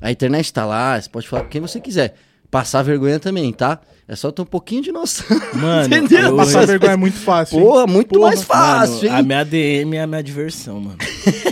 a 0.00 0.10
internet 0.12 0.52
tá 0.52 0.64
lá, 0.66 1.00
você 1.00 1.08
pode 1.08 1.26
falar 1.26 1.44
com 1.44 1.48
quem 1.48 1.60
você 1.60 1.80
quiser. 1.80 2.14
Passar 2.50 2.82
vergonha 2.82 3.18
também, 3.18 3.50
tá? 3.50 3.80
É 4.06 4.14
só 4.14 4.30
ter 4.30 4.42
um 4.42 4.46
pouquinho 4.46 4.82
de 4.82 4.92
noção. 4.92 5.24
Mano, 5.56 5.86
Entendeu? 5.86 6.28
eu- 6.28 6.36
Passar 6.36 6.66
vergonha 6.66 6.92
é 6.92 6.96
muito 6.96 7.16
fácil. 7.16 7.58
hein? 7.58 7.64
Porra, 7.64 7.86
muito 7.86 8.08
Porra, 8.10 8.26
mais 8.28 8.42
fácil, 8.42 9.08
Mano, 9.08 9.18
a 9.20 9.22
minha 9.22 9.44
DM 9.44 9.96
é 9.96 10.02
a 10.02 10.06
minha 10.06 10.22
diversão, 10.22 10.78
mano. 10.78 10.98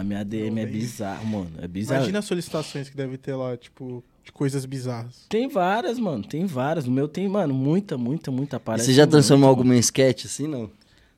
a 0.00 0.04
minha 0.04 0.24
DM 0.24 0.60
é 0.60 0.66
bizarro, 0.66 1.26
mano. 1.26 1.50
É 1.60 1.68
bizarro. 1.68 2.00
Imagina 2.00 2.18
as 2.20 2.24
solicitações 2.24 2.88
que 2.88 2.96
deve 2.96 3.16
ter 3.18 3.34
lá, 3.34 3.56
tipo, 3.56 4.02
de 4.24 4.30
coisas 4.32 4.64
bizarras. 4.64 5.26
Tem 5.28 5.48
várias, 5.48 5.98
mano. 5.98 6.22
Tem 6.24 6.46
várias. 6.46 6.86
O 6.86 6.90
meu 6.90 7.08
tem, 7.08 7.28
mano, 7.28 7.52
muita, 7.54 7.96
muita, 7.98 8.30
muita. 8.30 8.56
Aparece 8.58 8.86
Você 8.86 8.92
já 8.92 9.06
transformou 9.06 9.48
muito, 9.48 9.58
alguma 9.58 9.76
em 9.76 9.78
sketch 9.80 10.26
assim, 10.26 10.46
não? 10.46 10.70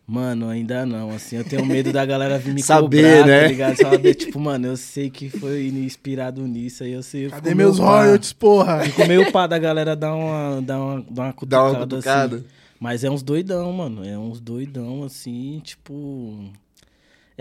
Mano. 0.06 0.48
Ainda 0.48 0.84
não. 0.84 1.10
Assim, 1.10 1.36
eu 1.36 1.44
tenho 1.44 1.64
medo 1.64 1.92
da 1.92 2.04
galera 2.04 2.38
vir 2.38 2.52
me 2.54 2.62
Saber, 2.62 3.02
cobrar, 3.02 3.26
né? 3.26 3.42
tá 3.42 3.48
ligado? 3.48 3.76
Saber, 3.76 4.14
tipo, 4.14 4.40
mano, 4.40 4.66
eu 4.66 4.76
sei 4.76 5.08
que 5.10 5.28
foi 5.28 5.68
inspirado 5.68 6.40
nisso 6.46 6.82
aí. 6.82 6.92
Eu 6.92 7.02
sei. 7.02 7.26
eu 7.26 7.30
Cadê 7.30 7.54
meus 7.54 7.78
royalties, 7.78 8.32
porra? 8.32 8.80
Fico 8.84 9.06
meio 9.06 9.30
pá 9.30 9.46
da 9.46 9.58
galera 9.58 9.94
dar 9.94 10.14
uma, 10.14 10.60
dar 10.62 10.78
uma, 10.80 11.04
dar 11.08 11.22
uma 11.22 11.28
Dá 11.28 11.32
cutucada, 11.32 11.68
uma 11.70 11.80
cutucada. 11.80 12.36
assim. 12.36 12.44
Mas 12.80 13.04
é 13.04 13.10
uns 13.10 13.22
doidão, 13.22 13.70
mano. 13.72 14.04
É 14.04 14.18
uns 14.18 14.40
doidão, 14.40 15.04
assim, 15.04 15.60
tipo. 15.62 16.44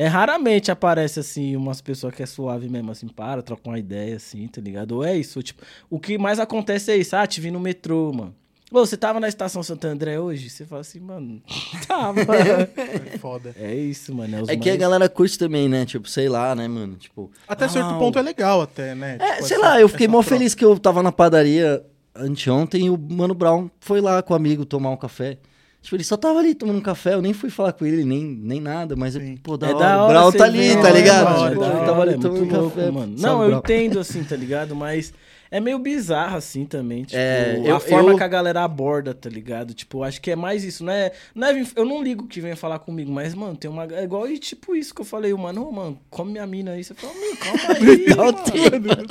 É 0.01 0.07
raramente 0.07 0.71
aparece, 0.71 1.19
assim, 1.19 1.57
umas 1.57 1.81
pessoas 1.81 2.15
que 2.15 2.23
é 2.23 2.25
suave 2.25 2.69
mesmo, 2.69 2.89
assim, 2.89 3.07
para, 3.09 3.41
troca 3.41 3.67
uma 3.67 3.77
ideia, 3.77 4.15
assim, 4.15 4.47
tá 4.47 4.61
ligado? 4.61 4.93
Ou 4.93 5.03
é 5.03 5.17
isso, 5.17 5.43
tipo, 5.43 5.61
o 5.89 5.99
que 5.99 6.17
mais 6.17 6.39
acontece 6.39 6.89
é 6.91 6.95
isso, 6.95 7.17
ah, 7.17 7.27
te 7.27 7.41
vi 7.41 7.51
no 7.51 7.59
metrô, 7.59 8.13
mano. 8.13 8.33
Ô, 8.71 8.85
você 8.85 8.95
tava 8.95 9.19
na 9.19 9.27
estação 9.27 9.61
Santo 9.61 9.85
André 9.87 10.17
hoje? 10.17 10.49
Você 10.49 10.63
fala 10.63 10.79
assim, 10.81 10.99
mano, 11.01 11.41
tava. 11.87 12.21
É 12.21 13.17
foda. 13.17 13.53
é 13.59 13.75
isso, 13.75 14.15
mano. 14.15 14.37
É, 14.37 14.41
os 14.43 14.47
É 14.49 14.55
que 14.55 14.69
a 14.69 14.71
mais- 14.73 14.79
galera 14.79 15.09
curte 15.09 15.37
também, 15.37 15.67
né? 15.67 15.85
Tipo, 15.85 16.07
sei 16.07 16.29
lá, 16.29 16.55
né, 16.55 16.65
mano? 16.67 16.95
Tipo. 16.95 17.29
Até 17.47 17.67
certo 17.67 17.89
ah, 17.89 17.97
ponto 17.99 18.17
é 18.17 18.21
legal, 18.21 18.61
até, 18.61 18.93
né? 18.95 19.17
É, 19.19 19.33
Tipo, 19.37 19.47
sei 19.47 19.57
essa- 19.57 19.65
lá, 19.67 19.81
eu 19.81 19.89
fiquei 19.89 20.07
mó 20.07 20.19
troca. 20.21 20.29
feliz 20.29 20.53
que 20.55 20.63
eu 20.63 20.77
tava 20.79 21.01
na 21.03 21.11
padaria 21.11 21.83
anteontem 22.15 22.85
e 22.85 22.89
o 22.89 22.97
Mano 22.97 23.33
Brown 23.33 23.69
foi 23.79 23.99
lá 24.01 24.21
com 24.21 24.33
o 24.33 24.35
amigo 24.37 24.63
tomar 24.65 24.91
um 24.91 24.97
café. 24.97 25.37
Tipo, 25.81 25.95
ele 25.95 26.03
só 26.03 26.17
tava 26.17 26.39
ali 26.39 26.53
tomando 26.53 26.77
um 26.77 26.81
café, 26.81 27.13
eu 27.13 27.21
nem 27.21 27.31
fui 27.33 27.49
falar 27.49 27.71
com 27.71 27.85
ele, 27.85 28.03
nem, 28.03 28.23
nem 28.25 28.59
nada, 28.59 28.95
mas, 28.97 29.15
eu, 29.15 29.21
Sim. 29.21 29.37
pô, 29.41 29.55
da 29.55 29.67
É 29.69 29.73
hora, 29.73 29.79
da 29.79 29.97
o 29.97 30.03
hora 30.03 30.13
Brown 30.13 30.31
você 30.31 30.37
tá 30.37 30.43
ali, 30.43 30.75
tá 30.81 30.89
ligado? 30.91 31.49
Tipo, 31.49 31.63
É 31.63 31.67
ele 31.77 31.85
tava 31.85 32.01
ali 32.01 32.13
é 32.13 32.17
tomando 32.17 32.43
um 32.43 32.59
louco, 32.59 32.75
café. 32.75 32.91
mano. 32.91 33.17
Salve, 33.17 33.21
Não, 33.21 33.41
eu 33.43 33.47
Brown. 33.49 33.59
entendo, 33.59 33.99
assim, 33.99 34.23
tá 34.23 34.35
ligado? 34.35 34.75
Mas 34.75 35.13
é 35.51 35.59
meio 35.59 35.79
bizarro, 35.79 36.37
assim, 36.37 36.65
também. 36.65 37.03
Tipo, 37.03 37.17
É, 37.17 37.61
a 37.65 37.69
eu- 37.69 37.79
forma 37.79 38.11
eu- 38.11 38.17
que 38.17 38.23
a 38.23 38.27
galera 38.27 38.63
aborda, 38.63 39.13
tá 39.13 39.29
ligado? 39.29 39.73
Tipo, 39.73 40.03
acho 40.03 40.21
que 40.21 40.31
é 40.31 40.35
mais 40.35 40.63
isso, 40.63 40.83
não 40.83 40.91
é, 40.93 41.11
não 41.33 41.47
é... 41.47 41.65
Eu 41.75 41.85
não 41.85 42.03
ligo 42.03 42.27
que 42.27 42.39
venha 42.41 42.55
falar 42.55 42.79
comigo, 42.79 43.11
mas, 43.11 43.33
mano, 43.33 43.55
tem 43.55 43.69
uma... 43.69 43.85
É 43.93 44.03
igual, 44.03 44.27
e 44.29 44.37
tipo 44.37 44.75
isso 44.75 44.93
que 44.93 45.01
eu 45.01 45.05
falei, 45.05 45.33
mano, 45.33 45.67
ô, 45.67 45.71
mano, 45.71 45.99
come 46.09 46.31
minha 46.33 46.45
mina 46.47 46.71
aí. 46.71 46.83
Você 46.83 46.93
fala, 46.93 47.13
meu, 47.13 47.35
calma 47.37 47.73
aí, 47.73 48.79
mano. 48.79 49.07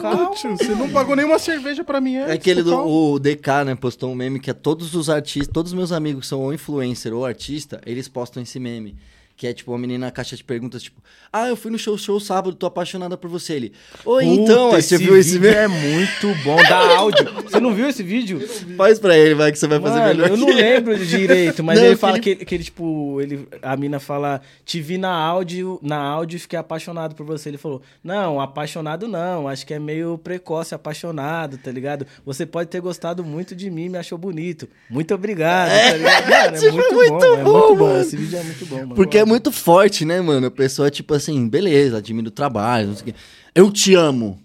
Calma. 0.00 0.34
Tio, 0.36 0.50
você 0.56 0.74
não 0.74 0.90
pagou 0.90 1.16
nenhuma 1.16 1.38
cerveja 1.38 1.82
pra 1.84 2.00
mim 2.00 2.16
antes. 2.16 2.30
É 2.30 2.34
aquele 2.34 2.62
do 2.62 2.70
calma. 2.70 2.86
o 2.86 3.18
DK, 3.18 3.64
né? 3.66 3.74
Postou 3.74 4.10
um 4.10 4.14
meme 4.14 4.38
que 4.40 4.50
é 4.50 4.54
todos 4.54 4.94
os 4.94 5.08
artistas, 5.10 5.48
todos 5.52 5.72
os 5.72 5.76
meus 5.78 5.92
amigos 5.92 6.22
que 6.22 6.26
são 6.28 6.40
ou 6.42 6.52
influencer 6.52 7.12
ou 7.14 7.24
artista, 7.24 7.80
eles 7.86 8.08
postam 8.08 8.42
esse 8.42 8.58
meme. 8.60 8.96
Que 9.36 9.48
é 9.48 9.52
tipo 9.52 9.72
uma 9.72 9.78
menina 9.78 10.06
na 10.06 10.12
caixa 10.12 10.36
de 10.36 10.44
perguntas, 10.44 10.82
tipo, 10.82 11.02
ah, 11.32 11.48
eu 11.48 11.56
fui 11.56 11.68
no 11.70 11.76
show 11.78 11.98
show 11.98 12.20
sábado, 12.20 12.54
tô 12.54 12.66
apaixonada 12.66 13.16
por 13.16 13.28
você. 13.28 13.54
Ele, 13.54 13.72
oi, 14.04 14.24
então, 14.26 14.66
Puta, 14.66 14.76
aí 14.76 14.82
você 14.82 14.96
viu 14.96 15.16
esse 15.18 15.38
vídeo 15.38 15.50
meme? 15.50 15.56
é 15.56 15.68
muito 15.68 16.44
bom, 16.44 16.56
dá 16.56 16.78
áudio. 16.98 17.24
Você 17.42 17.58
não 17.58 17.74
viu 17.74 17.88
esse 17.88 18.02
vídeo? 18.02 18.40
Faz 18.76 19.00
pra 19.00 19.18
ele, 19.18 19.34
vai, 19.34 19.50
que 19.50 19.58
você 19.58 19.66
vai 19.66 19.80
fazer 19.80 19.98
Mano, 19.98 20.08
melhor. 20.14 20.28
eu 20.30 20.36
não 20.36 20.46
lembro 20.46 20.96
direito, 21.04 21.64
mas 21.64 21.78
Não, 21.80 21.86
ele 21.86 21.96
fala 21.96 22.20
que, 22.20 22.30
ele, 22.30 22.44
que 22.44 22.54
ele, 22.54 22.62
tipo, 22.64 23.20
ele, 23.20 23.48
a 23.60 23.76
mina 23.76 23.98
fala, 23.98 24.40
te 24.64 24.80
vi 24.80 24.98
na 24.98 25.10
áudio, 25.12 25.80
na 25.82 25.98
áudio 25.98 26.36
e 26.36 26.38
fiquei 26.40 26.58
apaixonado 26.58 27.16
por 27.16 27.26
você. 27.26 27.48
Ele 27.48 27.58
falou, 27.58 27.82
não, 28.04 28.40
apaixonado 28.40 29.08
não, 29.08 29.48
acho 29.48 29.66
que 29.66 29.74
é 29.74 29.78
meio 29.80 30.16
precoce 30.16 30.74
apaixonado, 30.76 31.58
tá 31.58 31.72
ligado? 31.72 32.06
Você 32.24 32.46
pode 32.46 32.70
ter 32.70 32.80
gostado 32.80 33.24
muito 33.24 33.54
de 33.56 33.68
mim, 33.68 33.88
me 33.88 33.98
achou 33.98 34.16
bonito. 34.16 34.68
Muito 34.88 35.12
obrigado, 35.12 35.70
tá 35.70 35.96
ligado? 35.96 36.30
Mano, 36.30 36.56
é 36.56 36.58
foi 36.60 36.70
muito, 36.70 36.94
muito 36.94 37.10
bom, 37.10 37.24
é 37.24 37.42
bom, 37.42 37.52
muito 37.52 37.76
bom. 37.76 37.86
mano. 37.86 38.00
Esse 38.00 38.16
vídeo 38.16 38.38
é 38.38 38.42
muito 38.44 38.66
bom, 38.66 38.76
mano. 38.76 38.94
Porque 38.94 39.23
é 39.24 39.28
muito 39.28 39.50
forte, 39.50 40.04
né, 40.04 40.20
mano? 40.20 40.46
A 40.46 40.50
pessoa, 40.50 40.90
tipo 40.90 41.12
assim, 41.14 41.48
beleza, 41.48 41.98
admira 41.98 42.28
o 42.28 42.30
trabalho, 42.30 42.88
não 42.88 42.94
sei 42.96 43.02
o 43.02 43.06
quê. 43.06 43.14
Eu 43.54 43.70
te 43.72 43.94
amo. 43.94 44.40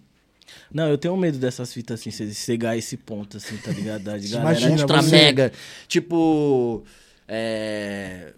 Não, 0.71 0.87
eu 0.87 0.97
tenho 0.97 1.15
medo 1.17 1.37
dessas 1.37 1.73
fitas 1.73 1.99
assim, 1.99 2.11
se 2.11 2.33
chegar 2.35 2.71
a 2.71 2.77
esse 2.77 2.95
ponto, 2.97 3.37
assim, 3.37 3.57
tá 3.57 3.71
ligado? 3.71 4.03
Da- 4.03 4.17
De 4.17 4.27
galera, 4.29 4.51
Imagina, 4.59 4.81
Ultra 4.81 5.01
você- 5.01 5.11
mega. 5.11 5.51
Tipo. 5.87 6.83
É. 7.27 8.33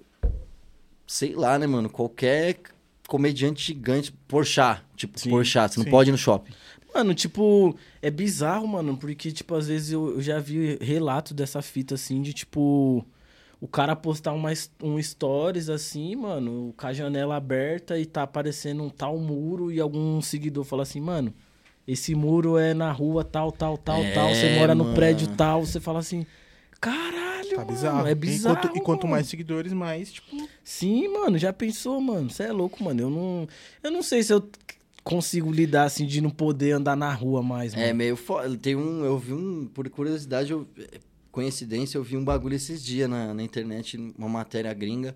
Sei 1.08 1.36
lá, 1.36 1.60
né, 1.60 1.68
mano? 1.68 1.90
Qualquer 1.90 2.58
comediante 3.08 3.66
gigante. 3.68 4.14
Porchat. 4.28 4.82
Tipo, 4.96 5.20
Sim, 5.20 5.30
Porchat. 5.30 5.74
Você 5.74 5.80
não 5.80 5.84
sim. 5.86 5.90
pode 5.92 6.10
ir 6.10 6.14
no 6.14 6.18
shopping. 6.18 6.54
Mano, 6.94 7.14
tipo, 7.14 7.76
é 8.02 8.10
bizarro, 8.12 8.68
mano, 8.68 8.98
porque, 8.98 9.32
tipo, 9.32 9.56
às 9.56 9.68
vezes 9.68 9.92
eu, 9.92 10.16
eu 10.16 10.22
já 10.22 10.40
vi 10.40 10.78
relato 10.82 11.34
dessa 11.34 11.62
fita, 11.62 11.96
assim, 11.96 12.22
de, 12.22 12.34
tipo, 12.34 13.06
o 13.62 13.68
cara 13.68 13.96
postar 13.96 14.34
uma, 14.34 14.50
um 14.84 15.02
stories, 15.02 15.70
assim, 15.70 16.16
mano, 16.16 16.74
com 16.76 16.88
a 16.88 16.92
janela 16.92 17.36
aberta 17.38 17.98
e 17.98 18.06
tá 18.06 18.24
aparecendo 18.24 18.82
um 18.84 18.90
tal 18.90 19.18
muro 19.20 19.72
e 19.72 19.80
algum 19.80 20.20
seguidor 20.22 20.64
fala 20.66 20.82
assim, 20.84 21.00
mano, 21.00 21.32
esse 21.88 22.14
muro 22.16 22.58
é 22.58 22.74
na 22.74 22.92
rua 22.92 23.24
tal, 23.24 23.52
tal, 23.52 23.78
tal, 23.78 24.02
É, 24.02 24.12
tal, 24.14 24.30
você 24.34 24.56
mora 24.58 24.74
no 24.74 24.84
mano. 24.84 24.96
prédio 24.96 25.28
tal, 25.38 25.64
você 25.66 25.80
fala 25.80 26.00
assim, 26.00 26.26
caralho, 26.80 27.50
Tá 27.52 27.58
mano, 27.58 27.68
bizarro. 27.68 28.08
é 28.08 28.12
E 28.12 28.16
bizarro, 28.16 28.56
quanto, 28.62 28.78
e 28.78 28.82
quanto 28.82 29.02
mano. 29.04 29.12
mais 29.12 29.28
seguidores, 29.28 29.74
mais, 29.74 30.12
tipo... 30.12 30.36
Sim, 30.64 31.08
mano, 31.10 31.38
já 31.38 31.54
pensou, 31.54 32.00
mano? 32.02 32.30
Você 32.30 32.44
é 32.44 32.52
louco, 32.52 32.84
mano. 32.84 33.00
Eu 33.02 33.10
não, 33.10 33.48
eu 33.84 33.92
não 33.92 34.02
sei 34.02 34.24
se 34.24 34.34
eu 34.34 34.48
consigo 35.04 35.52
lidar 35.52 35.84
assim 35.84 36.06
de 36.06 36.22
não 36.22 36.30
poder 36.30 36.72
andar 36.74 36.96
na 36.96 37.12
rua 37.14 37.42
mais, 37.44 37.74
mano. 37.76 37.86
É 37.86 37.94
meio 37.94 38.16
foda. 38.16 38.56
Tem 38.58 38.76
um. 38.76 39.04
Eu 39.04 39.18
vi 39.18 39.34
um. 39.34 39.68
Por 39.74 39.90
curiosidade, 39.90 40.52
eu, 40.52 40.68
coincidência, 41.32 41.98
eu 41.98 42.04
vi 42.04 42.18
um 42.18 42.24
bagulho 42.24 42.56
esses 42.56 42.84
dias 42.84 43.10
na, 43.10 43.34
na 43.34 43.44
internet, 43.44 43.98
uma 44.18 44.30
matéria 44.30 44.74
gringa, 44.74 45.16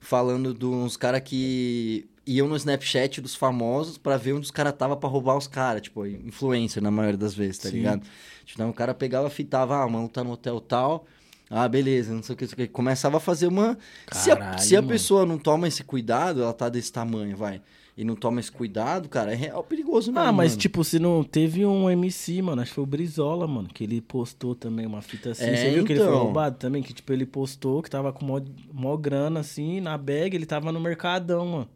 falando 0.00 0.52
de 0.52 0.66
uns 0.66 0.96
caras 0.96 1.22
que 1.24 2.08
iam 2.26 2.48
no 2.48 2.56
Snapchat 2.56 3.20
dos 3.20 3.34
famosos 3.34 3.96
pra 3.96 4.16
ver 4.16 4.32
onde 4.32 4.46
os 4.46 4.50
caras 4.50 4.74
tava 4.76 4.96
pra 4.96 5.08
roubar 5.08 5.36
os 5.36 5.46
caras. 5.46 5.82
Tipo, 5.82 6.06
influencer 6.06 6.82
na 6.82 6.90
maioria 6.90 7.16
das 7.16 7.34
vezes, 7.34 7.58
tá 7.58 7.68
Sim. 7.68 7.76
ligado? 7.76 8.02
Tipo, 8.44 8.60
então 8.60 8.70
o 8.70 8.74
cara 8.74 8.92
pegava, 8.92 9.30
fitava, 9.30 9.82
ah, 9.82 9.88
mano, 9.88 10.08
tá 10.08 10.24
no 10.24 10.32
hotel 10.32 10.60
tal. 10.60 11.06
Ah, 11.48 11.68
beleza, 11.68 12.12
não 12.12 12.24
sei 12.24 12.34
o 12.34 12.36
que, 12.36 12.44
não 12.44 12.48
sei 12.48 12.64
o 12.64 12.66
que. 12.66 12.72
Começava 12.72 13.18
a 13.18 13.20
fazer 13.20 13.46
uma. 13.46 13.78
se 14.10 14.32
a, 14.32 14.36
Caralho, 14.36 14.60
se 14.60 14.76
a 14.76 14.82
pessoa 14.82 15.24
não 15.24 15.38
toma 15.38 15.68
esse 15.68 15.84
cuidado, 15.84 16.42
ela 16.42 16.52
tá 16.52 16.68
desse 16.68 16.92
tamanho, 16.92 17.36
vai. 17.36 17.62
E 17.96 18.04
não 18.04 18.14
toma 18.14 18.40
esse 18.40 18.52
cuidado, 18.52 19.08
cara, 19.08 19.32
é 19.32 19.34
real 19.34 19.64
perigoso 19.64 20.12
mesmo. 20.12 20.28
Ah, 20.28 20.30
mas 20.32 20.52
mano. 20.52 20.60
tipo, 20.60 20.84
se 20.84 20.98
não 20.98 21.24
teve 21.24 21.64
um 21.64 21.88
MC, 21.90 22.42
mano, 22.42 22.60
acho 22.60 22.70
que 22.70 22.74
foi 22.74 22.84
o 22.84 22.86
Brizola, 22.86 23.46
mano, 23.46 23.68
que 23.72 23.84
ele 23.84 24.00
postou 24.02 24.54
também 24.54 24.84
uma 24.84 25.00
fita 25.00 25.30
assim. 25.30 25.44
É, 25.44 25.56
Você 25.56 25.70
viu 25.70 25.84
que 25.84 25.92
ele 25.94 26.00
foi 26.00 26.08
então. 26.10 26.22
roubado 26.24 26.56
também? 26.58 26.82
Que 26.82 26.92
tipo, 26.92 27.10
ele 27.12 27.24
postou 27.24 27.82
que 27.82 27.88
tava 27.88 28.12
com 28.12 28.24
mó, 28.26 28.40
mó 28.72 28.96
grana 28.96 29.40
assim, 29.40 29.80
na 29.80 29.96
bag, 29.96 30.36
ele 30.36 30.44
tava 30.44 30.70
no 30.70 30.78
Mercadão, 30.80 31.46
mano. 31.46 31.68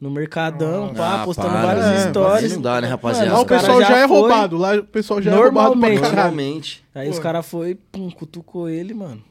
No 0.00 0.10
Mercadão, 0.10 0.92
pá, 0.92 1.22
Ah, 1.22 1.24
postando 1.24 1.48
para, 1.48 1.62
várias 1.62 1.86
né? 1.86 2.10
stories. 2.10 2.50
Aí 2.50 2.56
não 2.56 2.62
dá, 2.62 2.80
né, 2.82 2.88
rapaziada? 2.88 3.30
Lá 3.32 3.36
os 3.38 3.42
o 3.44 3.46
pessoal 3.46 3.80
já, 3.80 3.88
já 3.88 3.98
é 3.98 4.08
foi 4.08 4.16
roubado. 4.18 4.56
Lá 4.58 4.74
o 4.76 4.84
pessoal 4.84 5.22
já 5.22 5.30
é 5.30 5.34
roubado 5.34 5.80
pra. 5.80 5.88
Normalmente. 5.88 6.84
Aí 6.94 7.08
Pô. 7.08 7.14
os 7.14 7.18
caras 7.18 7.46
foi, 7.46 7.74
pum, 7.76 8.10
cutucou 8.10 8.68
ele, 8.68 8.92
mano. 8.92 9.22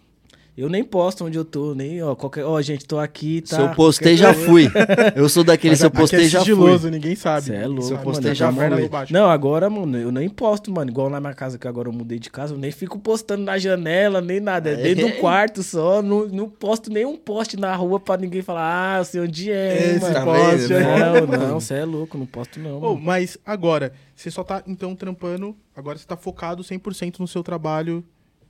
Eu 0.57 0.69
nem 0.69 0.85
posto 0.85 1.25
onde 1.25 1.37
eu 1.37 1.43
tô, 1.43 1.75
nem, 1.75 2.01
ó, 2.01 2.15
qualquer, 2.15 2.45
ó, 2.45 2.61
gente, 2.61 2.85
tô 2.85 2.97
aqui, 2.97 3.41
tá? 3.41 3.57
Se 3.57 3.61
eu 3.61 3.69
postei, 3.71 4.15
já 4.15 4.33
fui. 4.33 4.69
Eu 5.13 5.27
sou 5.27 5.43
daquele, 5.43 5.71
Mas 5.71 5.79
se 5.79 5.85
eu 5.85 5.89
aqui 5.89 5.97
é 5.97 5.99
postei, 5.99 6.29
já 6.29 6.45
fui. 6.45 6.91
ninguém 6.91 7.13
sabe. 7.13 7.47
Cê 7.47 7.55
é 7.55 7.67
louco, 7.67 7.81
Se 7.81 7.91
eu 7.91 7.97
mano, 7.97 8.05
postei, 8.09 8.31
é 8.31 8.35
já 8.35 8.51
baixo. 8.51 9.11
Não, 9.11 9.29
agora, 9.29 9.69
mano, 9.69 9.97
eu 9.97 10.11
nem 10.13 10.29
posto, 10.29 10.71
mano. 10.71 10.89
Igual 10.89 11.09
na 11.09 11.19
minha 11.19 11.33
casa, 11.33 11.57
que 11.57 11.67
agora 11.67 11.89
eu 11.89 11.93
mudei 11.93 12.19
de 12.19 12.29
casa, 12.29 12.53
eu 12.53 12.57
nem 12.57 12.71
fico 12.71 12.97
postando 12.97 13.43
na 13.43 13.57
janela, 13.57 14.21
nem 14.21 14.39
nada. 14.39 14.69
É 14.69 14.75
dentro 14.75 15.07
do 15.07 15.13
quarto 15.17 15.61
só. 15.61 16.01
Não, 16.01 16.25
não 16.27 16.49
posto 16.49 16.89
nenhum 16.89 17.17
poste 17.17 17.57
na 17.57 17.75
rua 17.75 17.99
pra 17.99 18.15
ninguém 18.15 18.41
falar, 18.41 18.95
ah, 18.95 18.97
eu 18.99 19.05
sei 19.05 19.21
onde 19.21 19.51
é, 19.51 19.95
Esse 19.95 19.99
mano. 19.99 20.13
tá 20.13 20.23
poste 20.23 20.67
vendo? 20.67 20.87
aí. 20.87 21.21
Não, 21.21 21.27
não, 21.49 21.59
você 21.59 21.73
é 21.73 21.85
louco, 21.85 22.17
não 22.17 22.25
posto 22.25 22.61
não. 22.61 22.79
Mano. 22.79 23.01
mas 23.01 23.37
agora, 23.45 23.91
você 24.15 24.31
só 24.31 24.41
tá, 24.41 24.63
então, 24.65 24.95
trampando... 24.95 25.53
Agora 25.75 25.97
você 25.97 26.05
tá 26.05 26.15
focado 26.15 26.63
100% 26.63 27.19
no 27.19 27.27
seu 27.27 27.43
trabalho 27.43 28.01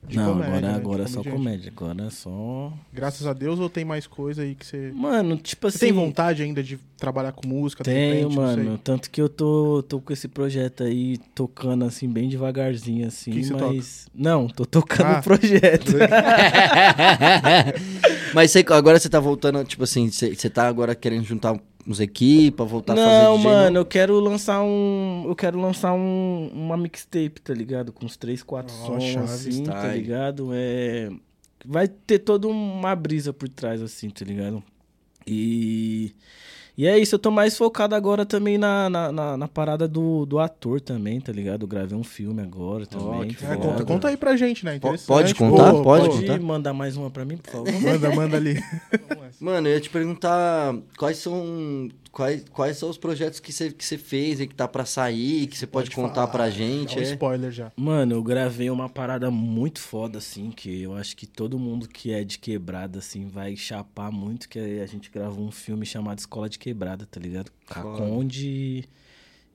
de 0.07 0.17
não, 0.17 0.33
comédia, 0.33 0.47
agora, 0.55 0.61
né, 0.67 0.73
de 0.73 0.79
agora 0.79 1.03
é 1.03 1.07
só 1.07 1.23
comédia. 1.23 1.73
Agora 1.75 2.03
é 2.05 2.09
só. 2.09 2.73
Graças 2.93 3.27
a 3.27 3.33
Deus, 3.33 3.59
ou 3.59 3.69
tem 3.69 3.83
mais 3.83 4.07
coisa 4.07 4.43
aí 4.43 4.55
que 4.55 4.65
você... 4.65 4.91
Mano, 4.95 5.37
tipo 5.37 5.69
Você 5.69 5.77
assim. 5.77 5.85
tem 5.87 5.93
vontade 5.93 6.43
ainda 6.43 6.61
de 6.63 6.77
trabalhar 6.97 7.31
com 7.31 7.47
música? 7.47 7.83
de 7.83 7.89
Tenho, 7.89 8.29
repente? 8.29 8.35
Mano. 8.35 8.63
sei. 8.71 8.79
Tanto 8.83 9.09
que 9.09 9.21
eu 9.21 9.27
tô, 9.29 9.83
tô 9.87 9.99
com 9.99 10.13
esse 10.13 10.27
projeto 10.27 10.83
aí, 10.83 11.17
tocando 11.33 11.85
assim, 11.85 12.07
bem 12.07 12.29
devagarzinho, 12.29 13.07
assim. 13.07 13.31
Que 13.31 13.43
você 13.43 13.53
mas. 13.53 14.07
Não, 14.13 14.47
tô 14.47 14.65
tocando 14.65 15.07
Ah. 15.15 15.19
o 15.19 15.23
projeto. 15.23 15.93
Mas 18.33 18.51
você- 18.51 18.65
agora 18.69 18.99
você 18.99 19.09
tá 19.09 19.19
voltando, 19.19 19.63
tipo 19.63 19.83
assim, 19.83 20.09
você, 20.09 20.35
você 20.35 20.49
tá 20.49 20.67
agora 20.67 20.95
querendo 20.95 21.23
juntar 21.23 21.57
uns 21.87 21.99
equipes, 21.99 22.67
voltar 22.67 22.93
a 22.93 22.95
fazer 22.95 23.23
Não, 23.23 23.37
DJ, 23.37 23.51
mano, 23.51 23.77
eu 23.79 23.85
quero 23.85 24.19
lançar 24.19 24.61
um. 24.63 25.25
Eu 25.27 25.35
quero 25.35 25.59
lançar 25.59 25.93
um, 25.93 26.49
uma 26.53 26.75
mixtape, 26.77 27.41
tá 27.41 27.53
ligado? 27.53 27.93
Com 27.93 28.05
uns 28.05 28.17
3, 28.17 28.41
4 28.43 28.73
Ó, 28.73 28.85
sons, 28.87 29.03
chave, 29.03 29.25
assim, 29.25 29.63
tá 29.63 29.77
style. 29.79 30.01
ligado? 30.01 30.49
É. 30.53 31.09
Vai 31.65 31.87
ter 31.87 32.19
toda 32.19 32.47
uma 32.47 32.95
brisa 32.95 33.33
por 33.33 33.49
trás, 33.49 33.81
assim, 33.81 34.09
tá 34.09 34.23
ligado? 34.25 34.63
E. 35.27 36.13
E 36.77 36.85
é 36.87 36.99
isso, 36.99 37.15
eu 37.15 37.19
tô 37.19 37.31
mais 37.31 37.55
focado 37.57 37.95
agora 37.95 38.25
também 38.25 38.57
na, 38.57 38.89
na, 38.89 39.11
na, 39.11 39.37
na 39.37 39.47
parada 39.47 39.87
do, 39.87 40.25
do 40.25 40.39
ator 40.39 40.81
também, 40.81 41.21
tá 41.21 41.31
ligado? 41.31 41.61
Eu 41.61 41.67
gravei 41.67 41.97
um 41.97 42.03
filme 42.03 42.41
agora 42.41 42.85
também. 42.85 43.33
tá 43.33 43.45
É, 43.45 43.49
foda. 43.49 43.55
conta, 43.57 43.67
ligado? 43.73 43.87
conta 43.87 44.07
aí 44.09 44.17
pra 44.17 44.35
gente, 44.35 44.65
né? 44.65 44.77
Pode 45.07 45.33
contar? 45.35 45.71
Pô, 45.71 45.83
Pode 45.83 46.09
Pode 46.09 46.21
contar? 46.21 46.39
mandar 46.41 46.73
mais 46.73 46.97
uma 46.97 47.09
pra 47.09 47.23
mim, 47.23 47.37
por 47.37 47.49
favor? 47.51 47.81
Manda, 47.81 48.13
manda 48.13 48.35
ali. 48.37 48.61
Mano, 49.39 49.67
eu 49.69 49.73
ia 49.73 49.79
te 49.79 49.89
perguntar 49.89 50.75
quais 50.97 51.17
são 51.17 51.89
quais, 52.15 52.45
quais 52.49 52.77
são 52.77 52.89
os 52.89 52.97
projetos 52.97 53.41
que 53.41 53.51
você 53.51 53.69
que 53.71 53.83
você 53.83 53.97
fez 53.97 54.39
e 54.39 54.47
que 54.47 54.55
tá 54.55 54.67
pra 54.69 54.85
sair, 54.85 55.47
que 55.47 55.57
você 55.57 55.67
pode, 55.67 55.91
contar 55.91 56.13
falar, 56.13 56.27
pra 56.27 56.49
gente. 56.49 56.97
um 56.97 57.01
é? 57.01 57.03
spoiler 57.03 57.51
já. 57.51 57.73
Mano, 57.75 58.15
eu 58.15 58.23
gravei 58.23 58.69
uma 58.69 58.87
parada 58.87 59.29
muito 59.29 59.81
foda, 59.81 60.19
assim, 60.19 60.49
que 60.49 60.81
eu 60.81 60.95
acho 60.95 61.15
que 61.17 61.27
todo 61.27 61.59
mundo 61.59 61.89
que 61.89 62.13
é 62.13 62.23
de 62.23 62.39
quebrada, 62.39 62.99
assim, 62.99 63.27
vai 63.27 63.57
chapar 63.57 64.11
muito, 64.11 64.47
que 64.47 64.57
a 64.57 64.85
gente 64.85 65.11
gravou 65.11 65.45
um 65.45 65.51
filme 65.51 65.85
chamado 65.85 66.17
Escola 66.19 66.47
de 66.47 66.57
Quebrada, 66.57 67.05
tá 67.05 67.19
ligado? 67.19 67.51
Com 67.67 67.79
a 67.79 67.83
Foda. 67.83 67.97
Conde 67.97 68.87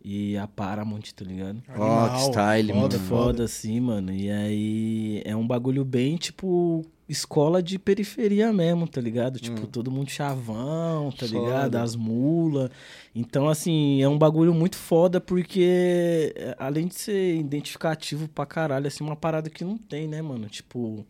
e 0.05 0.37
a 0.37 0.47
Paramount, 0.47 1.13
tá 1.17 1.25
ligado? 1.25 1.63
Ó, 1.69 1.73
que 1.73 1.81
Animal, 1.81 2.31
style, 2.31 2.69
foda, 2.69 2.81
Muito 2.81 2.97
mano. 2.97 3.09
foda, 3.09 3.45
assim, 3.45 3.81
mano. 3.81 4.13
E 4.13 4.31
aí 4.31 5.23
é 5.25 5.35
um 5.35 5.47
bagulho 5.47 5.85
bem, 5.85 6.17
tipo, 6.17 6.85
escola 7.11 7.61
de 7.63 7.79
periferia 7.79 8.53
mesmo, 8.53 8.87
tá 8.87 9.01
ligado? 9.01 9.39
Tipo, 9.41 9.67
todo 9.67 9.91
mundo 9.91 10.09
chavão, 10.11 11.11
tá 11.11 11.27
Hum. 11.27 11.29
Foda. 11.29 11.41
ligado? 11.45 11.75
As 11.77 11.97
mulas. 11.97 12.71
Então, 13.13 13.49
assim, 13.49 14.01
é 14.01 14.09
um 14.09 14.17
bagulho 14.17 14.55
muito 14.55 14.77
foda 14.77 15.21
porque, 15.21 16.33
é, 16.37 16.55
além 16.59 16.87
de 16.87 16.95
ser 16.95 17.37
identificativo 17.37 18.29
pra 18.29 18.47
caralho, 18.47 18.87
assim, 18.87 19.03
uma 19.03 19.17
parada 19.17 19.51
que 19.51 19.65
não 19.65 19.77
tem, 19.77 20.07
né, 20.07 20.23
mano? 20.23 20.49
Tipo, 20.49 21.05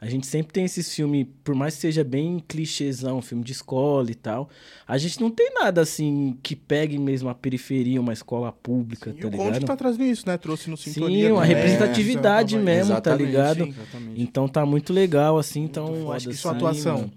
a 0.00 0.06
gente 0.06 0.26
sempre 0.26 0.50
tem 0.50 0.64
esses 0.64 0.94
filmes, 0.94 1.26
por 1.44 1.54
mais 1.54 1.74
que 1.74 1.82
seja 1.82 2.02
bem 2.02 2.42
clichêzão, 2.48 3.20
filme 3.20 3.44
de 3.44 3.52
escola 3.52 4.10
e 4.10 4.14
tal, 4.14 4.48
a 4.88 4.96
gente 4.96 5.20
não 5.20 5.30
tem 5.30 5.52
nada, 5.52 5.82
assim, 5.82 6.38
que 6.42 6.56
pegue 6.56 6.98
mesmo 6.98 7.28
a 7.28 7.34
periferia, 7.34 8.00
uma 8.00 8.14
escola 8.14 8.50
pública, 8.50 9.10
E 9.10 9.12
tá 9.20 9.28
o 9.28 9.30
ligado? 9.30 9.52
Conde 9.52 9.66
tá 9.66 9.76
trazendo 9.76 10.04
isso, 10.04 10.26
né? 10.26 10.38
Trouxe 10.38 10.70
no 10.70 10.76
Sintonia. 10.78 11.26
Sim, 11.26 11.32
uma 11.32 11.44
representatividade 11.44 12.56
É, 12.56 12.60
mesmo, 12.60 12.98
tá 12.98 13.14
ligado? 13.14 13.64
sim, 13.64 13.70
exatamente. 13.70 14.22
Então 14.22 14.48
tá 14.48 14.64
muito 14.64 14.90
legal, 14.90 15.36
assim, 15.38 15.64
então 15.64 15.94
foda. 16.02 16.16
acho 16.16 16.28
que 16.28 16.34
E 16.34 16.38
sua 16.38 16.52
sim, 16.52 16.56
atuação? 16.56 16.96
mano. 16.98 17.12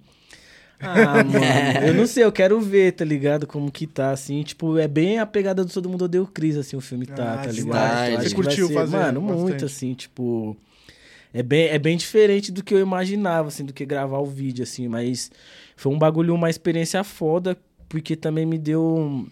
Ah, 0.79 1.23
mano, 1.23 1.31
eu 1.87 1.93
não 1.93 2.05
sei, 2.05 2.23
eu 2.23 2.31
quero 2.31 2.59
ver, 2.59 2.93
tá 2.93 3.05
ligado? 3.05 3.47
Como 3.47 3.71
que 3.71 3.87
tá, 3.87 4.11
assim, 4.11 4.43
tipo, 4.43 4.77
é 4.77 4.87
bem 4.87 5.19
a 5.19 5.25
pegada 5.25 5.63
do 5.63 5.71
Todo 5.71 5.89
Mundo 5.89 6.05
o 6.21 6.27
Cris, 6.27 6.57
assim, 6.57 6.75
o 6.75 6.81
filme 6.81 7.05
tá, 7.05 7.33
Ah, 7.33 7.37
tá 7.37 7.51
ligado? 7.51 8.23
Você 8.23 8.35
curtiu 8.35 8.67
ser, 8.67 8.73
fazer 8.73 8.97
Mano, 8.97 9.21
bastante. 9.21 9.41
muito, 9.41 9.65
assim, 9.65 9.93
tipo... 9.93 10.55
É 11.33 11.43
bem, 11.43 11.67
é 11.67 11.77
bem 11.77 11.97
diferente 11.97 12.49
do 12.49 12.63
que 12.63 12.73
eu 12.73 12.79
imaginava, 12.79 13.49
assim, 13.49 13.65
do 13.65 13.73
que 13.73 13.85
gravar 13.85 14.19
o 14.19 14.25
vídeo, 14.25 14.63
assim, 14.63 14.87
mas 14.87 15.29
foi 15.75 15.91
um 15.91 15.99
bagulho, 15.99 16.33
uma 16.33 16.49
experiência 16.49 17.03
foda, 17.03 17.57
porque 17.89 18.15
também 18.15 18.45
me 18.45 18.57
deu... 18.57 19.27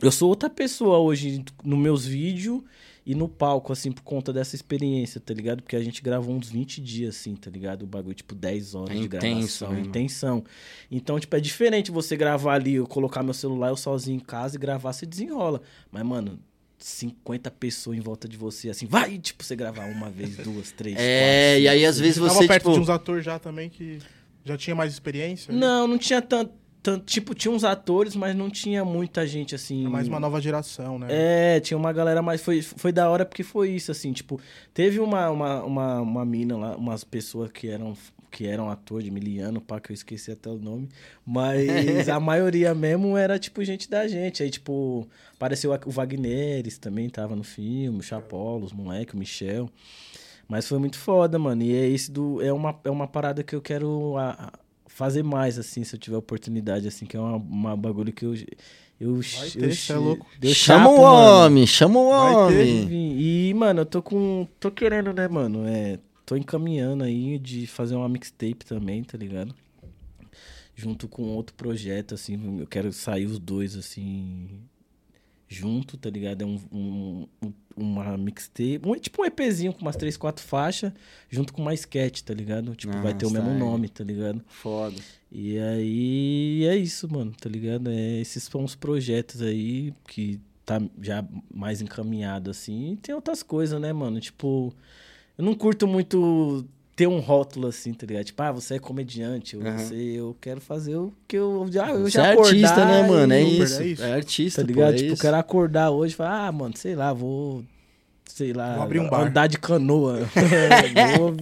Eu 0.00 0.12
sou 0.12 0.28
outra 0.28 0.48
pessoa 0.48 0.98
hoje 0.98 1.44
nos 1.64 1.78
meus 1.78 2.06
vídeos 2.06 2.62
e 3.04 3.14
no 3.14 3.28
palco, 3.28 3.72
assim, 3.72 3.90
por 3.90 4.02
conta 4.02 4.32
dessa 4.32 4.54
experiência, 4.54 5.20
tá 5.20 5.32
ligado? 5.32 5.62
Porque 5.62 5.74
a 5.74 5.82
gente 5.82 6.02
gravou 6.02 6.34
uns 6.34 6.50
20 6.50 6.80
dias, 6.80 7.16
assim, 7.16 7.34
tá 7.34 7.50
ligado? 7.50 7.82
O 7.82 7.86
bagulho, 7.86 8.14
tipo, 8.14 8.34
10 8.34 8.74
horas 8.74 8.90
É 8.90 8.98
de 8.98 9.04
intenso, 9.06 9.20
gravação, 9.64 9.72
né, 9.72 9.80
intenção. 9.80 10.44
Então, 10.90 11.18
tipo, 11.18 11.34
é 11.34 11.40
diferente 11.40 11.90
você 11.90 12.16
gravar 12.16 12.54
ali, 12.54 12.74
eu 12.74 12.86
colocar 12.86 13.22
meu 13.22 13.34
celular 13.34 13.68
eu 13.70 13.76
sozinho 13.76 14.16
em 14.16 14.20
casa 14.20 14.56
e 14.56 14.58
gravar, 14.58 14.92
você 14.92 15.06
desenrola. 15.06 15.60
Mas, 15.90 16.04
mano, 16.04 16.38
50 16.78 17.50
pessoas 17.52 17.96
em 17.96 18.00
volta 18.00 18.26
de 18.28 18.36
você, 18.36 18.70
assim, 18.70 18.86
vai, 18.86 19.18
tipo, 19.18 19.44
você 19.44 19.54
gravar 19.56 19.86
uma 19.86 20.10
vez, 20.10 20.36
duas, 20.38 20.70
três, 20.72 20.96
É, 20.98 21.52
quatro, 21.52 21.62
e 21.62 21.68
aí 21.68 21.86
às 21.86 21.98
vezes 21.98 22.16
Tava 22.16 22.28
você, 22.30 22.46
perto 22.46 22.62
tipo... 22.64 22.74
de 22.74 22.80
uns 22.80 22.88
atores 22.90 23.24
já 23.24 23.38
também 23.38 23.68
que 23.68 23.98
já 24.44 24.56
tinha 24.56 24.74
mais 24.74 24.92
experiência. 24.92 25.52
né? 25.52 25.58
Não, 25.60 25.86
não 25.86 25.98
tinha 25.98 26.22
tanto, 26.22 26.52
tanto. 26.82 27.04
Tipo, 27.06 27.34
tinha 27.34 27.52
uns 27.52 27.64
atores, 27.64 28.14
mas 28.16 28.34
não 28.34 28.50
tinha 28.50 28.84
muita 28.84 29.26
gente 29.26 29.54
assim. 29.54 29.86
É 29.86 29.88
mais 29.88 30.08
uma 30.08 30.18
nova 30.20 30.40
geração, 30.40 30.98
né? 30.98 31.06
É, 31.10 31.60
tinha 31.60 31.76
uma 31.78 31.92
galera 31.92 32.20
mais. 32.22 32.40
Foi, 32.42 32.62
foi 32.62 32.92
da 32.92 33.08
hora 33.10 33.24
porque 33.24 33.42
foi 33.42 33.70
isso, 33.70 33.90
assim, 33.90 34.12
tipo, 34.12 34.40
teve 34.74 34.98
uma, 35.00 35.30
uma, 35.30 35.62
uma, 35.64 36.00
uma 36.00 36.24
mina 36.24 36.56
lá, 36.56 36.76
umas 36.76 37.04
pessoas 37.04 37.50
que 37.50 37.68
eram. 37.68 37.94
Que 38.32 38.46
eram 38.46 38.70
ator 38.70 39.02
de 39.02 39.10
miliano, 39.10 39.60
pá, 39.60 39.80
que 39.80 39.90
eu 39.90 39.94
esqueci 39.94 40.30
até 40.30 40.48
o 40.48 40.56
nome. 40.56 40.88
Mas 41.26 42.08
a 42.08 42.20
maioria 42.20 42.72
mesmo 42.72 43.16
era, 43.16 43.40
tipo, 43.40 43.64
gente 43.64 43.90
da 43.90 44.06
gente. 44.06 44.40
Aí, 44.40 44.48
tipo, 44.50 45.04
apareceu 45.34 45.72
o 45.84 45.90
Wagneres 45.90 46.78
também, 46.78 47.08
tava 47.10 47.34
no 47.34 47.42
filme, 47.42 47.98
o 47.98 48.02
Chapolo, 48.02 48.64
os 48.64 48.72
moleque, 48.72 49.16
o 49.16 49.18
Michel. 49.18 49.68
Mas 50.46 50.68
foi 50.68 50.78
muito 50.78 50.96
foda, 50.96 51.40
mano. 51.40 51.60
E 51.64 51.74
é 51.74 51.88
esse 51.88 52.08
do. 52.12 52.40
É 52.40 52.52
uma, 52.52 52.78
é 52.84 52.90
uma 52.90 53.08
parada 53.08 53.42
que 53.42 53.52
eu 53.54 53.60
quero 53.60 54.16
a- 54.16 54.30
a- 54.52 54.52
fazer 54.94 55.22
mais, 55.22 55.58
assim, 55.58 55.82
se 55.84 55.94
eu 55.94 55.98
tiver 55.98 56.16
oportunidade, 56.16 56.86
assim, 56.86 57.06
que 57.06 57.16
é 57.16 57.20
uma, 57.20 57.36
uma 57.36 57.76
bagulho 57.76 58.12
que 58.12 58.24
eu. 58.24 58.34
Eu, 59.00 59.14
Vai 59.14 59.48
ter, 59.48 59.62
eu, 59.62 59.96
é 59.96 59.98
louco. 59.98 60.26
eu 60.42 60.54
chama 60.54 60.84
chapo, 60.84 60.94
o 60.94 61.02
mano. 61.02 61.46
homem, 61.46 61.66
chama 61.66 62.00
o 62.00 62.48
ter. 62.48 62.58
homem. 62.58 63.18
E, 63.18 63.54
mano, 63.54 63.80
eu 63.80 63.86
tô 63.86 64.02
com. 64.02 64.46
tô 64.58 64.70
querendo, 64.70 65.12
né, 65.14 65.26
mano? 65.26 65.66
É, 65.66 65.98
tô 66.26 66.36
encaminhando 66.36 67.02
aí 67.04 67.38
de 67.38 67.66
fazer 67.66 67.94
uma 67.94 68.08
mixtape 68.10 68.64
também, 68.66 69.02
tá 69.02 69.16
ligado? 69.16 69.54
Junto 70.76 71.08
com 71.08 71.22
outro 71.34 71.54
projeto, 71.54 72.14
assim, 72.14 72.58
eu 72.60 72.66
quero 72.66 72.92
sair 72.92 73.24
os 73.26 73.38
dois, 73.38 73.74
assim, 73.76 74.48
junto, 75.52 75.96
tá 75.96 76.08
ligado? 76.08 76.42
É 76.42 76.46
um, 76.46 76.60
um- 76.72 77.26
um- 77.42 77.52
uma 77.76 78.16
mixtape, 78.16 78.80
um, 78.84 78.94
tipo 78.94 79.20
um 79.22 79.24
EPzinho 79.24 79.72
com 79.72 79.80
umas 79.82 79.96
três, 79.96 80.16
quatro 80.16 80.44
faixas, 80.44 80.92
junto 81.28 81.52
com 81.52 81.60
uma 81.60 81.74
sketch, 81.74 82.20
tá 82.22 82.32
ligado? 82.32 82.74
Tipo, 82.76 82.94
Ah, 82.96 83.00
vai 83.02 83.14
ter 83.14 83.26
o 83.26 83.30
mesmo 83.30 83.48
style. 83.48 83.58
nome, 83.58 83.88
tá 83.88 84.04
ligado? 84.04 84.40
Foda. 84.46 84.94
E 85.32 85.58
aí 85.58 86.64
é 86.66 86.76
isso, 86.76 87.10
mano, 87.12 87.32
tá 87.32 87.48
ligado? 87.48 87.90
É, 87.90 88.20
esses 88.20 88.44
são 88.44 88.62
os 88.64 88.76
projetos 88.76 89.42
aí 89.42 89.92
que 90.06 90.38
tá 90.64 90.80
já 91.02 91.24
mais 91.52 91.80
encaminhado, 91.82 92.50
assim. 92.50 92.92
E 92.92 92.96
tem 92.96 93.12
outras 93.14 93.42
coisas, 93.42 93.80
né, 93.80 93.92
mano? 93.92 94.20
Tipo, 94.20 94.72
eu 95.36 95.44
não 95.44 95.54
curto 95.54 95.86
muito 95.88 96.64
ter 97.00 97.06
um 97.06 97.18
rótulo 97.18 97.66
assim, 97.68 97.94
tá 97.94 98.04
ligado? 98.06 98.24
Tipo, 98.26 98.42
ah, 98.42 98.52
você 98.52 98.74
é 98.74 98.78
comediante, 98.78 99.56
ou 99.56 99.62
Aham. 99.62 99.78
você, 99.78 99.94
eu 99.94 100.36
quero 100.38 100.60
fazer 100.60 100.96
o 100.96 101.10
que 101.26 101.34
eu 101.38 101.66
já, 101.72 101.88
eu 101.92 102.02
Você 102.04 102.10
já 102.10 102.26
é 102.26 102.30
artista, 102.32 102.68
acordar 102.68 102.86
né, 102.86 103.08
mano? 103.08 103.32
É 103.32 103.42
e- 103.42 103.50
Super, 103.52 103.62
isso. 103.64 103.80
é 103.82 103.86
isso. 103.86 104.02
É 104.02 104.12
artista, 104.12 104.60
Tá 104.60 104.66
pô, 104.66 104.72
ligado? 104.74 104.92
é 104.92 104.96
tipo, 104.98 105.12
eu 105.14 105.16
quero 105.16 105.36
acordar 105.38 105.90
hoje 105.90 106.12
e 106.12 106.16
falar, 106.16 106.46
ah, 106.46 106.52
mano, 106.52 106.76
sei 106.76 106.94
lá, 106.94 107.10
vou. 107.14 107.64
Sei 108.26 108.52
lá, 108.52 108.74
Vou 108.74 108.82
abrir 108.84 109.00
um 109.00 109.08
bar. 109.08 109.22
andar 109.26 109.46
de 109.46 109.58
canoa. 109.58 110.28
Vou- 110.94 111.34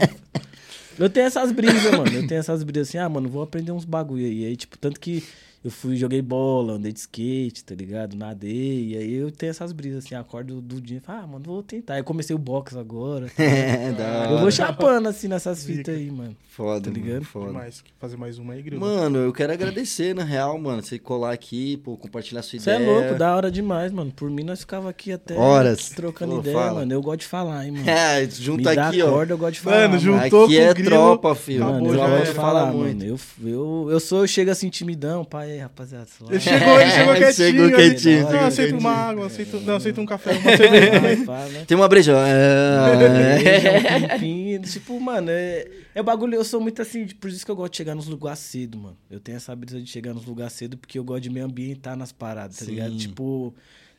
Eu 0.96 1.10
tenho 1.10 1.26
essas 1.26 1.50
brisas, 1.50 1.92
mano. 1.92 2.14
Eu 2.14 2.26
tenho 2.26 2.38
essas 2.38 2.62
brisas 2.62 2.88
assim, 2.88 2.98
ah, 2.98 3.08
mano, 3.08 3.28
vou 3.28 3.42
aprender 3.42 3.72
uns 3.72 3.84
bagulho 3.84 4.24
aí. 4.24 4.46
Aí, 4.46 4.56
tipo, 4.56 4.78
tanto 4.78 5.00
que 5.00 5.24
eu 5.64 5.70
fui, 5.70 5.96
joguei 5.96 6.22
bola, 6.22 6.74
andei 6.74 6.92
de 6.92 7.00
skate, 7.00 7.64
tá 7.64 7.74
ligado? 7.74 8.16
Nadei. 8.16 8.88
E 8.92 8.96
aí 8.96 9.14
eu 9.14 9.30
tenho 9.30 9.50
essas 9.50 9.72
brisas, 9.72 10.04
assim, 10.04 10.14
acordo 10.14 10.60
do 10.60 10.80
dia 10.80 10.98
e 10.98 11.00
falo, 11.00 11.22
ah, 11.22 11.26
mano, 11.26 11.44
vou 11.44 11.62
tentar. 11.62 11.94
Aí 11.94 12.00
eu 12.00 12.04
comecei 12.04 12.34
o 12.34 12.38
box 12.38 12.76
agora. 12.76 13.26
tá 13.26 13.42
É, 13.42 13.92
da 13.92 14.30
eu 14.30 14.38
vou 14.38 14.50
chapando, 14.50 15.08
assim, 15.08 15.26
nessas 15.28 15.64
fitas 15.64 15.94
aí, 15.94 16.10
mano. 16.10 16.36
Foda, 16.48 16.82
tá 16.88 16.90
ligado? 16.90 17.12
mano, 17.14 17.24
foda. 17.24 17.46
Demais. 17.48 17.84
Fazer 17.98 18.16
mais 18.16 18.38
uma 18.38 18.54
aí, 18.54 18.62
Grilo. 18.62 18.80
Mano, 18.80 19.18
eu 19.18 19.32
quero 19.32 19.52
agradecer, 19.52 20.14
na 20.14 20.24
real, 20.24 20.58
mano. 20.58 20.82
Você 20.82 20.98
colar 20.98 21.32
aqui, 21.32 21.76
pô, 21.78 21.96
compartilhar 21.96 22.42
sua 22.42 22.58
Você 22.58 22.70
é 22.70 22.76
ideia. 22.76 22.90
louco, 23.00 23.14
da 23.18 23.34
hora 23.36 23.50
demais, 23.50 23.92
mano. 23.92 24.10
Por 24.12 24.30
mim, 24.30 24.42
nós 24.44 24.60
ficava 24.60 24.88
aqui 24.90 25.12
até 25.12 25.36
Horas. 25.36 25.90
trocando 25.90 26.34
Pô, 26.34 26.40
ideia, 26.40 26.56
fala. 26.56 26.80
mano. 26.80 26.92
Eu 26.92 27.02
gosto 27.02 27.20
de 27.20 27.26
falar, 27.26 27.64
hein, 27.66 27.72
mano. 27.72 27.84
É, 27.88 28.22
Me 28.24 28.30
junta 28.30 28.74
dá 28.74 28.88
aqui, 28.88 29.02
ó. 29.02 29.10
corda, 29.10 29.32
eu 29.34 29.38
gosto 29.38 29.54
de 29.54 29.60
falar. 29.60 29.76
Mano, 29.76 29.88
mano. 29.90 30.00
juntou 30.00 30.44
Aqui 30.44 30.54
com 30.56 30.60
o 30.60 30.64
é 30.64 30.74
Grilo, 30.74 30.90
tropa, 30.90 31.34
filho. 31.34 31.62
acabou, 31.64 31.80
Mano, 31.80 31.94
eu 31.94 31.98
já 31.98 32.08
gosto 32.08 32.24
de 32.26 32.32
fala 32.32 32.60
falar, 32.60 32.72
muito. 32.72 32.98
mano. 33.04 33.18
Eu, 33.42 33.48
eu, 33.48 33.88
eu 33.92 34.00
sou, 34.00 34.20
eu 34.22 34.26
chego 34.28 34.50
assim, 34.50 34.68
timidão, 34.68 35.24
pai, 35.24 35.47
aí, 35.48 35.58
rapaziada. 35.58 36.06
Ele 36.28 36.40
chegou, 36.40 36.80
ele 36.80 36.90
chegou 36.90 37.14
quietinho. 37.16 37.32
chegou 37.34 37.64
ali. 37.64 37.74
quietinho, 37.74 38.22
Não, 38.22 38.30
chegou 38.30 38.46
aceita 38.46 38.76
uma 38.76 38.90
água, 38.92 39.26
aceita, 39.26 39.60
não, 39.60 39.76
aceita 39.76 40.00
um 40.00 40.06
café, 40.06 40.32
uma 40.32 40.56
cerveja. 40.56 40.98
Né? 41.52 41.64
Tem 41.66 41.76
uma 41.76 41.88
breja. 41.88 42.12
É. 42.12 43.96
um 43.96 44.08
pimpinho, 44.08 44.62
tipo, 44.62 45.00
mano, 45.00 45.30
é, 45.30 45.66
é 45.94 46.02
bagulho, 46.02 46.34
eu 46.34 46.44
sou 46.44 46.60
muito 46.60 46.80
assim, 46.82 47.06
por 47.06 47.28
isso 47.30 47.44
que 47.44 47.50
eu 47.50 47.56
gosto 47.56 47.72
de 47.72 47.76
chegar 47.78 47.94
nos 47.94 48.06
lugares 48.06 48.38
cedo, 48.40 48.78
mano. 48.78 48.96
Eu 49.10 49.20
tenho 49.20 49.36
essa 49.36 49.54
brisa 49.54 49.80
de 49.80 49.88
chegar 49.88 50.14
nos 50.14 50.26
lugares 50.26 50.52
cedo 50.52 50.76
porque 50.76 50.98
eu 50.98 51.04
gosto 51.04 51.22
de 51.22 51.30
me 51.30 51.40
ambientar 51.40 51.96
nas 51.96 52.12
paradas, 52.12 52.58
tá 52.58 52.64
Sim. 52.64 52.72
ligado? 52.72 52.96
Tipo, 52.96 53.54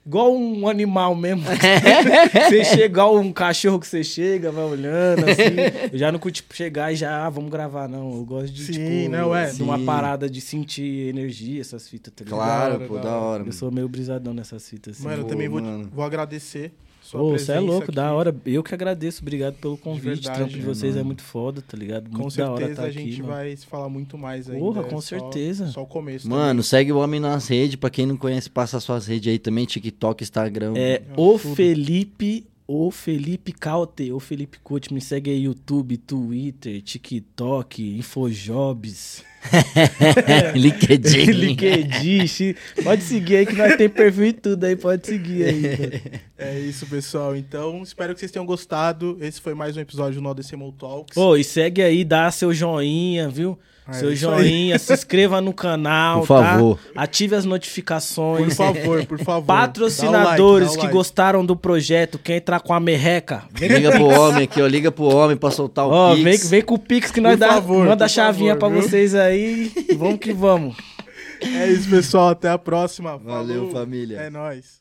igual 0.06 0.36
um 0.36 0.68
animal 0.68 1.16
mesmo. 1.16 1.44
você 2.50 2.64
chega, 2.64 2.86
igual 2.86 3.18
um 3.18 3.32
cachorro 3.32 3.80
que 3.80 3.88
você 3.88 4.04
chega, 4.04 4.52
vai 4.52 4.64
olhando, 4.64 5.26
assim. 5.30 5.90
Eu 5.92 5.98
já 5.98 6.12
não 6.12 6.20
curto 6.20 6.36
tipo, 6.36 6.56
chegar 6.56 6.92
e 6.92 6.96
já, 6.96 7.26
ah, 7.26 7.30
vamos 7.30 7.50
gravar, 7.50 7.88
não. 7.88 8.14
Eu 8.16 8.26
gosto 8.26 8.52
de, 8.54 8.64
Sim, 8.64 8.74
tipo, 8.74 9.10
não, 9.12 9.36
é. 9.36 9.52
de 9.52 9.64
uma 9.64 9.80
parada 9.80 10.30
de 10.30 10.42
sentir 10.42 11.10
energia, 11.10 11.62
essas 11.62 11.88
fitas, 11.88 12.14
tá 12.14 12.24
ligado? 12.24 12.38
Claro, 12.38 12.80
pô, 12.88 12.98
da 12.98 13.18
hora. 13.18 13.44
Eu 13.46 13.52
sou 13.52 13.72
meio 13.72 13.88
brisadão 13.88 14.34
nessas 14.34 14.68
fitas, 14.68 14.98
assim. 14.98 15.04
Mano, 15.04 15.22
eu 15.22 15.26
Pô, 15.26 15.30
também 15.30 15.48
vou, 15.48 15.62
mano. 15.62 15.90
vou 15.94 16.04
agradecer 16.04 16.74
sua 17.10 17.22
Ô, 17.22 17.32
você 17.32 17.52
é 17.54 17.60
louco, 17.60 17.84
aqui. 17.86 17.92
da 17.92 18.14
hora. 18.14 18.36
Eu 18.46 18.62
que 18.62 18.74
agradeço, 18.74 19.22
obrigado 19.22 19.56
pelo 19.56 19.78
convite. 19.78 20.28
o 20.28 20.32
trampo 20.34 20.50
de 20.50 20.58
mano. 20.62 20.74
vocês 20.76 20.96
é 20.96 21.04
muito 21.04 21.24
foda, 21.24 21.62
tá 21.62 21.76
ligado? 21.78 22.04
Muito 22.10 22.18
Com 22.18 22.30
da 22.42 22.52
hora 22.52 22.58
certeza 22.60 22.82
tá 22.82 22.88
a 22.88 22.92
gente 22.92 23.10
aqui, 23.14 23.22
mano. 23.22 23.34
vai 23.34 23.56
se 23.56 23.66
falar 23.66 23.90
muito 23.90 24.18
mais 24.18 24.50
ainda. 24.50 24.60
Porra, 24.60 24.82
é 24.82 24.84
com 24.86 25.02
só- 25.02 25.08
certeza. 25.20 25.68
Só 25.68 25.84
o 25.84 25.88
começo. 25.88 26.30
Mano, 26.30 26.62
segue 26.62 26.92
o 26.92 26.98
homem 27.00 27.20
nas 27.20 27.48
redes. 27.48 27.76
Pra 27.76 27.90
quem 27.90 28.06
não 28.06 28.18
conhece, 28.18 28.50
passa 28.50 28.80
suas 28.80 29.08
redes 29.08 29.32
aí 29.32 29.40
também. 29.40 29.66
TikTok, 29.66 30.24
Instagram. 30.24 30.74
É 30.76 30.80
É, 30.94 31.02
o 31.18 31.38
tudo. 31.40 31.56
Felipe, 31.56 32.46
o 32.72 32.92
Felipe 32.92 33.52
Caute, 33.52 34.12
o 34.12 34.20
Felipe 34.20 34.60
Coach. 34.60 34.94
Me 34.94 35.02
segue 35.02 35.32
aí 35.32 35.46
YouTube, 35.46 35.98
Twitter, 35.98 36.80
TikTok, 36.84 37.98
Infojobs, 37.98 39.26
LinkedIn. 40.54 41.26
LinkedIn. 41.34 42.56
Pode 42.84 43.02
seguir 43.02 43.38
aí 43.38 43.46
que 43.48 43.56
nós 43.56 43.76
tem 43.76 43.90
perfil 43.90 44.26
e 44.26 44.34
tudo 44.34 44.66
aí, 44.66 44.76
pode 44.76 45.08
seguir 45.08 45.46
aí. 45.46 46.02
É 46.38 46.58
isso, 46.58 46.86
pessoal. 46.86 47.36
Então, 47.36 47.82
espero 47.84 48.14
que 48.14 48.20
vocês 48.20 48.32
tenham 48.32 48.46
gostado. 48.46 49.18
Esse 49.20 49.42
foi 49.42 49.54
mais 49.54 49.76
um 49.76 49.82
episódio 49.82 50.22
do 50.22 50.24
No 50.24 50.34
Decimal 50.34 50.72
Talks. 50.72 51.18
Ô, 51.18 51.36
e 51.36 51.44
segue 51.44 51.82
aí, 51.82 52.06
dá 52.06 52.32
seu 52.32 52.54
joinha, 52.54 53.28
viu? 53.28 53.60
É 53.90 53.94
seu 53.94 54.16
joinha, 54.16 54.78
se 54.80 54.94
inscreva 54.94 55.42
no 55.42 55.54
canal, 55.54 56.20
Por 56.20 56.28
favor. 56.28 56.80
tá? 56.94 57.02
Ative 57.04 57.36
as 57.36 57.44
Por 57.44 57.50
notificações. 57.50 58.56
favor, 58.56 59.06
por 59.06 59.20
favor. 59.20 59.46
Patrocinadores 59.48 60.68
like, 60.70 60.78
que 60.80 60.86
like. 60.86 60.94
gostaram 60.98 61.46
do 61.46 61.56
projeto, 61.56 62.20
quer 62.20 62.38
entrar 62.38 62.60
com 62.60 62.74
a 62.74 62.80
merreca, 62.80 63.44
vem, 63.52 63.70
Liga 63.70 63.92
pro 63.92 64.06
homem 64.08 64.44
aqui, 64.44 64.62
ó. 64.62 64.68
Liga 64.68 64.92
pro 64.92 65.06
homem 65.06 65.36
pra 65.38 65.52
soltar 65.52 65.86
o 65.88 65.92
ó, 65.92 66.16
Pix. 66.16 66.24
vem, 66.24 66.38
vem 66.50 66.62
com 66.62 66.76
o 66.76 66.80
Pix 66.80 67.12
que 67.12 67.20
nós 67.22 67.34
Por 67.34 67.40
dá, 67.40 67.48
favor, 67.54 67.86
manda 67.86 68.06
a 68.06 68.08
por 68.08 68.14
chavinha 68.14 68.56
favor, 68.56 68.60
pra 68.60 68.80
viu? 68.80 68.82
vocês 68.90 69.16
aí. 69.16 69.72
Vamos 69.98 70.20
que 70.20 70.34
vamos. 70.34 70.76
É 71.42 71.68
isso, 71.68 71.90
pessoal. 71.90 72.30
Até 72.30 72.50
a 72.50 72.58
próxima. 72.58 73.18
Valeu, 73.18 73.68
Falou. 73.68 73.72
família. 73.72 74.18
É 74.18 74.30
nóis. 74.30 74.80